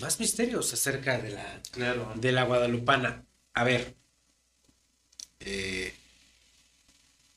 Más 0.00 0.20
misterios 0.20 0.72
acerca 0.72 1.18
de 1.18 1.30
la, 1.30 1.62
Claro. 1.72 2.12
de 2.16 2.32
la 2.32 2.44
guadalupana. 2.44 3.24
A 3.54 3.64
ver, 3.64 3.94
eh, 5.40 5.92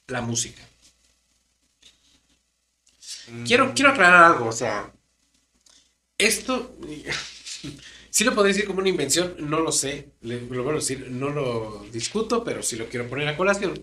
la 0.07 0.21
música. 0.21 0.61
Quiero, 3.45 3.73
quiero 3.73 3.91
aclarar 3.91 4.23
algo, 4.33 4.47
o 4.47 4.51
sea, 4.51 4.93
esto, 6.17 6.77
sí 8.09 8.23
lo 8.23 8.35
podría 8.35 8.53
decir 8.53 8.67
como 8.67 8.79
una 8.79 8.89
invención, 8.89 9.35
no 9.39 9.59
lo 9.59 9.71
sé, 9.71 10.11
le- 10.21 10.41
lo 10.41 10.63
vuelvo 10.63 10.71
a 10.71 10.83
decir, 10.83 11.09
no 11.09 11.29
lo 11.29 11.85
discuto, 11.91 12.43
pero 12.43 12.61
sí 12.63 12.75
lo 12.75 12.87
quiero 12.89 13.09
poner 13.09 13.27
a 13.27 13.37
colación. 13.37 13.73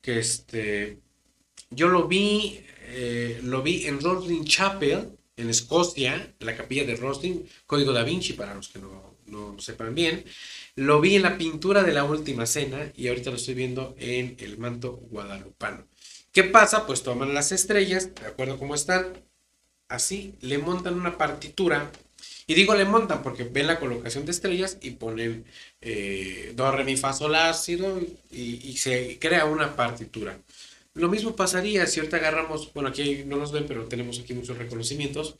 Que 0.00 0.18
este, 0.18 1.00
yo 1.70 1.88
lo 1.88 2.08
vi, 2.08 2.64
eh, 2.88 3.40
lo 3.42 3.62
vi 3.62 3.86
en 3.86 4.00
Roslin 4.00 4.44
Chapel, 4.44 5.16
en 5.42 5.50
Escocia, 5.50 6.34
en 6.38 6.46
la 6.46 6.56
capilla 6.56 6.84
de 6.84 6.96
Roslin, 6.96 7.46
Código 7.66 7.92
da 7.92 8.02
Vinci, 8.04 8.32
para 8.32 8.54
los 8.54 8.68
que 8.68 8.78
no, 8.78 9.16
no 9.26 9.58
sepan 9.58 9.94
bien. 9.94 10.24
Lo 10.76 11.00
vi 11.00 11.16
en 11.16 11.22
la 11.22 11.36
pintura 11.36 11.82
de 11.82 11.92
la 11.92 12.04
última 12.04 12.46
cena 12.46 12.92
y 12.96 13.08
ahorita 13.08 13.30
lo 13.30 13.36
estoy 13.36 13.54
viendo 13.54 13.94
en 13.98 14.36
el 14.40 14.58
manto 14.58 14.92
guadalupano. 15.10 15.86
¿Qué 16.32 16.44
pasa? 16.44 16.86
Pues 16.86 17.02
toman 17.02 17.34
las 17.34 17.52
estrellas, 17.52 18.14
de 18.14 18.26
acuerdo 18.26 18.58
cómo 18.58 18.74
están, 18.74 19.12
así, 19.88 20.34
le 20.40 20.58
montan 20.58 20.94
una 20.94 21.18
partitura. 21.18 21.92
Y 22.46 22.54
digo 22.54 22.74
le 22.74 22.84
montan 22.84 23.22
porque 23.22 23.44
ven 23.44 23.66
la 23.66 23.78
colocación 23.78 24.24
de 24.24 24.32
estrellas 24.32 24.78
y 24.80 24.92
ponen 24.92 25.44
eh, 25.80 26.52
do, 26.56 26.70
re, 26.72 26.84
mi, 26.84 26.96
fa, 26.96 27.12
sol, 27.12 27.32
la, 27.32 27.52
si, 27.54 27.76
do, 27.76 28.00
y, 28.30 28.68
y 28.68 28.76
se 28.78 29.18
crea 29.20 29.44
una 29.44 29.76
partitura. 29.76 30.38
Lo 30.94 31.08
mismo 31.08 31.34
pasaría 31.34 31.86
si 31.86 32.00
ahorita 32.00 32.18
agarramos, 32.18 32.72
bueno, 32.74 32.90
aquí 32.90 33.22
no 33.24 33.36
nos 33.36 33.52
ven, 33.52 33.66
pero 33.66 33.86
tenemos 33.86 34.18
aquí 34.20 34.34
muchos 34.34 34.58
reconocimientos. 34.58 35.36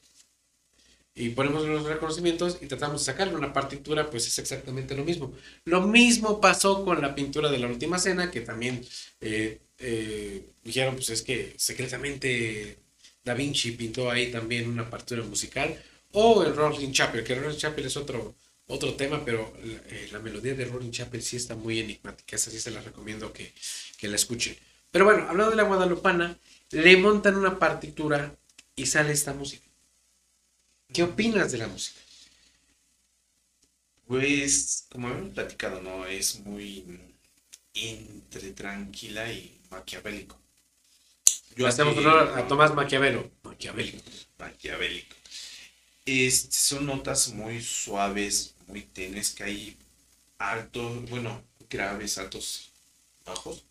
Y 1.14 1.30
ponemos 1.30 1.66
los 1.66 1.84
reconocimientos 1.84 2.57
y 2.62 2.66
tratamos 2.66 3.03
de 3.03 3.12
sacarle 3.12 3.34
una 3.34 3.53
partitura, 3.53 4.09
pues 4.09 4.26
es 4.26 4.38
exactamente 4.38 4.96
lo 4.96 5.05
mismo. 5.05 5.34
Lo 5.66 5.82
mismo 5.82 6.40
pasó 6.40 6.84
con 6.84 7.03
la 7.03 7.14
pintura 7.14 7.50
de 7.50 7.59
la 7.59 7.66
última 7.66 7.98
cena, 7.98 8.30
que 8.30 8.40
también 8.40 8.82
eh, 9.20 9.61
eh, 9.78 10.42
dijeron, 10.64 10.94
pues 10.94 11.11
es 11.11 11.20
que 11.20 11.53
secretamente 11.59 12.78
Da 13.24 13.34
Vinci 13.34 13.72
pintó 13.72 14.11
ahí 14.11 14.30
también 14.30 14.68
una 14.68 14.88
partitura 14.88 15.22
musical. 15.22 15.76
O 16.12 16.42
el 16.44 16.57
Rolling 16.57 16.92
Chapel, 16.92 17.24
que 17.24 17.34
Rolling 17.34 17.57
Chapel 17.59 17.86
es 17.86 17.96
otro, 17.96 18.34
otro 18.68 18.94
tema, 18.94 19.22
pero 19.24 19.53
eh, 19.62 20.09
la 20.12 20.18
melodía 20.18 20.55
de 20.55 20.64
Rolling 20.64 20.90
Chapel 20.90 21.22
sí 21.22 21.36
está 21.36 21.55
muy 21.55 21.78
enigmática. 21.78 22.36
Esa 22.36 22.50
sí 22.50 22.59
se 22.59 22.70
la 22.70 22.80
recomiendo 22.80 23.32
que, 23.32 23.53
que 23.98 24.09
la 24.09 24.16
escuchen. 24.16 24.57
Pero 24.93 25.07
bueno, 25.07 25.26
hablando 25.28 25.51
de 25.51 25.57
la 25.57 25.64
guadalupana, 25.64 26.38
le 26.70 26.97
montan 26.99 27.36
una 27.36 27.59
partitura 27.59 28.36
y 28.76 28.86
sale 28.86 29.12
esta 29.12 29.32
música. 29.32 29.66
¿Qué 30.93 31.03
opinas 31.03 31.51
de 31.51 31.59
la 31.59 31.66
música? 31.66 31.99
Pues, 34.07 34.86
como 34.90 35.09
habíamos 35.09 35.32
platicado, 35.32 35.80
¿no? 35.80 36.07
Es 36.07 36.40
muy 36.40 36.84
entre 37.74 38.53
tranquila 38.53 39.32
y 39.32 39.59
maquiavélico. 39.70 40.38
Yo 41.57 41.66
hacemos 41.66 41.97
honor 41.97 42.38
a 42.38 42.47
Tomás 42.47 42.74
Maquiavelo. 42.74 43.30
Maquiavélico. 43.43 43.99
Maquiavélico. 44.38 45.16
Este, 46.05 46.55
son 46.55 46.84
notas 46.84 47.28
muy 47.28 47.62
suaves, 47.62 48.55
muy 48.66 48.82
tenues, 48.82 49.30
que 49.30 49.45
hay 49.45 49.76
altos, 50.36 51.09
bueno, 51.09 51.43
graves, 51.70 52.18
altos, 52.18 52.72
bajos. 53.24 53.64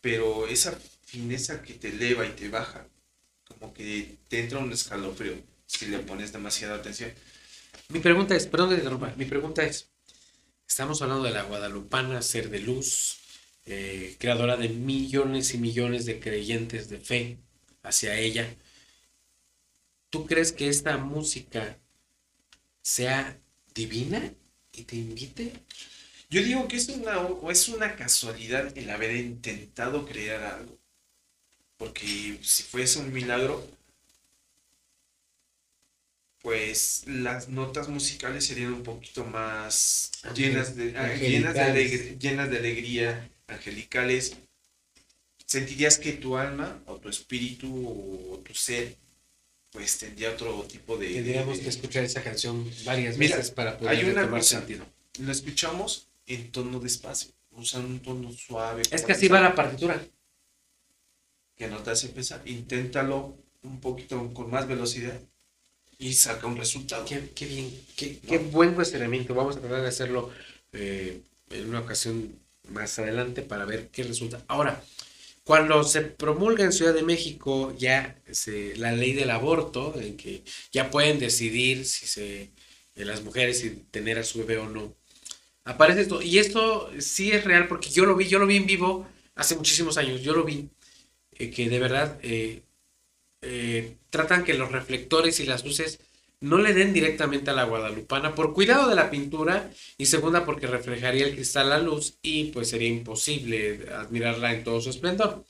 Pero 0.00 0.46
esa 0.46 0.78
fineza 1.04 1.62
que 1.62 1.74
te 1.74 1.88
eleva 1.88 2.26
y 2.26 2.30
te 2.30 2.48
baja, 2.48 2.86
como 3.44 3.72
que 3.72 4.16
te 4.28 4.40
entra 4.40 4.58
un 4.58 4.72
escalofrío 4.72 5.34
si 5.66 5.86
le 5.86 5.98
pones 6.00 6.32
demasiada 6.32 6.76
atención. 6.76 7.12
Mi 7.88 8.00
pregunta 8.00 8.36
es, 8.36 8.46
perdón 8.46 8.70
que 8.70 8.76
te 8.76 8.82
interrumpa, 8.82 9.14
mi 9.16 9.24
pregunta 9.24 9.64
es, 9.64 9.88
estamos 10.66 11.00
hablando 11.02 11.24
de 11.24 11.30
la 11.30 11.44
guadalupana, 11.44 12.22
ser 12.22 12.50
de 12.50 12.60
luz, 12.60 13.18
eh, 13.66 14.16
creadora 14.18 14.56
de 14.56 14.68
millones 14.68 15.54
y 15.54 15.58
millones 15.58 16.06
de 16.06 16.20
creyentes 16.20 16.88
de 16.88 16.98
fe 16.98 17.38
hacia 17.82 18.18
ella. 18.18 18.54
¿Tú 20.10 20.26
crees 20.26 20.52
que 20.52 20.68
esta 20.68 20.96
música 20.96 21.78
sea 22.82 23.38
divina 23.74 24.32
y 24.72 24.84
te 24.84 24.96
invite? 24.96 25.52
Yo 26.30 26.42
digo 26.42 26.68
que 26.68 26.76
es 26.76 26.88
una, 26.88 27.18
o 27.20 27.50
es 27.50 27.68
una 27.68 27.96
casualidad 27.96 28.76
el 28.76 28.88
haber 28.90 29.16
intentado 29.16 30.06
crear 30.06 30.42
algo. 30.42 30.78
Porque 31.78 32.38
si 32.42 32.62
fuese 32.62 32.98
un 32.98 33.12
milagro, 33.12 33.66
pues 36.42 37.04
las 37.06 37.48
notas 37.48 37.88
musicales 37.88 38.46
serían 38.46 38.72
un 38.72 38.82
poquito 38.82 39.24
más 39.24 40.12
llenas 40.34 40.76
de, 40.76 40.96
ah, 40.96 41.14
llenas 41.14 41.54
de, 41.54 41.60
alegre- 41.60 42.16
llenas 42.18 42.50
de 42.50 42.58
alegría, 42.58 43.28
angelicales. 43.48 44.36
Sentirías 45.46 45.98
que 45.98 46.12
tu 46.12 46.36
alma 46.36 46.82
o 46.86 46.96
tu 46.96 47.08
espíritu 47.08 47.68
o 48.32 48.38
tu 48.38 48.54
ser 48.54 48.96
pues 49.72 49.98
tendría 49.98 50.30
otro 50.32 50.64
tipo 50.64 50.96
de... 50.98 51.14
Tendríamos 51.14 51.58
de- 51.58 51.64
que 51.64 51.70
escuchar 51.70 52.04
esa 52.04 52.22
canción 52.22 52.70
varias 52.84 53.18
Mira, 53.18 53.36
veces 53.36 53.52
para 53.52 53.78
poder 53.78 53.96
hay 53.96 54.04
una 54.04 54.22
tomar 54.24 54.40
cosa, 54.40 54.58
sentido. 54.60 54.86
Lo 55.20 55.32
escuchamos 55.32 56.07
en 56.28 56.52
tono 56.52 56.78
despacio, 56.80 57.30
usando 57.52 57.88
un 57.88 58.00
tono 58.00 58.32
suave. 58.32 58.82
Es 58.90 59.02
que 59.02 59.12
así 59.12 59.28
va 59.28 59.40
la 59.40 59.54
partitura. 59.54 60.00
Que 61.56 61.66
no 61.68 61.78
te 61.82 61.90
hace 61.90 62.08
pensar. 62.08 62.40
Inténtalo 62.46 63.36
un 63.62 63.80
poquito 63.80 64.32
con 64.32 64.50
más 64.50 64.68
velocidad 64.68 65.20
y 65.98 66.12
saca 66.14 66.46
un 66.46 66.56
resultado. 66.56 67.04
Qué, 67.04 67.30
qué 67.34 67.46
bien, 67.46 67.70
qué, 67.96 68.18
qué 68.20 68.38
buen 68.38 68.74
cuestionamiento. 68.74 69.34
Vamos 69.34 69.56
a 69.56 69.60
tratar 69.60 69.82
de 69.82 69.88
hacerlo 69.88 70.30
eh, 70.72 71.20
en 71.50 71.68
una 71.68 71.80
ocasión 71.80 72.38
más 72.68 72.98
adelante 72.98 73.42
para 73.42 73.64
ver 73.64 73.88
qué 73.88 74.04
resulta. 74.04 74.44
Ahora, 74.48 74.82
cuando 75.44 75.82
se 75.84 76.02
promulga 76.02 76.64
en 76.64 76.72
Ciudad 76.72 76.94
de 76.94 77.02
México 77.02 77.74
ya 77.78 78.20
se- 78.30 78.76
la 78.76 78.92
ley 78.92 79.12
del 79.14 79.30
aborto, 79.30 79.98
en 80.00 80.16
que 80.16 80.42
ya 80.72 80.90
pueden 80.90 81.18
decidir 81.18 81.86
si 81.86 82.06
se, 82.06 82.50
las 82.94 83.22
mujeres 83.24 83.60
si 83.60 83.70
tener 83.90 84.18
a 84.18 84.24
su 84.24 84.40
bebé 84.40 84.58
o 84.58 84.68
no, 84.68 84.94
aparece 85.68 86.00
esto. 86.02 86.22
Y 86.22 86.38
esto 86.38 86.90
sí 86.98 87.30
es 87.30 87.44
real 87.44 87.68
porque 87.68 87.90
yo 87.90 88.06
lo 88.06 88.16
vi, 88.16 88.26
yo 88.26 88.38
lo 88.38 88.46
vi 88.46 88.56
en 88.56 88.66
vivo 88.66 89.06
hace 89.34 89.54
muchísimos 89.54 89.98
años, 89.98 90.22
yo 90.22 90.34
lo 90.34 90.44
vi, 90.44 90.68
eh, 91.32 91.50
que 91.50 91.68
de 91.68 91.78
verdad 91.78 92.18
eh, 92.22 92.62
eh, 93.42 93.96
tratan 94.10 94.44
que 94.44 94.54
los 94.54 94.72
reflectores 94.72 95.38
y 95.40 95.46
las 95.46 95.64
luces 95.64 96.00
no 96.40 96.58
le 96.58 96.72
den 96.72 96.92
directamente 96.92 97.50
a 97.50 97.54
la 97.54 97.64
guadalupana 97.64 98.34
por 98.34 98.54
cuidado 98.54 98.88
de 98.88 98.94
la 98.94 99.10
pintura 99.10 99.70
y 99.96 100.06
segunda 100.06 100.44
porque 100.44 100.66
reflejaría 100.66 101.26
el 101.26 101.34
cristal 101.34 101.68
la 101.68 101.78
luz 101.78 102.18
y 102.22 102.44
pues 102.46 102.70
sería 102.70 102.88
imposible 102.88 103.86
admirarla 103.92 104.54
en 104.54 104.64
todo 104.64 104.80
su 104.80 104.90
esplendor. 104.90 105.44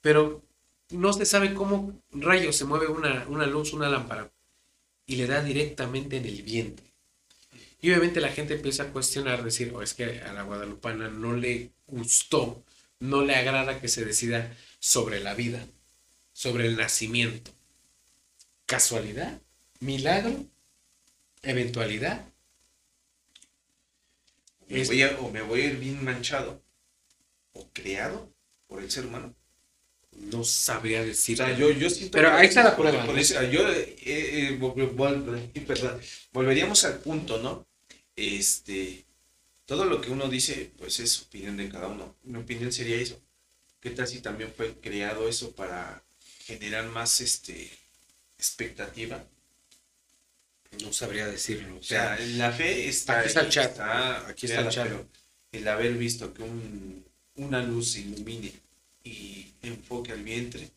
Pero 0.00 0.42
no 0.90 1.12
se 1.12 1.24
sabe 1.24 1.54
cómo 1.54 2.02
rayos 2.10 2.56
se 2.56 2.64
mueve 2.64 2.88
una, 2.88 3.26
una 3.28 3.46
luz, 3.46 3.72
una 3.72 3.88
lámpara 3.88 4.30
y 5.06 5.16
le 5.16 5.26
da 5.26 5.42
directamente 5.42 6.16
en 6.16 6.26
el 6.26 6.42
vientre. 6.42 6.93
Y 7.84 7.90
obviamente 7.90 8.22
la 8.22 8.32
gente 8.32 8.54
empieza 8.54 8.84
a 8.84 8.92
cuestionar, 8.92 9.44
decir, 9.44 9.70
"Oh, 9.74 9.82
es 9.82 9.92
que 9.92 10.22
a 10.22 10.32
la 10.32 10.40
guadalupana 10.40 11.10
no 11.10 11.34
le 11.36 11.70
gustó, 11.86 12.64
no 12.98 13.22
le 13.26 13.34
agrada 13.36 13.78
que 13.78 13.88
se 13.88 14.06
decida 14.06 14.56
sobre 14.78 15.20
la 15.20 15.34
vida, 15.34 15.66
sobre 16.32 16.66
el 16.66 16.76
nacimiento. 16.78 17.50
¿Casualidad? 18.64 19.38
¿Milagro? 19.80 20.46
¿Eventualidad? 21.42 22.24
Me 24.68 24.80
Es- 24.80 24.88
voy 24.88 25.02
a- 25.02 25.18
o 25.20 25.30
me 25.30 25.42
voy 25.42 25.60
a 25.60 25.64
ir 25.66 25.76
bien 25.76 26.02
manchado 26.02 26.62
o 27.52 27.68
creado 27.74 28.32
por 28.66 28.82
el 28.82 28.90
ser 28.90 29.04
humano. 29.04 29.34
No 30.12 30.42
sabría 30.42 31.04
decir. 31.04 31.34
O 31.34 31.44
sea, 31.46 31.54
yo, 31.58 31.70
yo 31.70 31.90
siento 31.90 32.12
Pero 32.16 32.30
que- 32.30 32.34
ahí 32.36 32.46
está 32.46 32.62
la 32.64 32.74
prueba. 32.76 33.04
por 33.04 33.14
¿no? 33.14 33.20
eso, 33.20 33.42
yo, 33.42 33.68
eh, 33.68 33.94
eh, 34.06 34.58
vol- 34.58 34.96
vol- 34.96 35.66
perdón, 35.66 36.00
volveríamos 36.32 36.82
al 36.86 36.98
punto, 37.00 37.42
¿no? 37.42 37.66
Este, 38.16 39.04
todo 39.66 39.84
lo 39.84 40.00
que 40.00 40.10
uno 40.10 40.28
dice, 40.28 40.70
pues 40.78 41.00
es 41.00 41.22
opinión 41.22 41.56
de 41.56 41.68
cada 41.68 41.88
uno. 41.88 42.14
Mi 42.24 42.38
opinión 42.38 42.72
sería 42.72 42.96
eso. 42.96 43.20
¿Qué 43.80 43.90
tal 43.90 44.06
si 44.08 44.20
también 44.20 44.52
fue 44.56 44.74
creado 44.80 45.28
eso 45.28 45.52
para 45.52 46.02
generar 46.46 46.86
más, 46.88 47.20
este, 47.20 47.70
expectativa? 48.38 49.24
No 50.82 50.92
sabría 50.92 51.26
decirlo. 51.26 51.76
O 51.78 51.82
sea, 51.82 52.18
la 52.18 52.50
fe 52.52 52.88
está 52.88 53.20
Aquí 53.20 53.28
está 53.28 53.40
el 53.42 53.48
chat. 53.50 53.70
está 53.70 54.28
Aquí 54.28 54.46
está 54.46 54.60
el 54.62 54.68
chat. 54.70 54.88
el 55.52 55.68
haber 55.68 55.94
visto 55.94 56.32
que 56.34 56.42
un- 56.42 57.04
una 57.36 57.62
luz 57.62 57.96
ilumine 57.96 58.52
y 59.04 59.46
enfoque 59.62 60.12
al 60.12 60.22
vientre, 60.22 60.68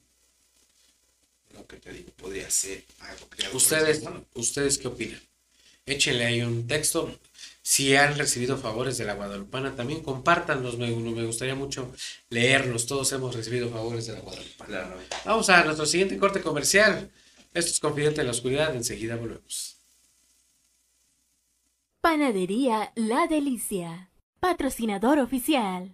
lo 1.54 1.66
que 1.66 1.78
te 1.78 1.92
digo, 1.94 2.12
podría 2.12 2.50
ser 2.52 2.84
algo 3.00 3.28
creado 3.30 3.58
¿Ustedes. 3.58 4.04
¿Ustedes 4.36 4.78
qué 4.78 4.88
opinan? 4.88 5.22
Échenle 5.86 6.26
ahí 6.26 6.42
un 6.42 6.68
texto. 6.68 7.18
Si 7.70 7.94
han 7.98 8.18
recibido 8.18 8.56
favores 8.56 8.98
de 8.98 9.04
la 9.04 9.16
Guadalupana, 9.16 9.76
también 9.76 10.02
compártanlos. 10.02 10.78
Me, 10.78 10.90
me 10.90 11.26
gustaría 11.26 11.54
mucho 11.54 11.92
leerlos. 12.30 12.86
Todos 12.86 13.12
hemos 13.12 13.36
recibido 13.36 13.70
favores 13.70 14.08
de 14.08 14.14
la 14.14 14.22
Guadalupana. 14.22 14.70
Claro. 14.70 14.98
Vamos 15.26 15.50
a 15.50 15.66
nuestro 15.66 15.86
siguiente 15.86 16.18
corte 16.18 16.42
comercial. 16.42 17.12
Esto 17.54 17.72
es 17.72 17.82
Confidente 17.82 18.22
en 18.22 18.28
la 18.28 18.32
Oscuridad. 18.32 18.74
Enseguida 18.74 19.18
volvemos. 19.18 19.82
Panadería 22.00 22.94
La 22.96 23.28
Delicia. 23.28 24.12
Patrocinador 24.40 25.20
oficial. 25.20 25.94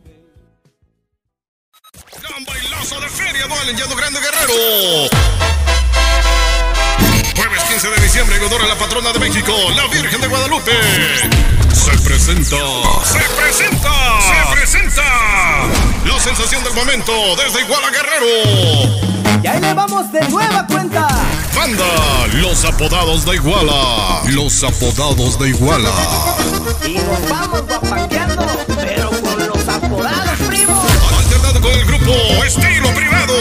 Gran 1.93 2.45
bailazo 2.45 3.01
de 3.01 3.09
feria 3.09 3.43
anual 3.43 3.67
en 3.67 3.75
Llano 3.75 3.95
Grande 3.97 4.19
Guerrero. 4.21 5.09
Jueves 7.35 7.63
15 7.63 7.89
de 7.89 8.01
diciembre 8.01 8.37
en 8.37 8.43
honor 8.45 8.61
a 8.61 8.67
la 8.67 8.75
patrona 8.75 9.11
de 9.11 9.19
México, 9.19 9.51
la 9.75 9.87
Virgen 9.87 10.21
de 10.21 10.27
Guadalupe. 10.27 10.71
Se 11.73 11.91
presenta. 12.07 12.55
Se 13.03 13.19
presenta. 13.35 13.91
Se 14.21 14.53
presenta. 14.53 15.03
La 16.05 16.17
sensación 16.19 16.63
del 16.63 16.73
momento 16.73 17.11
desde 17.35 17.61
Iguala 17.61 17.89
Guerrero. 17.89 19.41
Y 19.43 19.47
ahí 19.47 19.59
le 19.59 19.73
vamos 19.73 20.09
de 20.13 20.21
nueva 20.29 20.65
cuenta. 20.67 21.07
Banda, 21.53 22.27
los 22.35 22.63
apodados 22.63 23.25
de 23.25 23.35
Iguala. 23.35 24.21
Los 24.29 24.63
apodados 24.63 25.37
de 25.39 25.49
Iguala. 25.49 25.91
Y 26.85 26.93
nos 26.93 27.29
vamos 27.29 27.67
guapangueando, 27.67 28.47
pero 28.67 29.20
Estilo 32.51 32.93
Privado. 32.93 33.33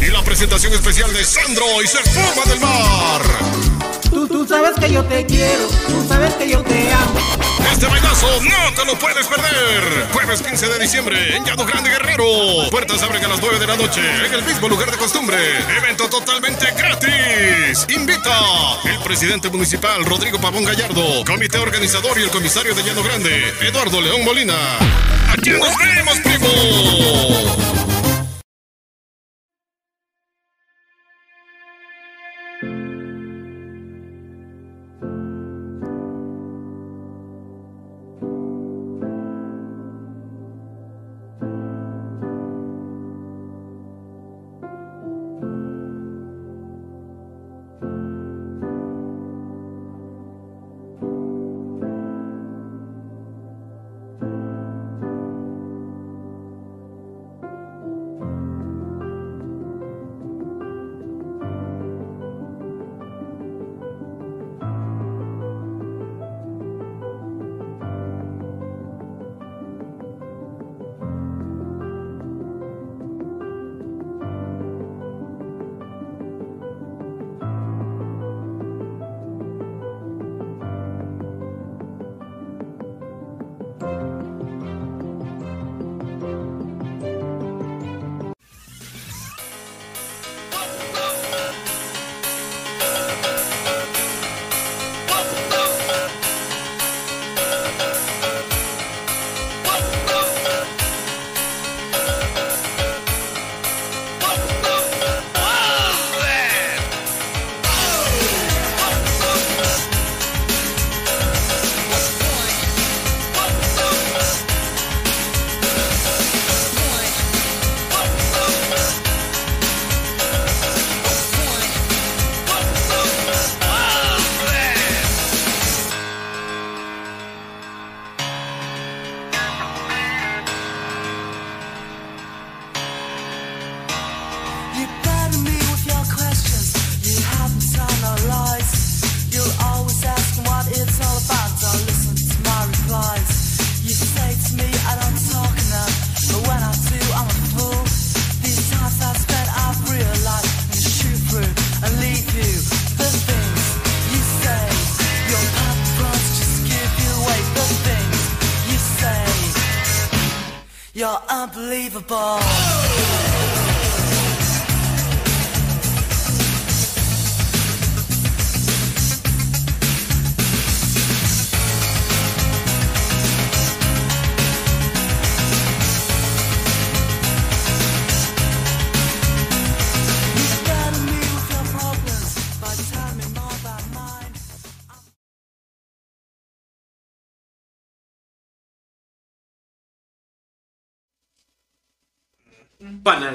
Y 0.00 0.12
la 0.12 0.22
presentación 0.22 0.72
especial 0.72 1.12
de 1.12 1.24
Sandro 1.24 1.64
y 1.82 1.88
su 1.88 1.98
espuma 1.98 2.44
del 2.46 2.60
mar. 2.60 3.99
Tú, 4.10 4.26
tú 4.26 4.46
sabes 4.46 4.72
que 4.78 4.92
yo 4.92 5.04
te 5.04 5.24
quiero, 5.24 5.68
tú 5.86 6.04
sabes 6.08 6.34
que 6.34 6.48
yo 6.48 6.62
te 6.62 6.92
amo. 6.92 7.20
Este 7.70 7.86
bailazo 7.86 8.26
no 8.42 8.74
te 8.74 8.84
lo 8.84 8.98
puedes 8.98 9.26
perder. 9.26 10.08
Jueves 10.12 10.42
15 10.42 10.68
de 10.68 10.78
diciembre 10.80 11.36
en 11.36 11.44
Llano 11.44 11.64
Grande 11.64 11.90
Guerrero. 11.90 12.24
Puertas 12.70 13.02
abren 13.02 13.24
a 13.24 13.28
las 13.28 13.40
9 13.40 13.58
de 13.58 13.66
la 13.66 13.76
noche 13.76 14.00
en 14.26 14.34
el 14.34 14.42
mismo 14.42 14.68
lugar 14.68 14.90
de 14.90 14.96
costumbre. 14.96 15.36
Evento 15.76 16.08
totalmente 16.08 16.66
gratis. 16.76 17.86
Invita 17.88 18.36
el 18.84 18.98
presidente 18.98 19.48
municipal 19.48 20.04
Rodrigo 20.04 20.40
Pavón 20.40 20.64
Gallardo, 20.64 21.24
comité 21.24 21.58
organizador 21.58 22.18
y 22.18 22.22
el 22.22 22.30
comisario 22.30 22.74
de 22.74 22.82
Llano 22.82 23.02
Grande, 23.02 23.54
Eduardo 23.60 24.00
León 24.00 24.24
Molina. 24.24 24.56
Aquí 25.32 25.50
nos 25.50 25.76
vemos, 25.78 26.18
primo. 26.20 27.99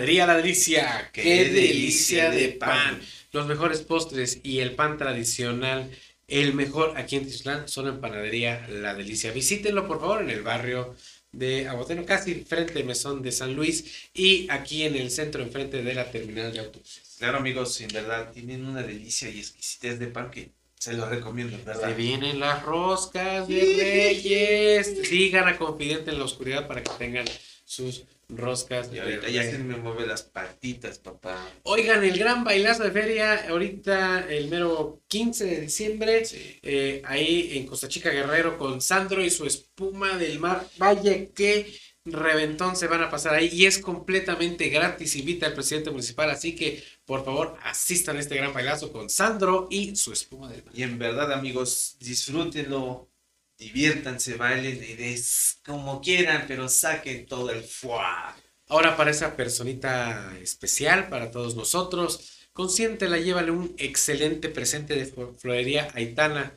Panadería 0.06 0.28
La 0.28 0.38
Delicia. 0.38 1.10
Qué, 1.12 1.24
Qué 1.24 1.30
delicia 1.46 2.30
delicia 2.30 2.30
de 2.30 2.50
pan. 2.50 2.70
pan. 2.70 3.02
Los 3.32 3.48
mejores 3.48 3.82
postres 3.82 4.40
y 4.44 4.60
el 4.60 4.76
pan 4.76 5.00
tradicional, 5.00 5.90
el 6.28 6.54
mejor 6.54 6.94
aquí 6.96 7.16
en 7.16 7.26
Tislán, 7.26 7.68
son 7.68 7.88
en 7.88 8.00
Panadería 8.00 8.68
La 8.70 8.94
Delicia. 8.94 9.32
Visítenlo, 9.32 9.88
por 9.88 10.00
favor, 10.00 10.22
en 10.22 10.30
el 10.30 10.44
barrio 10.44 10.96
de 11.32 11.68
Agoteno, 11.68 12.06
casi 12.06 12.36
frente 12.36 12.78
al 12.78 12.86
mesón 12.86 13.24
de 13.24 13.32
San 13.32 13.56
Luis 13.56 14.10
y 14.14 14.48
aquí 14.52 14.84
en 14.84 14.96
el 14.96 15.10
centro, 15.10 15.42
enfrente 15.42 15.82
de 15.82 15.96
la 15.96 16.12
terminal 16.12 16.54
de 16.54 16.60
autobuses. 16.60 17.16
Claro, 17.18 17.40
amigos, 17.40 17.82
en 17.82 17.88
verdad 17.88 18.32
tienen 18.32 18.64
una 18.64 18.84
delicia 18.84 19.28
y 19.30 19.40
exquisitez 19.40 19.98
de 19.98 20.06
pan 20.06 20.30
que 20.30 20.52
se 20.78 20.94
los 20.94 21.10
recomiendo, 21.10 21.56
en 21.56 21.66
verdad. 21.66 21.90
Se 21.90 21.96
vienen 21.96 22.40
las 22.40 22.62
roscas 22.62 23.48
de 23.48 23.60
Reyes. 23.60 25.08
Sigan 25.10 25.48
a 25.48 25.58
Confidente 25.58 26.12
en 26.12 26.20
la 26.20 26.26
Oscuridad 26.26 26.68
para 26.68 26.84
que 26.84 26.92
tengan 27.00 27.26
sus 27.66 28.04
roscas 28.30 28.90
Y 28.94 29.00
ahorita 29.00 29.30
ya 29.30 29.44
se 29.44 29.58
me 29.60 29.78
mueve 29.78 30.06
las 30.06 30.24
patitas, 30.24 31.00
papá. 31.00 31.38
Oigan, 31.64 32.04
el 32.04 32.18
gran 32.18 32.44
bailazo 32.44 32.84
de 32.84 32.92
feria, 32.92 33.48
ahorita 33.50 34.28
el 34.30 34.50
mero 34.50 35.02
15 35.08 35.46
de 35.46 35.62
diciembre, 35.62 36.24
eh, 36.62 37.02
ahí 37.06 37.58
en 37.58 37.66
Costa 37.66 37.88
Chica 37.88 38.10
Guerrero 38.10 38.58
con 38.58 38.82
Sandro 38.82 39.24
y 39.24 39.30
su 39.30 39.46
espuma 39.46 40.18
del 40.18 40.40
mar. 40.40 40.68
Vaya 40.78 41.26
que 41.34 41.74
reventón 42.06 42.76
se 42.76 42.88
van 42.88 43.02
a 43.02 43.10
pasar 43.10 43.34
ahí 43.34 43.50
y 43.52 43.66
es 43.66 43.80
completamente 43.80 44.70
gratis, 44.70 45.16
invita 45.16 45.48
al 45.48 45.54
presidente 45.54 45.90
municipal, 45.90 46.30
así 46.30 46.56
que 46.56 46.84
por 47.04 47.26
favor 47.26 47.58
asistan 47.64 48.18
a 48.18 48.20
este 48.20 48.36
gran 48.36 48.54
bailazo 48.54 48.92
con 48.92 49.10
Sandro 49.10 49.68
y 49.72 49.96
su 49.96 50.14
espuma 50.14 50.50
del 50.50 50.64
mar. 50.64 50.74
Y 50.76 50.84
en 50.84 51.00
verdad, 51.00 51.32
amigos, 51.34 51.98
disfrútenlo, 52.00 53.10
diviértanse, 53.58 54.36
bailen 54.36 54.84
y 54.84 54.94
des 54.96 55.60
como 55.66 56.02
quieran, 56.02 56.46
pero 56.48 56.68
saquen 56.70 57.26
todo 57.26 57.52
el 57.52 57.64
fuá. 57.64 58.36
Ahora 58.68 58.98
para 58.98 59.12
esa 59.12 59.36
personita 59.36 60.36
especial, 60.42 61.10
para 61.10 61.32
todos 61.32 61.56
nosotros, 61.56 62.48
consiéntela, 62.54 63.18
llévale 63.20 63.52
un 63.52 63.74
excelente 63.78 64.50
presente 64.50 64.96
de 64.96 65.06
flo- 65.14 65.36
Florería 65.38 65.88
Aitana, 65.94 66.54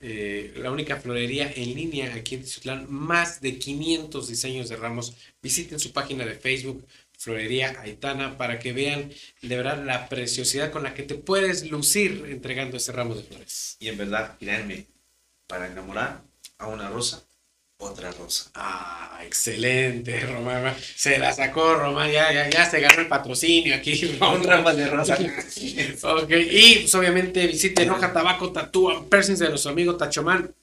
eh, 0.00 0.52
la 0.56 0.70
única 0.72 0.96
florería 1.00 1.50
en 1.54 1.74
línea 1.74 2.14
aquí 2.14 2.34
en 2.34 2.42
Tizutlán, 2.42 2.86
más 2.90 3.40
de 3.40 3.58
500 3.58 4.28
diseños 4.28 4.68
de 4.68 4.76
ramos. 4.76 5.14
Visiten 5.40 5.78
su 5.78 5.92
página 5.92 6.26
de 6.26 6.34
Facebook, 6.34 6.84
Florería 7.16 7.80
Aitana, 7.80 8.36
para 8.36 8.58
que 8.58 8.72
vean 8.72 9.12
de 9.42 9.56
verdad 9.56 9.84
la 9.84 10.08
preciosidad 10.08 10.72
con 10.72 10.82
la 10.82 10.92
que 10.94 11.04
te 11.04 11.14
puedes 11.14 11.70
lucir 11.70 12.24
entregando 12.28 12.76
ese 12.76 12.90
ramo 12.92 13.14
de 13.14 13.22
flores. 13.22 13.76
Y 13.78 13.88
en 13.88 13.96
verdad, 13.98 14.36
créanme, 14.40 14.86
para 15.46 15.68
enamorar 15.70 16.22
a 16.62 16.68
una 16.68 16.88
rosa, 16.88 17.22
otra 17.78 18.12
rosa. 18.12 18.50
Ah, 18.54 19.20
excelente, 19.24 20.20
Román. 20.20 20.74
Se 20.94 21.18
la 21.18 21.32
sacó, 21.32 21.74
Román. 21.74 22.10
Ya, 22.10 22.32
ya, 22.32 22.48
ya 22.48 22.70
se 22.70 22.80
ganó 22.80 23.00
el 23.00 23.08
patrocinio 23.08 23.74
aquí. 23.74 24.16
Un 24.20 24.44
ramo 24.44 24.72
de 24.72 24.86
rosa. 24.88 25.18
Ok, 26.02 26.30
y 26.30 26.78
pues, 26.80 26.94
obviamente 26.94 27.46
visiten 27.46 27.90
Hoja 27.90 28.12
Tabaco 28.12 28.52
Tatúa 28.52 29.04
Persons 29.08 29.38
de 29.40 29.48
nuestro 29.48 29.72
amigo 29.72 29.96
Tachomán. 29.96 30.54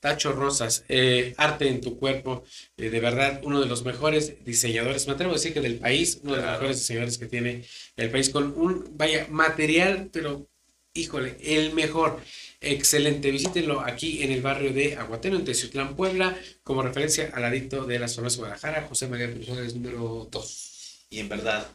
Tacho 0.00 0.32
Rosas, 0.32 0.84
eh, 0.88 1.34
arte 1.38 1.68
en 1.68 1.80
tu 1.80 1.98
cuerpo, 1.98 2.44
eh, 2.76 2.88
de 2.88 3.00
verdad, 3.00 3.40
uno 3.42 3.60
de 3.60 3.66
los 3.66 3.84
mejores 3.84 4.44
diseñadores, 4.44 5.08
me 5.08 5.14
atrevo 5.14 5.32
a 5.32 5.34
decir 5.34 5.52
que 5.52 5.60
del 5.60 5.74
país, 5.78 6.20
uno 6.22 6.36
de 6.36 6.42
los 6.42 6.52
mejores 6.52 6.78
diseñadores 6.78 7.18
que 7.18 7.26
tiene 7.26 7.64
el 7.96 8.08
país, 8.08 8.30
con 8.30 8.54
un, 8.56 8.96
vaya, 8.96 9.26
material, 9.28 10.08
pero, 10.12 10.46
híjole, 10.94 11.36
el 11.42 11.72
mejor, 11.72 12.20
excelente, 12.60 13.30
visítenlo 13.30 13.80
aquí 13.80 14.22
en 14.22 14.32
el 14.32 14.42
barrio 14.42 14.72
de 14.72 14.96
Aguateno, 14.96 15.36
en 15.36 15.44
Teciutlán, 15.44 15.96
Puebla, 15.96 16.38
como 16.62 16.82
referencia 16.82 17.30
al 17.34 17.44
adicto 17.44 17.84
de 17.84 17.98
la 17.98 18.08
zona 18.08 18.28
de 18.28 18.36
Guadalajara, 18.36 18.86
José 18.88 19.08
María 19.08 19.32
Cruz 19.32 19.46
Suárez, 19.46 19.74
número 19.74 20.28
2. 20.30 21.06
Y 21.10 21.20
en 21.20 21.28
verdad, 21.28 21.66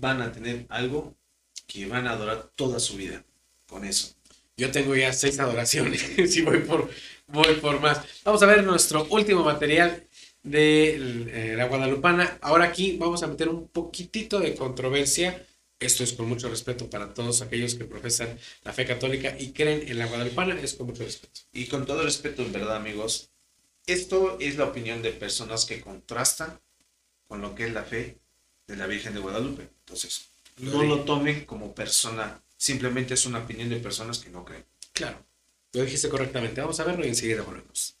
van 0.00 0.22
a 0.22 0.32
tener 0.32 0.66
algo 0.68 1.14
que 1.66 1.86
van 1.86 2.06
a 2.06 2.12
adorar 2.12 2.50
toda 2.54 2.80
su 2.80 2.96
vida 2.96 3.24
con 3.66 3.84
eso. 3.84 4.14
Yo 4.56 4.70
tengo 4.72 4.96
ya 4.96 5.12
seis 5.12 5.38
adoraciones. 5.38 6.04
si 6.30 6.42
voy 6.42 6.58
por, 6.60 6.90
voy 7.28 7.54
por 7.54 7.80
más. 7.80 8.00
Vamos 8.24 8.42
a 8.42 8.46
ver 8.46 8.64
nuestro 8.64 9.06
último 9.10 9.44
material 9.44 10.04
de 10.42 10.96
eh, 10.96 11.54
la 11.56 11.66
Guadalupana. 11.66 12.38
Ahora 12.40 12.64
aquí 12.64 12.96
vamos 12.98 13.22
a 13.22 13.28
meter 13.28 13.48
un 13.48 13.68
poquitito 13.68 14.40
de 14.40 14.54
controversia. 14.54 15.46
Esto 15.80 16.02
es 16.02 16.12
con 16.12 16.28
mucho 16.28 16.48
respeto 16.48 16.90
para 16.90 17.14
todos 17.14 17.40
aquellos 17.40 17.76
que 17.76 17.84
profesan 17.84 18.36
la 18.64 18.72
fe 18.72 18.84
católica 18.84 19.36
y 19.38 19.52
creen 19.52 19.86
en 19.86 19.98
la 19.98 20.06
Guadalupana. 20.06 20.60
Es 20.60 20.74
con 20.74 20.86
mucho 20.86 21.04
respeto. 21.04 21.40
Y 21.52 21.66
con 21.66 21.86
todo 21.86 22.02
respeto, 22.02 22.42
en 22.42 22.52
verdad, 22.52 22.76
amigos, 22.76 23.30
esto 23.86 24.36
es 24.40 24.56
la 24.56 24.64
opinión 24.64 25.02
de 25.02 25.12
personas 25.12 25.64
que 25.64 25.80
contrastan 25.80 26.60
con 27.28 27.40
lo 27.40 27.54
que 27.54 27.66
es 27.66 27.72
la 27.72 27.84
fe 27.84 28.18
de 28.66 28.76
la 28.76 28.86
Virgen 28.86 29.14
de 29.14 29.20
Guadalupe. 29.20 29.68
Entonces, 29.80 30.28
no 30.58 30.82
lo 30.82 31.04
tomen 31.04 31.44
como 31.44 31.74
persona, 31.74 32.42
simplemente 32.56 33.14
es 33.14 33.24
una 33.26 33.38
opinión 33.38 33.68
de 33.68 33.76
personas 33.76 34.18
que 34.18 34.30
no 34.30 34.44
creen. 34.44 34.64
Claro, 34.92 35.24
lo 35.72 35.82
dijiste 35.82 36.08
correctamente. 36.08 36.60
Vamos 36.60 36.80
a 36.80 36.84
verlo 36.84 37.04
y 37.04 37.08
enseguida 37.08 37.42
volvemos. 37.42 37.97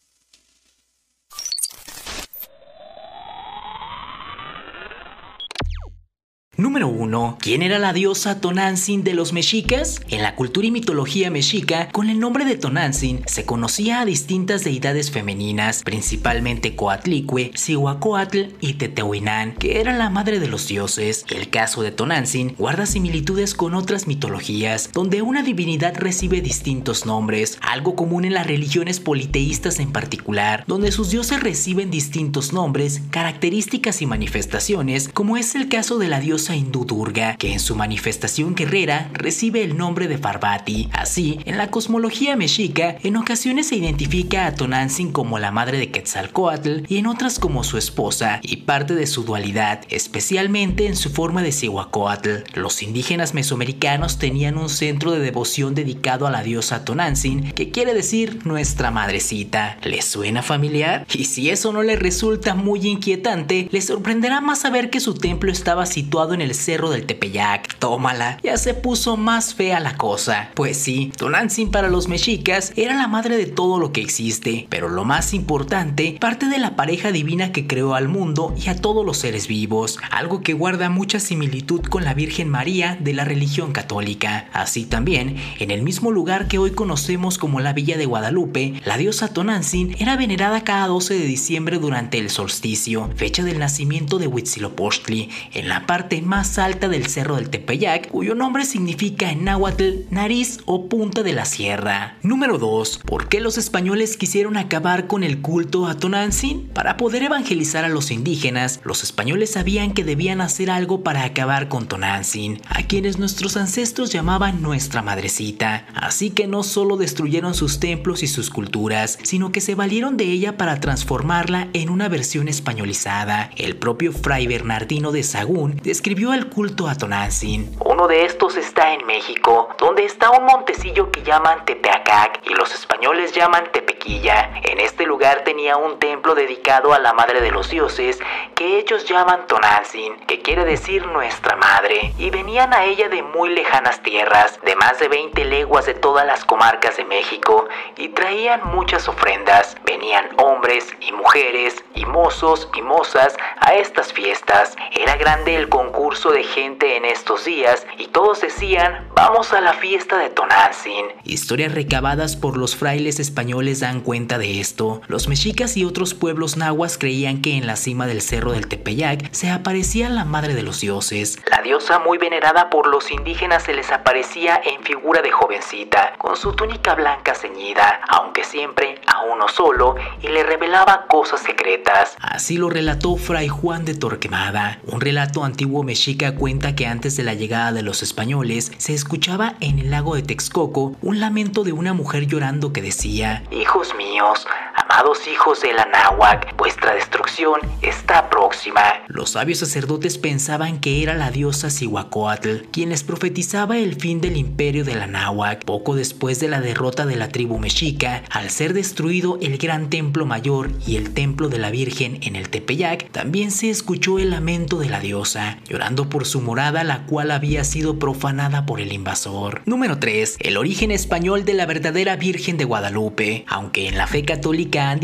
Número 6.60 6.88
1. 6.88 7.38
¿Quién 7.40 7.62
era 7.62 7.78
la 7.78 7.92
diosa 7.92 8.40
Tonantzin 8.40 9.04
de 9.04 9.14
los 9.14 9.32
mexicas? 9.32 10.02
En 10.08 10.22
la 10.22 10.34
cultura 10.34 10.66
y 10.66 10.72
mitología 10.72 11.30
mexica, 11.30 11.88
con 11.92 12.10
el 12.10 12.18
nombre 12.18 12.44
de 12.44 12.56
Tonantzin 12.56 13.22
se 13.26 13.44
conocía 13.44 14.00
a 14.00 14.04
distintas 14.04 14.64
deidades 14.64 15.12
femeninas, 15.12 15.84
principalmente 15.84 16.74
Coatlicue, 16.74 17.52
Cihuacóatl 17.54 18.56
y 18.60 18.72
Tetehuinán, 18.72 19.54
que 19.54 19.80
era 19.80 19.96
la 19.96 20.10
madre 20.10 20.40
de 20.40 20.48
los 20.48 20.66
dioses. 20.66 21.24
El 21.30 21.48
caso 21.48 21.82
de 21.82 21.92
Tonantzin 21.92 22.56
guarda 22.58 22.86
similitudes 22.86 23.54
con 23.54 23.74
otras 23.74 24.08
mitologías, 24.08 24.90
donde 24.92 25.22
una 25.22 25.44
divinidad 25.44 25.94
recibe 25.96 26.40
distintos 26.40 27.06
nombres, 27.06 27.58
algo 27.62 27.94
común 27.94 28.24
en 28.24 28.34
las 28.34 28.48
religiones 28.48 28.98
politeístas 28.98 29.78
en 29.78 29.92
particular, 29.92 30.64
donde 30.66 30.90
sus 30.90 31.10
dioses 31.10 31.40
reciben 31.40 31.92
distintos 31.92 32.52
nombres, 32.52 33.00
características 33.10 34.02
y 34.02 34.06
manifestaciones, 34.06 35.08
como 35.08 35.36
es 35.36 35.54
el 35.54 35.68
caso 35.68 35.98
de 35.98 36.08
la 36.08 36.18
diosa 36.18 36.47
hindú 36.54 36.84
Durga, 36.84 37.36
que 37.36 37.52
en 37.52 37.60
su 37.60 37.74
manifestación 37.74 38.54
guerrera 38.54 39.10
recibe 39.12 39.62
el 39.62 39.76
nombre 39.76 40.08
de 40.08 40.18
Parvati. 40.18 40.88
Así, 40.92 41.40
en 41.44 41.58
la 41.58 41.70
cosmología 41.70 42.36
mexica, 42.36 42.96
en 43.02 43.16
ocasiones 43.16 43.68
se 43.68 43.76
identifica 43.76 44.46
a 44.46 44.54
Tonantzin 44.54 45.12
como 45.12 45.38
la 45.38 45.50
madre 45.50 45.78
de 45.78 45.90
Quetzalcoatl 45.90 46.84
y 46.88 46.96
en 46.98 47.06
otras 47.06 47.38
como 47.38 47.64
su 47.64 47.78
esposa 47.78 48.40
y 48.42 48.56
parte 48.58 48.94
de 48.94 49.06
su 49.06 49.24
dualidad, 49.24 49.80
especialmente 49.90 50.86
en 50.86 50.96
su 50.96 51.10
forma 51.10 51.42
de 51.42 51.52
Cihuacóatl. 51.52 52.44
Los 52.54 52.82
indígenas 52.82 53.34
mesoamericanos 53.34 54.18
tenían 54.18 54.58
un 54.58 54.68
centro 54.68 55.12
de 55.12 55.20
devoción 55.20 55.74
dedicado 55.74 56.26
a 56.26 56.30
la 56.30 56.42
diosa 56.42 56.84
Tonantzin, 56.84 57.52
que 57.52 57.70
quiere 57.70 57.94
decir 57.94 58.46
nuestra 58.46 58.90
madrecita. 58.90 59.78
¿Les 59.82 60.04
suena 60.04 60.42
familiar? 60.42 61.06
Y 61.12 61.24
si 61.24 61.50
eso 61.50 61.72
no 61.72 61.82
les 61.82 61.98
resulta 61.98 62.54
muy 62.54 62.86
inquietante, 62.86 63.68
les 63.70 63.86
sorprenderá 63.86 64.40
más 64.40 64.60
saber 64.60 64.90
que 64.90 65.00
su 65.00 65.14
templo 65.14 65.50
estaba 65.50 65.86
situado 65.86 66.34
en 66.34 66.37
el 66.40 66.54
cerro 66.54 66.90
del 66.90 67.06
Tepeyac. 67.06 67.78
Tómala, 67.78 68.38
ya 68.42 68.56
se 68.56 68.74
puso 68.74 69.16
más 69.16 69.54
fea 69.54 69.80
la 69.80 69.96
cosa. 69.96 70.50
Pues 70.54 70.76
sí, 70.76 71.12
Tonantzin 71.16 71.70
para 71.70 71.88
los 71.88 72.08
mexicas 72.08 72.72
era 72.76 72.94
la 72.94 73.08
madre 73.08 73.36
de 73.36 73.46
todo 73.46 73.78
lo 73.78 73.92
que 73.92 74.00
existe, 74.00 74.66
pero 74.68 74.88
lo 74.88 75.04
más 75.04 75.34
importante, 75.34 76.16
parte 76.20 76.46
de 76.46 76.58
la 76.58 76.76
pareja 76.76 77.12
divina 77.12 77.52
que 77.52 77.66
creó 77.66 77.94
al 77.94 78.08
mundo 78.08 78.54
y 78.56 78.68
a 78.68 78.80
todos 78.80 79.04
los 79.04 79.18
seres 79.18 79.48
vivos, 79.48 79.98
algo 80.10 80.40
que 80.42 80.52
guarda 80.52 80.90
mucha 80.90 81.20
similitud 81.20 81.82
con 81.82 82.04
la 82.04 82.14
Virgen 82.14 82.48
María 82.48 82.96
de 83.00 83.14
la 83.14 83.24
religión 83.24 83.72
católica. 83.72 84.48
Así 84.52 84.84
también, 84.84 85.36
en 85.58 85.70
el 85.70 85.82
mismo 85.82 86.10
lugar 86.10 86.48
que 86.48 86.58
hoy 86.58 86.72
conocemos 86.72 87.38
como 87.38 87.60
la 87.60 87.72
Villa 87.72 87.96
de 87.96 88.06
Guadalupe, 88.06 88.74
la 88.84 88.96
diosa 88.96 89.28
Tonantzin 89.28 89.96
era 89.98 90.16
venerada 90.16 90.64
cada 90.64 90.86
12 90.86 91.14
de 91.14 91.26
diciembre 91.26 91.78
durante 91.78 92.18
el 92.18 92.30
solsticio, 92.30 93.10
fecha 93.16 93.42
del 93.42 93.58
nacimiento 93.58 94.18
de 94.18 94.26
Huitzilopochtli, 94.26 95.30
en 95.54 95.68
la 95.68 95.86
parte 95.86 96.22
más 96.28 96.58
alta 96.58 96.88
del 96.88 97.06
cerro 97.06 97.36
del 97.36 97.48
Tepeyac, 97.48 98.08
cuyo 98.08 98.34
nombre 98.34 98.66
significa 98.66 99.32
en 99.32 99.44
náhuatl 99.44 100.04
nariz 100.10 100.58
o 100.66 100.86
punta 100.86 101.22
de 101.22 101.32
la 101.32 101.46
sierra. 101.46 102.18
Número 102.22 102.58
2. 102.58 103.00
¿Por 103.06 103.30
qué 103.30 103.40
los 103.40 103.56
españoles 103.56 104.18
quisieron 104.18 104.58
acabar 104.58 105.06
con 105.06 105.24
el 105.24 105.40
culto 105.40 105.86
a 105.86 105.94
Tonantzin? 105.94 106.68
Para 106.74 106.98
poder 106.98 107.22
evangelizar 107.22 107.86
a 107.86 107.88
los 107.88 108.10
indígenas, 108.10 108.80
los 108.84 109.04
españoles 109.04 109.52
sabían 109.52 109.94
que 109.94 110.04
debían 110.04 110.42
hacer 110.42 110.70
algo 110.70 111.02
para 111.02 111.24
acabar 111.24 111.68
con 111.68 111.88
Tonantzin, 111.88 112.60
a 112.68 112.82
quienes 112.82 113.18
nuestros 113.18 113.56
ancestros 113.56 114.12
llamaban 114.12 114.60
nuestra 114.60 115.00
madrecita. 115.00 115.86
Así 115.94 116.28
que 116.28 116.46
no 116.46 116.62
solo 116.62 116.98
destruyeron 116.98 117.54
sus 117.54 117.80
templos 117.80 118.22
y 118.22 118.26
sus 118.26 118.50
culturas, 118.50 119.18
sino 119.22 119.50
que 119.50 119.62
se 119.62 119.74
valieron 119.74 120.18
de 120.18 120.24
ella 120.24 120.58
para 120.58 120.78
transformarla 120.78 121.68
en 121.72 121.88
una 121.88 122.10
versión 122.10 122.48
españolizada. 122.48 123.48
El 123.56 123.76
propio 123.76 124.12
Fray 124.12 124.46
Bernardino 124.46 125.10
de 125.10 125.22
Sagún 125.22 125.80
describió 125.82 126.17
el 126.18 126.48
culto 126.48 126.88
a 126.88 126.96
Tonantzin. 126.96 127.76
Uno 127.84 128.08
de 128.08 128.24
estos 128.24 128.56
está 128.56 128.92
en 128.92 129.06
México, 129.06 129.68
donde 129.78 130.04
está 130.04 130.30
un 130.32 130.44
montecillo 130.44 131.12
que 131.12 131.22
llaman 131.22 131.64
Tepeacac 131.64 132.40
y 132.44 132.54
los 132.54 132.74
españoles 132.74 133.32
llaman 133.32 133.70
Tepequilla. 133.72 134.50
En 134.64 134.80
este 134.80 135.06
lugar 135.06 135.17
tenía 135.48 135.78
un 135.78 135.98
templo 135.98 136.34
dedicado 136.34 136.92
a 136.92 136.98
la 136.98 137.14
madre 137.14 137.40
de 137.40 137.50
los 137.50 137.70
dioses 137.70 138.18
que 138.54 138.78
ellos 138.78 139.06
llaman 139.06 139.46
Tonantzin, 139.46 140.18
que 140.26 140.42
quiere 140.42 140.66
decir 140.66 141.06
nuestra 141.06 141.56
madre, 141.56 142.12
y 142.18 142.28
venían 142.28 142.74
a 142.74 142.84
ella 142.84 143.08
de 143.08 143.22
muy 143.22 143.48
lejanas 143.54 144.02
tierras, 144.02 144.60
de 144.62 144.76
más 144.76 144.98
de 144.98 145.08
20 145.08 145.42
leguas 145.46 145.86
de 145.86 145.94
todas 145.94 146.26
las 146.26 146.44
comarcas 146.44 146.98
de 146.98 147.06
México, 147.06 147.66
y 147.96 148.08
traían 148.08 148.60
muchas 148.74 149.08
ofrendas. 149.08 149.74
Venían 149.86 150.28
hombres 150.36 150.94
y 151.00 151.12
mujeres 151.12 151.82
y 151.94 152.04
mozos 152.04 152.68
y 152.76 152.82
mozas 152.82 153.34
a 153.60 153.72
estas 153.74 154.12
fiestas. 154.12 154.76
Era 154.92 155.16
grande 155.16 155.56
el 155.56 155.70
concurso 155.70 156.30
de 156.30 156.44
gente 156.44 156.96
en 156.96 157.06
estos 157.06 157.46
días 157.46 157.86
y 157.96 158.08
todos 158.08 158.42
decían, 158.42 159.08
vamos 159.14 159.54
a 159.54 159.62
la 159.62 159.72
fiesta 159.72 160.18
de 160.18 160.28
Tonantzin. 160.28 161.06
Historias 161.24 161.72
recabadas 161.72 162.36
por 162.36 162.58
los 162.58 162.76
frailes 162.76 163.18
españoles 163.18 163.80
dan 163.80 164.00
cuenta 164.00 164.36
de 164.36 164.60
esto. 164.60 165.00
Los 165.06 165.28
mexicas 165.38 165.76
y 165.76 165.84
otros 165.84 166.14
pueblos 166.14 166.56
nahuas 166.56 166.98
creían 166.98 167.40
que 167.40 167.56
en 167.56 167.64
la 167.68 167.76
cima 167.76 168.08
del 168.08 168.22
cerro 168.22 168.50
del 168.50 168.66
Tepeyac 168.66 169.32
se 169.32 169.50
aparecía 169.50 170.08
la 170.08 170.24
madre 170.24 170.52
de 170.52 170.64
los 170.64 170.80
dioses. 170.80 171.38
La 171.48 171.62
diosa 171.62 172.00
muy 172.00 172.18
venerada 172.18 172.70
por 172.70 172.88
los 172.88 173.12
indígenas 173.12 173.62
se 173.62 173.72
les 173.72 173.92
aparecía 173.92 174.60
en 174.64 174.82
figura 174.82 175.22
de 175.22 175.30
jovencita, 175.30 176.14
con 176.18 176.36
su 176.36 176.54
túnica 176.54 176.96
blanca 176.96 177.36
ceñida, 177.36 178.00
aunque 178.08 178.42
siempre 178.42 179.00
a 179.06 179.22
uno 179.32 179.46
solo, 179.46 179.94
y 180.20 180.26
le 180.26 180.42
revelaba 180.42 181.06
cosas 181.06 181.40
secretas. 181.40 182.16
Así 182.20 182.56
lo 182.56 182.68
relató 182.68 183.14
Fray 183.14 183.46
Juan 183.46 183.84
de 183.84 183.94
Torquemada. 183.94 184.80
Un 184.86 185.00
relato 185.00 185.44
antiguo 185.44 185.84
mexica 185.84 186.34
cuenta 186.34 186.74
que 186.74 186.88
antes 186.88 187.16
de 187.16 187.22
la 187.22 187.34
llegada 187.34 187.70
de 187.70 187.82
los 187.82 188.02
españoles 188.02 188.72
se 188.78 188.92
escuchaba 188.92 189.54
en 189.60 189.78
el 189.78 189.92
lago 189.92 190.16
de 190.16 190.22
Texcoco 190.22 190.96
un 191.00 191.20
lamento 191.20 191.62
de 191.62 191.70
una 191.70 191.92
mujer 191.92 192.26
llorando 192.26 192.72
que 192.72 192.82
decía: 192.82 193.44
Hijos 193.52 193.94
míos, 193.94 194.44
amados 194.74 195.27
hijos 195.32 195.60
de 195.60 195.72
la 195.72 195.84
náhuac, 195.86 196.56
vuestra 196.56 196.94
destrucción 196.94 197.60
está 197.82 198.30
próxima. 198.30 198.82
Los 199.08 199.30
sabios 199.30 199.58
sacerdotes 199.58 200.18
pensaban 200.18 200.80
que 200.80 201.02
era 201.02 201.14
la 201.14 201.30
diosa 201.30 201.70
Cihuacóatl 201.70 202.68
quien 202.72 202.90
les 202.90 203.04
profetizaba 203.04 203.78
el 203.78 203.96
fin 203.96 204.20
del 204.20 204.36
imperio 204.36 204.84
de 204.84 204.94
la 204.94 205.06
náhuac. 205.06 205.64
Poco 205.64 205.94
después 205.94 206.40
de 206.40 206.48
la 206.48 206.60
derrota 206.60 207.06
de 207.06 207.16
la 207.16 207.28
tribu 207.28 207.58
mexica, 207.58 208.22
al 208.30 208.50
ser 208.50 208.74
destruido 208.74 209.38
el 209.40 209.58
gran 209.58 209.90
templo 209.90 210.26
mayor 210.26 210.70
y 210.86 210.96
el 210.96 211.12
templo 211.14 211.48
de 211.48 211.58
la 211.58 211.70
Virgen 211.70 212.18
en 212.22 212.36
el 212.36 212.48
Tepeyac, 212.48 213.10
también 213.10 213.50
se 213.50 213.70
escuchó 213.70 214.18
el 214.18 214.30
lamento 214.30 214.78
de 214.78 214.88
la 214.88 215.00
diosa, 215.00 215.58
llorando 215.68 216.08
por 216.08 216.26
su 216.26 216.40
morada 216.40 216.84
la 216.84 217.06
cual 217.06 217.30
había 217.30 217.64
sido 217.64 217.98
profanada 217.98 218.66
por 218.66 218.80
el 218.80 218.92
invasor. 218.92 219.62
Número 219.66 219.98
3. 219.98 220.36
El 220.40 220.56
origen 220.56 220.90
español 220.90 221.44
de 221.44 221.54
la 221.54 221.66
verdadera 221.66 222.16
Virgen 222.16 222.56
de 222.56 222.64
Guadalupe. 222.64 223.44
Aunque 223.48 223.88
en 223.88 223.98
la 223.98 224.06
fe 224.06 224.24
católica 224.24 224.90
han 224.90 225.00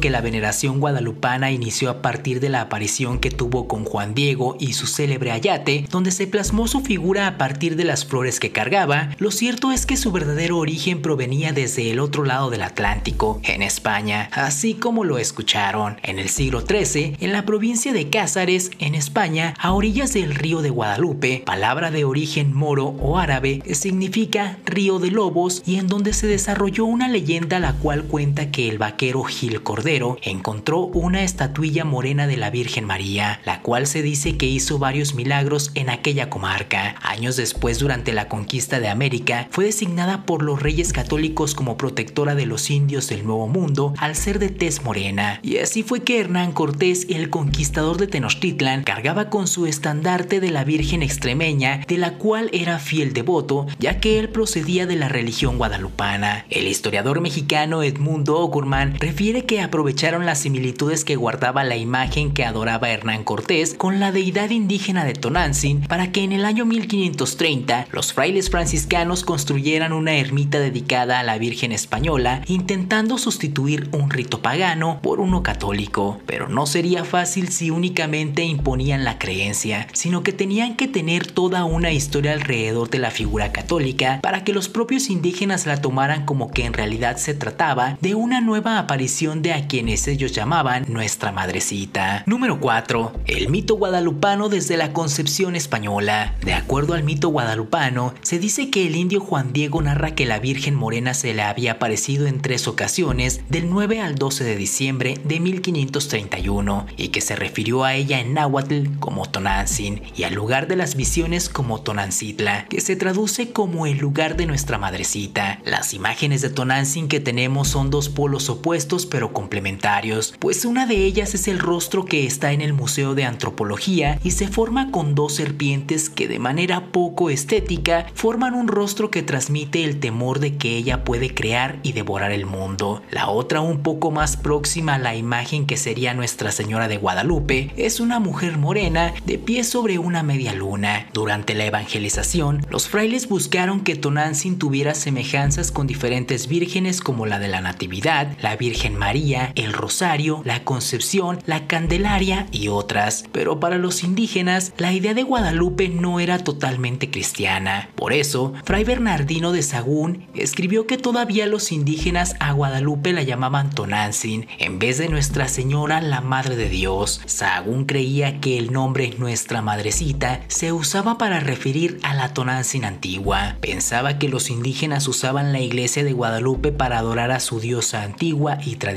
que 0.00 0.10
la 0.10 0.20
veneración 0.20 0.78
guadalupana 0.78 1.50
inició 1.50 1.90
a 1.90 2.00
partir 2.00 2.38
de 2.38 2.48
la 2.48 2.60
aparición 2.60 3.18
que 3.18 3.32
tuvo 3.32 3.66
con 3.66 3.84
Juan 3.84 4.14
Diego 4.14 4.56
y 4.60 4.74
su 4.74 4.86
célebre 4.86 5.32
ayate, 5.32 5.84
donde 5.90 6.12
se 6.12 6.28
plasmó 6.28 6.68
su 6.68 6.80
figura 6.80 7.26
a 7.26 7.38
partir 7.38 7.74
de 7.74 7.82
las 7.82 8.04
flores 8.04 8.38
que 8.38 8.52
cargaba, 8.52 9.10
lo 9.18 9.32
cierto 9.32 9.72
es 9.72 9.84
que 9.84 9.96
su 9.96 10.12
verdadero 10.12 10.58
origen 10.58 11.02
provenía 11.02 11.50
desde 11.52 11.90
el 11.90 11.98
otro 11.98 12.24
lado 12.24 12.50
del 12.50 12.62
Atlántico, 12.62 13.40
en 13.42 13.62
España, 13.62 14.30
así 14.32 14.74
como 14.74 15.02
lo 15.02 15.18
escucharon. 15.18 15.96
En 16.04 16.20
el 16.20 16.28
siglo 16.28 16.60
XIII, 16.60 17.16
en 17.18 17.32
la 17.32 17.44
provincia 17.44 17.92
de 17.92 18.10
Cázares, 18.10 18.70
en 18.78 18.94
España, 18.94 19.54
a 19.58 19.72
orillas 19.72 20.12
del 20.12 20.36
río 20.36 20.62
de 20.62 20.70
Guadalupe, 20.70 21.42
palabra 21.44 21.90
de 21.90 22.04
origen 22.04 22.54
moro 22.54 22.94
o 23.00 23.18
árabe, 23.18 23.60
significa 23.72 24.58
río 24.64 25.00
de 25.00 25.10
lobos 25.10 25.64
y 25.66 25.76
en 25.76 25.88
donde 25.88 26.12
se 26.12 26.28
desarrolló 26.28 26.84
una 26.84 27.08
leyenda 27.08 27.58
la 27.58 27.72
cual 27.72 28.04
cuenta 28.04 28.52
que 28.52 28.68
el 28.68 28.78
vaquero 28.78 29.24
Gil 29.24 29.47
Cordero 29.62 30.18
encontró 30.22 30.80
una 30.80 31.22
estatuilla 31.22 31.84
morena 31.84 32.26
de 32.26 32.36
la 32.36 32.50
Virgen 32.50 32.84
María, 32.84 33.40
la 33.44 33.62
cual 33.62 33.86
se 33.86 34.02
dice 34.02 34.36
que 34.36 34.46
hizo 34.46 34.78
varios 34.78 35.14
milagros 35.14 35.70
en 35.74 35.90
aquella 35.90 36.30
comarca. 36.30 36.96
Años 37.02 37.36
después, 37.36 37.78
durante 37.78 38.12
la 38.12 38.28
conquista 38.28 38.80
de 38.80 38.88
América, 38.88 39.48
fue 39.50 39.64
designada 39.64 40.24
por 40.24 40.42
los 40.42 40.62
reyes 40.62 40.92
católicos 40.92 41.54
como 41.54 41.76
protectora 41.76 42.34
de 42.34 42.46
los 42.46 42.70
indios 42.70 43.08
del 43.08 43.24
Nuevo 43.24 43.48
Mundo 43.48 43.94
al 43.98 44.14
ser 44.14 44.38
de 44.38 44.48
tez 44.50 44.84
morena. 44.84 45.40
Y 45.42 45.58
así 45.58 45.82
fue 45.82 46.02
que 46.02 46.20
Hernán 46.20 46.52
Cortés, 46.52 47.06
el 47.08 47.30
conquistador 47.30 47.96
de 47.96 48.06
Tenochtitlan, 48.06 48.84
cargaba 48.84 49.30
con 49.30 49.48
su 49.48 49.66
estandarte 49.66 50.40
de 50.40 50.50
la 50.50 50.64
Virgen 50.64 51.02
extremeña, 51.02 51.80
de 51.88 51.98
la 51.98 52.14
cual 52.14 52.50
era 52.52 52.78
fiel 52.78 53.12
devoto, 53.12 53.66
ya 53.78 54.00
que 54.00 54.18
él 54.18 54.28
procedía 54.28 54.86
de 54.86 54.96
la 54.96 55.08
religión 55.08 55.58
guadalupana. 55.58 56.46
El 56.50 56.66
historiador 56.66 57.20
mexicano 57.20 57.82
Edmundo 57.82 58.38
Ocurman 58.38 58.96
refiere 58.98 59.37
que 59.44 59.60
aprovecharon 59.60 60.26
las 60.26 60.40
similitudes 60.40 61.04
que 61.04 61.16
guardaba 61.16 61.64
la 61.64 61.76
imagen 61.76 62.32
que 62.32 62.44
adoraba 62.44 62.90
Hernán 62.90 63.24
Cortés 63.24 63.74
con 63.74 64.00
la 64.00 64.12
deidad 64.12 64.50
indígena 64.50 65.04
de 65.04 65.14
Tonantzin 65.14 65.82
para 65.82 66.12
que 66.12 66.22
en 66.22 66.32
el 66.32 66.44
año 66.44 66.64
1530 66.64 67.88
los 67.92 68.12
frailes 68.12 68.50
franciscanos 68.50 69.24
construyeran 69.24 69.92
una 69.92 70.16
ermita 70.16 70.58
dedicada 70.60 71.20
a 71.20 71.22
la 71.22 71.38
Virgen 71.38 71.72
española, 71.72 72.42
intentando 72.46 73.18
sustituir 73.18 73.88
un 73.92 74.10
rito 74.10 74.40
pagano 74.40 75.00
por 75.02 75.20
uno 75.20 75.42
católico. 75.42 76.20
Pero 76.26 76.48
no 76.48 76.66
sería 76.66 77.04
fácil 77.04 77.48
si 77.48 77.70
únicamente 77.70 78.44
imponían 78.44 79.04
la 79.04 79.18
creencia, 79.18 79.86
sino 79.92 80.22
que 80.22 80.32
tenían 80.32 80.76
que 80.76 80.88
tener 80.88 81.26
toda 81.26 81.64
una 81.64 81.92
historia 81.92 82.32
alrededor 82.32 82.90
de 82.90 82.98
la 82.98 83.10
figura 83.10 83.52
católica 83.52 84.20
para 84.22 84.44
que 84.44 84.52
los 84.52 84.68
propios 84.68 85.10
indígenas 85.10 85.66
la 85.66 85.80
tomaran 85.80 86.24
como 86.24 86.50
que 86.50 86.64
en 86.64 86.72
realidad 86.72 87.16
se 87.16 87.34
trataba 87.34 87.98
de 88.00 88.14
una 88.14 88.40
nueva 88.40 88.78
aparición 88.78 89.27
de 89.28 89.52
a 89.52 89.68
quienes 89.68 90.08
ellos 90.08 90.32
llamaban 90.32 90.86
nuestra 90.88 91.32
madrecita. 91.32 92.22
Número 92.24 92.60
4. 92.60 93.12
El 93.26 93.50
mito 93.50 93.76
guadalupano 93.76 94.48
desde 94.48 94.78
la 94.78 94.94
concepción 94.94 95.54
española. 95.54 96.34
De 96.42 96.54
acuerdo 96.54 96.94
al 96.94 97.02
mito 97.02 97.28
guadalupano, 97.28 98.14
se 98.22 98.38
dice 98.38 98.70
que 98.70 98.86
el 98.86 98.96
indio 98.96 99.20
Juan 99.20 99.52
Diego 99.52 99.82
narra 99.82 100.14
que 100.14 100.24
la 100.24 100.38
Virgen 100.38 100.74
Morena 100.74 101.12
se 101.12 101.34
le 101.34 101.42
había 101.42 101.72
aparecido 101.72 102.26
en 102.26 102.40
tres 102.40 102.66
ocasiones 102.66 103.42
del 103.50 103.68
9 103.68 104.00
al 104.00 104.14
12 104.14 104.44
de 104.44 104.56
diciembre 104.56 105.18
de 105.24 105.40
1531 105.40 106.86
y 106.96 107.08
que 107.08 107.20
se 107.20 107.36
refirió 107.36 107.84
a 107.84 107.94
ella 107.94 108.20
en 108.20 108.32
náhuatl 108.32 108.98
como 108.98 109.28
Tonantzin 109.28 110.00
y 110.16 110.22
al 110.22 110.32
lugar 110.32 110.68
de 110.68 110.76
las 110.76 110.96
visiones 110.96 111.50
como 111.50 111.82
Tonancitla, 111.82 112.66
que 112.70 112.80
se 112.80 112.96
traduce 112.96 113.52
como 113.52 113.84
el 113.84 113.98
lugar 113.98 114.36
de 114.36 114.46
nuestra 114.46 114.78
madrecita. 114.78 115.60
Las 115.66 115.92
imágenes 115.92 116.40
de 116.40 116.48
Tonantzin 116.48 117.08
que 117.08 117.20
tenemos 117.20 117.68
son 117.68 117.90
dos 117.90 118.08
polos 118.08 118.48
opuestos 118.48 118.78
pero 119.06 119.17
complementarios, 119.26 120.34
pues 120.38 120.64
una 120.64 120.86
de 120.86 121.04
ellas 121.04 121.34
es 121.34 121.48
el 121.48 121.58
rostro 121.58 122.04
que 122.04 122.26
está 122.26 122.52
en 122.52 122.60
el 122.60 122.72
Museo 122.72 123.14
de 123.14 123.24
Antropología 123.24 124.20
y 124.22 124.30
se 124.30 124.48
forma 124.48 124.90
con 124.90 125.14
dos 125.14 125.34
serpientes 125.34 126.10
que 126.10 126.28
de 126.28 126.38
manera 126.38 126.92
poco 126.92 127.30
estética 127.30 128.06
forman 128.14 128.54
un 128.54 128.68
rostro 128.68 129.10
que 129.10 129.22
transmite 129.22 129.84
el 129.84 130.00
temor 130.00 130.38
de 130.38 130.56
que 130.56 130.76
ella 130.76 131.04
puede 131.04 131.34
crear 131.34 131.78
y 131.82 131.92
devorar 131.92 132.32
el 132.32 132.46
mundo. 132.46 133.02
La 133.10 133.28
otra, 133.28 133.60
un 133.60 133.82
poco 133.82 134.10
más 134.10 134.36
próxima 134.36 134.94
a 134.94 134.98
la 134.98 135.16
imagen 135.16 135.66
que 135.66 135.76
sería 135.76 136.14
Nuestra 136.14 136.52
Señora 136.52 136.88
de 136.88 136.98
Guadalupe, 136.98 137.72
es 137.76 138.00
una 138.00 138.20
mujer 138.20 138.58
morena 138.58 139.14
de 139.24 139.38
pie 139.38 139.64
sobre 139.64 139.98
una 139.98 140.22
media 140.22 140.54
luna. 140.54 141.08
Durante 141.12 141.54
la 141.54 141.64
evangelización, 141.64 142.66
los 142.70 142.88
frailes 142.88 143.28
buscaron 143.28 143.80
que 143.80 143.96
Tonantzin 143.96 144.58
tuviera 144.58 144.94
semejanzas 144.94 145.72
con 145.72 145.86
diferentes 145.86 146.48
vírgenes 146.48 147.00
como 147.00 147.26
la 147.26 147.38
de 147.38 147.48
la 147.48 147.60
Natividad, 147.60 148.36
la 148.40 148.56
Virgen 148.56 148.96
María, 148.98 149.52
el 149.54 149.72
Rosario, 149.72 150.42
la 150.44 150.64
Concepción, 150.64 151.38
la 151.46 151.66
Candelaria 151.66 152.46
y 152.50 152.68
otras. 152.68 153.24
Pero 153.32 153.60
para 153.60 153.78
los 153.78 154.02
indígenas, 154.02 154.72
la 154.76 154.92
idea 154.92 155.14
de 155.14 155.22
Guadalupe 155.22 155.88
no 155.88 156.18
era 156.18 156.38
totalmente 156.38 157.10
cristiana. 157.10 157.90
Por 157.94 158.12
eso, 158.12 158.52
Fray 158.64 158.82
Bernardino 158.82 159.52
de 159.52 159.62
Sagún 159.62 160.26
escribió 160.34 160.86
que 160.86 160.98
todavía 160.98 161.46
los 161.46 161.70
indígenas 161.70 162.34
a 162.40 162.52
Guadalupe 162.52 163.12
la 163.12 163.22
llamaban 163.22 163.70
Tonantzin, 163.70 164.48
en 164.58 164.80
vez 164.80 164.98
de 164.98 165.08
Nuestra 165.08 165.46
Señora 165.46 166.00
la 166.00 166.20
Madre 166.20 166.56
de 166.56 166.68
Dios. 166.68 167.20
Sagún 167.26 167.84
creía 167.84 168.40
que 168.40 168.58
el 168.58 168.72
nombre 168.72 169.14
Nuestra 169.18 169.62
Madrecita 169.62 170.40
se 170.48 170.72
usaba 170.72 171.18
para 171.18 171.38
referir 171.38 172.00
a 172.02 172.14
la 172.14 172.34
Tonantzin 172.34 172.84
antigua. 172.84 173.56
Pensaba 173.60 174.18
que 174.18 174.28
los 174.28 174.50
indígenas 174.50 175.06
usaban 175.06 175.52
la 175.52 175.60
iglesia 175.60 176.02
de 176.02 176.12
Guadalupe 176.12 176.72
para 176.72 176.98
adorar 176.98 177.30
a 177.30 177.38
su 177.38 177.60
diosa 177.60 178.02
antigua 178.02 178.58
y 178.64 178.74
tradicional. 178.74 178.87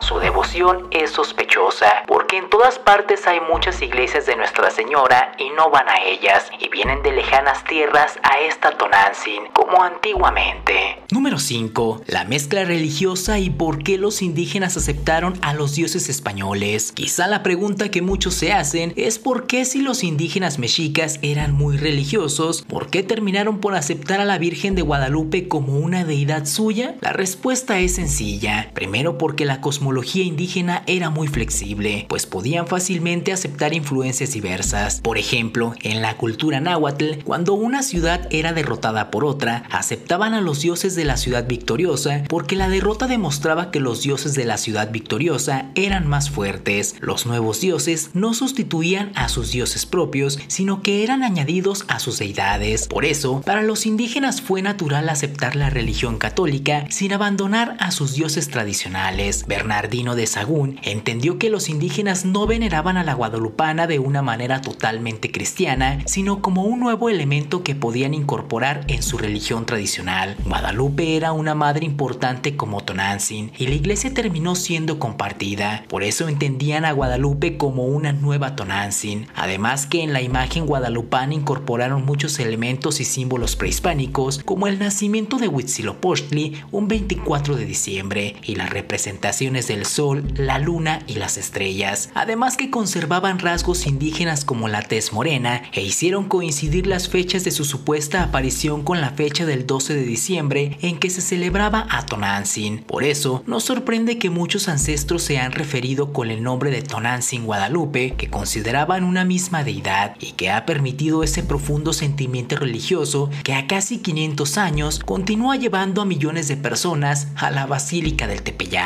Su 0.00 0.18
devoción 0.18 0.88
es 0.90 1.10
sospechosa, 1.10 2.04
porque 2.06 2.36
en 2.36 2.50
todas 2.50 2.78
partes 2.78 3.26
hay 3.26 3.40
muchas 3.40 3.80
iglesias 3.80 4.26
de 4.26 4.36
Nuestra 4.36 4.70
Señora 4.70 5.32
y 5.38 5.50
no 5.50 5.70
van 5.70 5.88
a 5.88 6.02
ellas, 6.04 6.50
y 6.60 6.68
vienen 6.68 7.02
de 7.02 7.12
lejanas 7.12 7.64
tierras 7.64 8.18
a 8.22 8.40
esta 8.40 8.76
Tonantzin, 8.76 9.46
como 9.52 9.82
antiguamente. 9.82 11.02
Número 11.10 11.38
5. 11.38 12.02
La 12.06 12.24
mezcla 12.24 12.64
religiosa 12.64 13.38
y 13.38 13.50
por 13.50 13.82
qué 13.82 13.98
los 13.98 14.20
indígenas 14.20 14.76
aceptaron 14.76 15.38
a 15.42 15.54
los 15.54 15.74
dioses 15.74 16.08
españoles. 16.08 16.92
Quizá 16.92 17.26
la 17.26 17.42
pregunta 17.42 17.90
que 17.90 18.02
muchos 18.02 18.34
se 18.34 18.52
hacen 18.52 18.92
es 18.96 19.18
por 19.18 19.46
qué 19.46 19.64
si 19.64 19.80
los 19.80 20.04
indígenas 20.04 20.58
mexicas 20.58 21.18
eran 21.22 21.52
muy 21.52 21.76
religiosos, 21.78 22.62
¿por 22.62 22.88
qué 22.88 23.02
terminaron 23.02 23.60
por 23.60 23.74
aceptar 23.74 24.20
a 24.20 24.24
la 24.24 24.38
Virgen 24.38 24.74
de 24.74 24.82
Guadalupe 24.82 25.48
como 25.48 25.78
una 25.78 26.04
deidad 26.04 26.46
suya? 26.46 26.96
La 27.00 27.12
respuesta 27.12 27.78
es 27.78 27.94
sencilla. 27.94 28.70
Primero 28.74 29.13
porque 29.18 29.44
la 29.44 29.60
cosmología 29.60 30.24
indígena 30.24 30.82
era 30.86 31.10
muy 31.10 31.28
flexible, 31.28 32.06
pues 32.08 32.26
podían 32.26 32.66
fácilmente 32.66 33.32
aceptar 33.32 33.74
influencias 33.74 34.32
diversas. 34.32 35.00
Por 35.00 35.18
ejemplo, 35.18 35.74
en 35.82 36.02
la 36.02 36.16
cultura 36.16 36.60
náhuatl, 36.60 37.22
cuando 37.24 37.54
una 37.54 37.82
ciudad 37.82 38.26
era 38.30 38.52
derrotada 38.52 39.10
por 39.10 39.24
otra, 39.24 39.64
aceptaban 39.70 40.34
a 40.34 40.40
los 40.40 40.60
dioses 40.60 40.94
de 40.94 41.04
la 41.04 41.16
ciudad 41.16 41.46
victoriosa 41.46 42.22
porque 42.28 42.56
la 42.56 42.68
derrota 42.68 43.06
demostraba 43.06 43.70
que 43.70 43.80
los 43.80 44.02
dioses 44.02 44.34
de 44.34 44.44
la 44.44 44.56
ciudad 44.56 44.90
victoriosa 44.90 45.70
eran 45.74 46.06
más 46.06 46.30
fuertes. 46.30 46.96
Los 47.00 47.26
nuevos 47.26 47.60
dioses 47.60 48.10
no 48.14 48.34
sustituían 48.34 49.12
a 49.14 49.28
sus 49.28 49.52
dioses 49.52 49.86
propios, 49.86 50.38
sino 50.48 50.82
que 50.82 51.04
eran 51.04 51.22
añadidos 51.22 51.84
a 51.88 51.98
sus 51.98 52.18
deidades. 52.18 52.88
Por 52.88 53.04
eso, 53.04 53.40
para 53.42 53.62
los 53.62 53.86
indígenas 53.86 54.40
fue 54.40 54.62
natural 54.62 55.08
aceptar 55.08 55.56
la 55.56 55.70
religión 55.70 56.18
católica 56.18 56.86
sin 56.90 57.12
abandonar 57.12 57.76
a 57.80 57.90
sus 57.90 58.14
dioses 58.14 58.48
tradicionales. 58.48 59.03
Bernardino 59.46 60.14
de 60.14 60.26
Sagún 60.26 60.80
entendió 60.82 61.38
que 61.38 61.50
los 61.50 61.68
indígenas 61.68 62.24
no 62.24 62.46
veneraban 62.46 62.96
a 62.96 63.04
la 63.04 63.12
guadalupana 63.12 63.86
de 63.86 63.98
una 63.98 64.22
manera 64.22 64.62
totalmente 64.62 65.30
cristiana, 65.30 65.98
sino 66.06 66.40
como 66.40 66.62
un 66.62 66.80
nuevo 66.80 67.10
elemento 67.10 67.62
que 67.62 67.74
podían 67.74 68.14
incorporar 68.14 68.84
en 68.88 69.02
su 69.02 69.18
religión 69.18 69.66
tradicional. 69.66 70.36
Guadalupe 70.46 71.16
era 71.16 71.32
una 71.32 71.54
madre 71.54 71.84
importante 71.84 72.56
como 72.56 72.80
Tonantzin 72.80 73.52
y 73.58 73.66
la 73.66 73.74
iglesia 73.74 74.14
terminó 74.14 74.54
siendo 74.54 74.98
compartida. 74.98 75.84
Por 75.88 76.02
eso 76.02 76.26
entendían 76.28 76.86
a 76.86 76.92
Guadalupe 76.92 77.58
como 77.58 77.84
una 77.84 78.12
nueva 78.14 78.56
Tonantzin. 78.56 79.26
Además 79.34 79.86
que 79.86 80.02
en 80.02 80.14
la 80.14 80.22
imagen 80.22 80.64
guadalupana 80.64 81.34
incorporaron 81.34 82.06
muchos 82.06 82.38
elementos 82.38 83.00
y 83.00 83.04
símbolos 83.04 83.54
prehispánicos 83.54 84.42
como 84.44 84.66
el 84.66 84.78
nacimiento 84.78 85.36
de 85.36 85.48
Huitzilopochtli 85.48 86.62
un 86.70 86.88
24 86.88 87.56
de 87.56 87.66
diciembre 87.66 88.36
y 88.42 88.54
las 88.54 88.70
representaciones 88.94 89.66
del 89.66 89.86
sol, 89.86 90.22
la 90.36 90.60
luna 90.60 91.00
y 91.08 91.14
las 91.14 91.36
estrellas. 91.36 92.10
Además 92.14 92.56
que 92.56 92.70
conservaban 92.70 93.40
rasgos 93.40 93.88
indígenas 93.88 94.44
como 94.44 94.68
la 94.68 94.82
tez 94.82 95.12
morena 95.12 95.62
e 95.72 95.82
hicieron 95.82 96.28
coincidir 96.28 96.86
las 96.86 97.08
fechas 97.08 97.42
de 97.42 97.50
su 97.50 97.64
supuesta 97.64 98.22
aparición 98.22 98.84
con 98.84 99.00
la 99.00 99.10
fecha 99.10 99.46
del 99.46 99.66
12 99.66 99.96
de 99.96 100.04
diciembre 100.04 100.78
en 100.80 101.00
que 101.00 101.10
se 101.10 101.22
celebraba 101.22 101.88
a 101.90 102.06
Tonantzin. 102.06 102.84
Por 102.84 103.02
eso, 103.02 103.42
no 103.48 103.58
sorprende 103.58 104.16
que 104.18 104.30
muchos 104.30 104.68
ancestros 104.68 105.24
se 105.24 105.38
han 105.38 105.50
referido 105.50 106.12
con 106.12 106.30
el 106.30 106.44
nombre 106.44 106.70
de 106.70 106.82
Tonantzin 106.82 107.46
Guadalupe, 107.46 108.14
que 108.16 108.30
consideraban 108.30 109.02
una 109.02 109.24
misma 109.24 109.64
deidad 109.64 110.14
y 110.20 110.32
que 110.32 110.52
ha 110.52 110.66
permitido 110.66 111.24
ese 111.24 111.42
profundo 111.42 111.92
sentimiento 111.92 112.54
religioso 112.54 113.28
que 113.42 113.54
a 113.54 113.66
casi 113.66 113.98
500 113.98 114.56
años 114.56 115.00
continúa 115.00 115.56
llevando 115.56 116.00
a 116.00 116.04
millones 116.04 116.46
de 116.46 116.56
personas 116.56 117.26
a 117.34 117.50
la 117.50 117.66
Basílica 117.66 118.28
del 118.28 118.42
Tepeyac. 118.42 118.83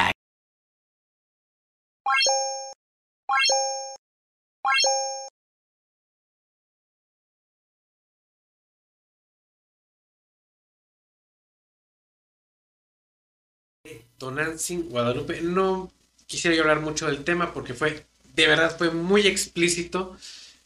Tonantzin, 14.19 14.89
Guadalupe. 14.89 15.41
No 15.41 15.91
quisiera 16.27 16.57
yo 16.57 16.63
hablar 16.63 16.81
mucho 16.81 17.07
del 17.07 17.25
tema 17.25 17.53
porque 17.55 17.75
fue, 17.75 18.05
de 18.35 18.47
verdad, 18.47 18.77
fue 18.77 18.91
muy 18.91 19.27
explícito. 19.27 20.17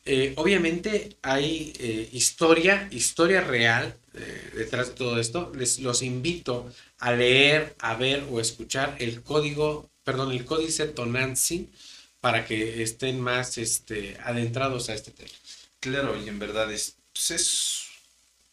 Eh, 0.04 0.32
obviamente 0.36 1.16
hay 1.22 1.72
eh, 1.78 2.08
historia, 2.12 2.88
historia 2.90 3.40
real 3.40 3.94
eh, 4.14 4.50
detrás 4.56 4.88
de 4.88 4.94
todo 4.94 5.20
esto. 5.20 5.52
Les 5.54 5.78
los 5.78 6.02
invito 6.02 6.72
a 6.98 7.12
leer, 7.12 7.74
a 7.78 7.94
ver 7.94 8.24
o 8.30 8.40
escuchar 8.40 8.96
el 8.98 9.22
código, 9.22 9.88
perdón, 10.04 10.32
el 10.32 10.44
códice 10.44 10.86
Tonantzin 10.86 11.70
para 12.20 12.44
que 12.46 12.82
estén 12.82 13.20
más 13.20 13.58
este, 13.58 14.16
adentrados 14.24 14.88
a 14.88 14.94
este 14.94 15.10
tema. 15.10 15.30
Claro, 15.80 16.16
y 16.16 16.28
en 16.28 16.38
verdad 16.38 16.72
es, 16.72 16.96
pues 17.12 17.30
es 17.32 17.86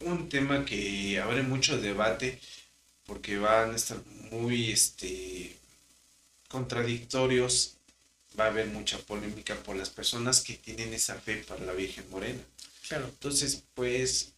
un 0.00 0.28
tema 0.28 0.64
que 0.64 1.20
abre 1.20 1.42
mucho 1.42 1.80
debate 1.80 2.40
porque 3.10 3.38
van 3.38 3.72
a 3.72 3.74
estar 3.74 3.98
muy 4.30 4.70
este, 4.70 5.56
contradictorios, 6.46 7.74
va 8.38 8.44
a 8.44 8.48
haber 8.50 8.68
mucha 8.68 8.98
polémica 8.98 9.56
por 9.56 9.74
las 9.74 9.90
personas 9.90 10.40
que 10.42 10.54
tienen 10.54 10.94
esa 10.94 11.16
fe 11.16 11.42
para 11.48 11.64
la 11.64 11.72
Virgen 11.72 12.08
Morena. 12.08 12.38
Claro. 12.86 13.06
Entonces, 13.06 13.64
pues, 13.74 14.28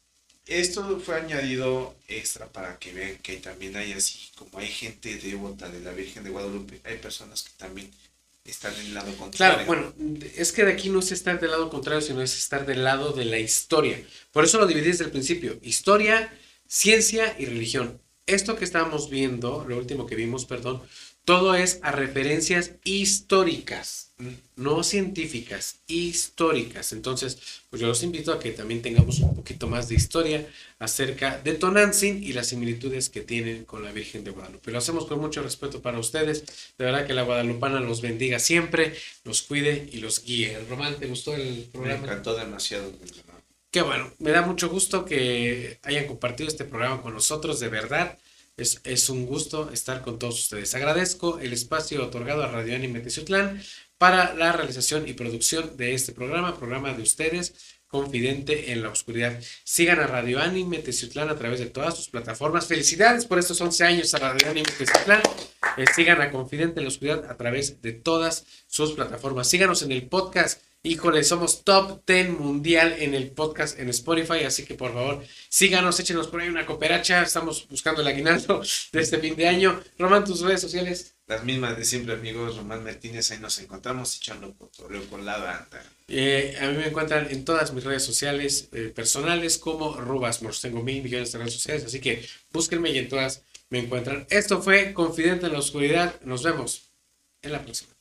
esto 0.47 0.99
fue 1.01 1.17
añadido 1.17 1.95
extra 2.09 2.47
para 2.47 2.79
que 2.79 2.95
vean 2.95 3.19
que 3.19 3.37
también 3.37 3.77
hay 3.77 3.93
así, 3.93 4.31
como 4.37 4.59
hay 4.59 4.69
gente 4.69 5.19
devota 5.19 5.69
de 5.69 5.81
la 5.81 5.91
Virgen 5.91 6.25
de 6.25 6.31
Guadalupe, 6.31 6.81
hay 6.85 6.97
personas 6.97 7.43
que 7.43 7.51
también 7.59 7.91
están 8.47 8.75
en 8.77 8.87
el 8.87 8.95
lado 8.95 9.15
contrario. 9.19 9.67
Claro, 9.67 9.67
bueno, 9.67 9.93
es 10.35 10.51
que 10.51 10.65
de 10.65 10.73
aquí 10.73 10.89
no 10.89 11.01
es 11.01 11.13
estar 11.13 11.39
del 11.39 11.51
lado 11.51 11.69
contrario, 11.69 12.01
sino 12.01 12.23
es 12.23 12.35
estar 12.39 12.65
del 12.65 12.85
lado 12.85 13.13
de 13.13 13.27
la 13.27 13.39
historia. 13.39 14.03
Por 14.33 14.45
eso 14.45 14.57
lo 14.57 14.67
dividí 14.67 14.87
desde 14.87 15.05
el 15.05 15.11
principio. 15.11 15.59
Historia, 15.61 16.33
ciencia 16.67 17.37
y 17.39 17.45
religión. 17.45 18.01
Esto 18.27 18.57
que 18.57 18.65
estamos 18.65 19.11
viendo, 19.11 19.65
lo 19.69 19.77
último 19.77 20.07
que 20.07 20.15
vimos, 20.15 20.45
perdón, 20.45 20.81
todo 21.25 21.55
es 21.55 21.79
a 21.83 21.93
referencias 21.93 22.73
históricas, 22.85 24.11
no 24.57 24.83
científicas, 24.83 25.77
históricas. 25.87 26.93
Entonces, 26.93 27.39
pues 27.71 27.81
yo 27.81 27.89
los 27.89 28.03
invito 28.03 28.33
a 28.33 28.41
que 28.41 28.51
también 28.53 28.83
tengamos 28.83 29.21
un 29.21 29.35
poquito 29.37 29.69
más 29.69 29.89
de 29.89 29.95
historia 29.97 30.49
acerca 30.79 31.39
de 31.39 31.55
Tonantzin 31.55 32.23
y 32.23 32.33
las 32.33 32.49
similitudes 32.49 33.09
que 33.09 33.21
tienen 33.21 33.65
con 33.65 33.85
la 33.85 33.93
Virgen 33.93 34.25
de 34.25 34.31
Guadalupe. 34.33 34.71
Lo 34.73 34.79
hacemos 34.79 35.07
con 35.07 35.21
mucho 35.21 35.43
respeto 35.43 35.81
para 35.81 35.99
ustedes. 35.99 36.45
De 36.77 36.85
verdad 36.85 37.07
que 37.07 37.15
la 37.15 37.23
guadalupana 37.23 37.81
los 37.81 38.03
bendiga 38.03 38.39
siempre, 38.39 38.95
los 39.25 39.43
cuide 39.43 39.89
y 39.93 39.99
los 39.99 40.25
guíe. 40.25 40.59
Román, 40.69 40.97
¿te 40.99 41.07
gustó 41.07 41.35
el 41.35 41.57
Me 41.57 41.63
programa? 41.73 42.05
encantó 42.05 42.35
demasiado. 42.35 42.93
Qué 43.73 43.81
bueno, 43.81 44.13
me 44.19 44.33
da 44.33 44.43
mucho 44.43 44.69
gusto 44.69 45.07
que 45.07 45.79
hayan 45.83 46.07
compartido 46.07 46.47
este 46.47 46.67
programa 46.67 47.01
con 47.01 47.15
nosotros, 47.15 47.59
de 47.59 47.71
verdad. 47.71 48.19
Es, 48.59 48.83
es 48.85 49.09
un 49.09 49.25
gusto 49.25 49.71
estar 49.73 50.03
con 50.03 50.19
todos 50.19 50.41
ustedes. 50.41 50.75
Agradezco 50.75 51.39
el 51.39 51.55
espacio 51.55 52.05
otorgado 52.05 52.43
a 52.43 52.49
Radio 52.49 52.77
Anime 52.77 53.01
Teciutlán 53.01 53.63
para 53.97 54.35
la 54.35 54.53
realización 54.53 55.09
y 55.09 55.15
producción 55.15 55.75
de 55.79 55.95
este 55.95 56.13
programa, 56.13 56.59
programa 56.59 56.93
de 56.93 57.03
ustedes, 57.03 57.55
Confidente 57.87 58.73
en 58.73 58.83
la 58.83 58.91
Oscuridad. 58.91 59.41
Sigan 59.65 60.01
a 60.01 60.07
Radio 60.07 60.39
Anime 60.39 60.81
Teciutlán 60.81 61.31
a 61.31 61.37
través 61.37 61.59
de 61.59 61.67
todas 61.67 61.97
sus 61.97 62.11
plataformas. 62.11 62.67
Felicidades 62.67 63.25
por 63.25 63.39
estos 63.39 63.59
11 63.59 63.85
años 63.85 64.13
a 64.13 64.19
Radio 64.19 64.51
Anime 64.51 64.69
Teciutlán. 64.77 65.23
Eh, 65.79 65.87
sigan 65.95 66.21
a 66.21 66.31
Confidente 66.31 66.81
en 66.81 66.85
la 66.85 66.89
Oscuridad 66.89 67.25
a 67.31 67.39
través 67.39 67.81
de 67.81 67.93
todas 67.93 68.45
sus 68.67 68.93
plataformas. 68.93 69.49
Síganos 69.49 69.81
en 69.81 69.93
el 69.93 70.09
podcast. 70.09 70.61
Híjole, 70.85 71.23
somos 71.23 71.63
top 71.63 72.05
10 72.05 72.31
mundial 72.31 72.97
en 72.99 73.15
el 73.15 73.31
podcast 73.31 73.79
en 73.79 73.89
Spotify, 73.91 74.43
así 74.45 74.65
que 74.65 74.75
por 74.75 74.93
favor 74.93 75.25
síganos, 75.49 76.01
échenos 76.01 76.27
por 76.27 76.41
ahí 76.41 76.49
una 76.49 76.67
cooperacha. 76.67 77.23
Estamos 77.23 77.69
buscando 77.69 78.03
el 78.03 78.09
aguinaldo 78.09 78.61
de 78.93 79.01
este 79.01 79.19
fin 79.19 79.37
de 79.37 79.47
año. 79.47 79.81
Román, 79.97 80.25
tus 80.25 80.41
redes 80.41 80.61
sociales. 80.61 81.15
Las 81.29 81.45
mismas 81.45 81.77
de 81.77 81.85
siempre, 81.85 82.15
amigos. 82.15 82.57
Román 82.57 82.83
Martínez, 82.83 83.31
ahí 83.31 83.39
nos 83.39 83.61
encontramos 83.61 84.17
echando 84.17 84.53
cotorreo 84.55 85.09
con 85.09 85.25
la 85.25 85.39
banda. 85.39 85.85
Eh, 86.09 86.59
a 86.61 86.67
mí 86.67 86.77
me 86.77 86.89
encuentran 86.89 87.29
en 87.31 87.45
todas 87.45 87.73
mis 87.73 87.85
redes 87.85 88.03
sociales 88.03 88.69
eh, 88.73 88.93
personales 88.93 89.59
como 89.59 90.01
Rubasmors. 90.01 90.61
Tengo 90.61 90.83
mil 90.83 91.01
millones 91.01 91.31
de 91.31 91.39
redes 91.39 91.55
sociales, 91.55 91.85
así 91.85 92.01
que 92.01 92.27
búsquenme 92.51 92.91
y 92.91 92.99
en 92.99 93.09
todas 93.09 93.45
me 93.71 93.79
encuentran. 93.79 94.27
Esto 94.31 94.61
fue 94.61 94.93
Confidente 94.93 95.47
en 95.47 95.53
la 95.53 95.61
Oscuridad. 95.61 96.21
Nos 96.23 96.43
vemos 96.43 96.91
en 97.41 97.53
la 97.53 97.63
próxima. 97.63 97.92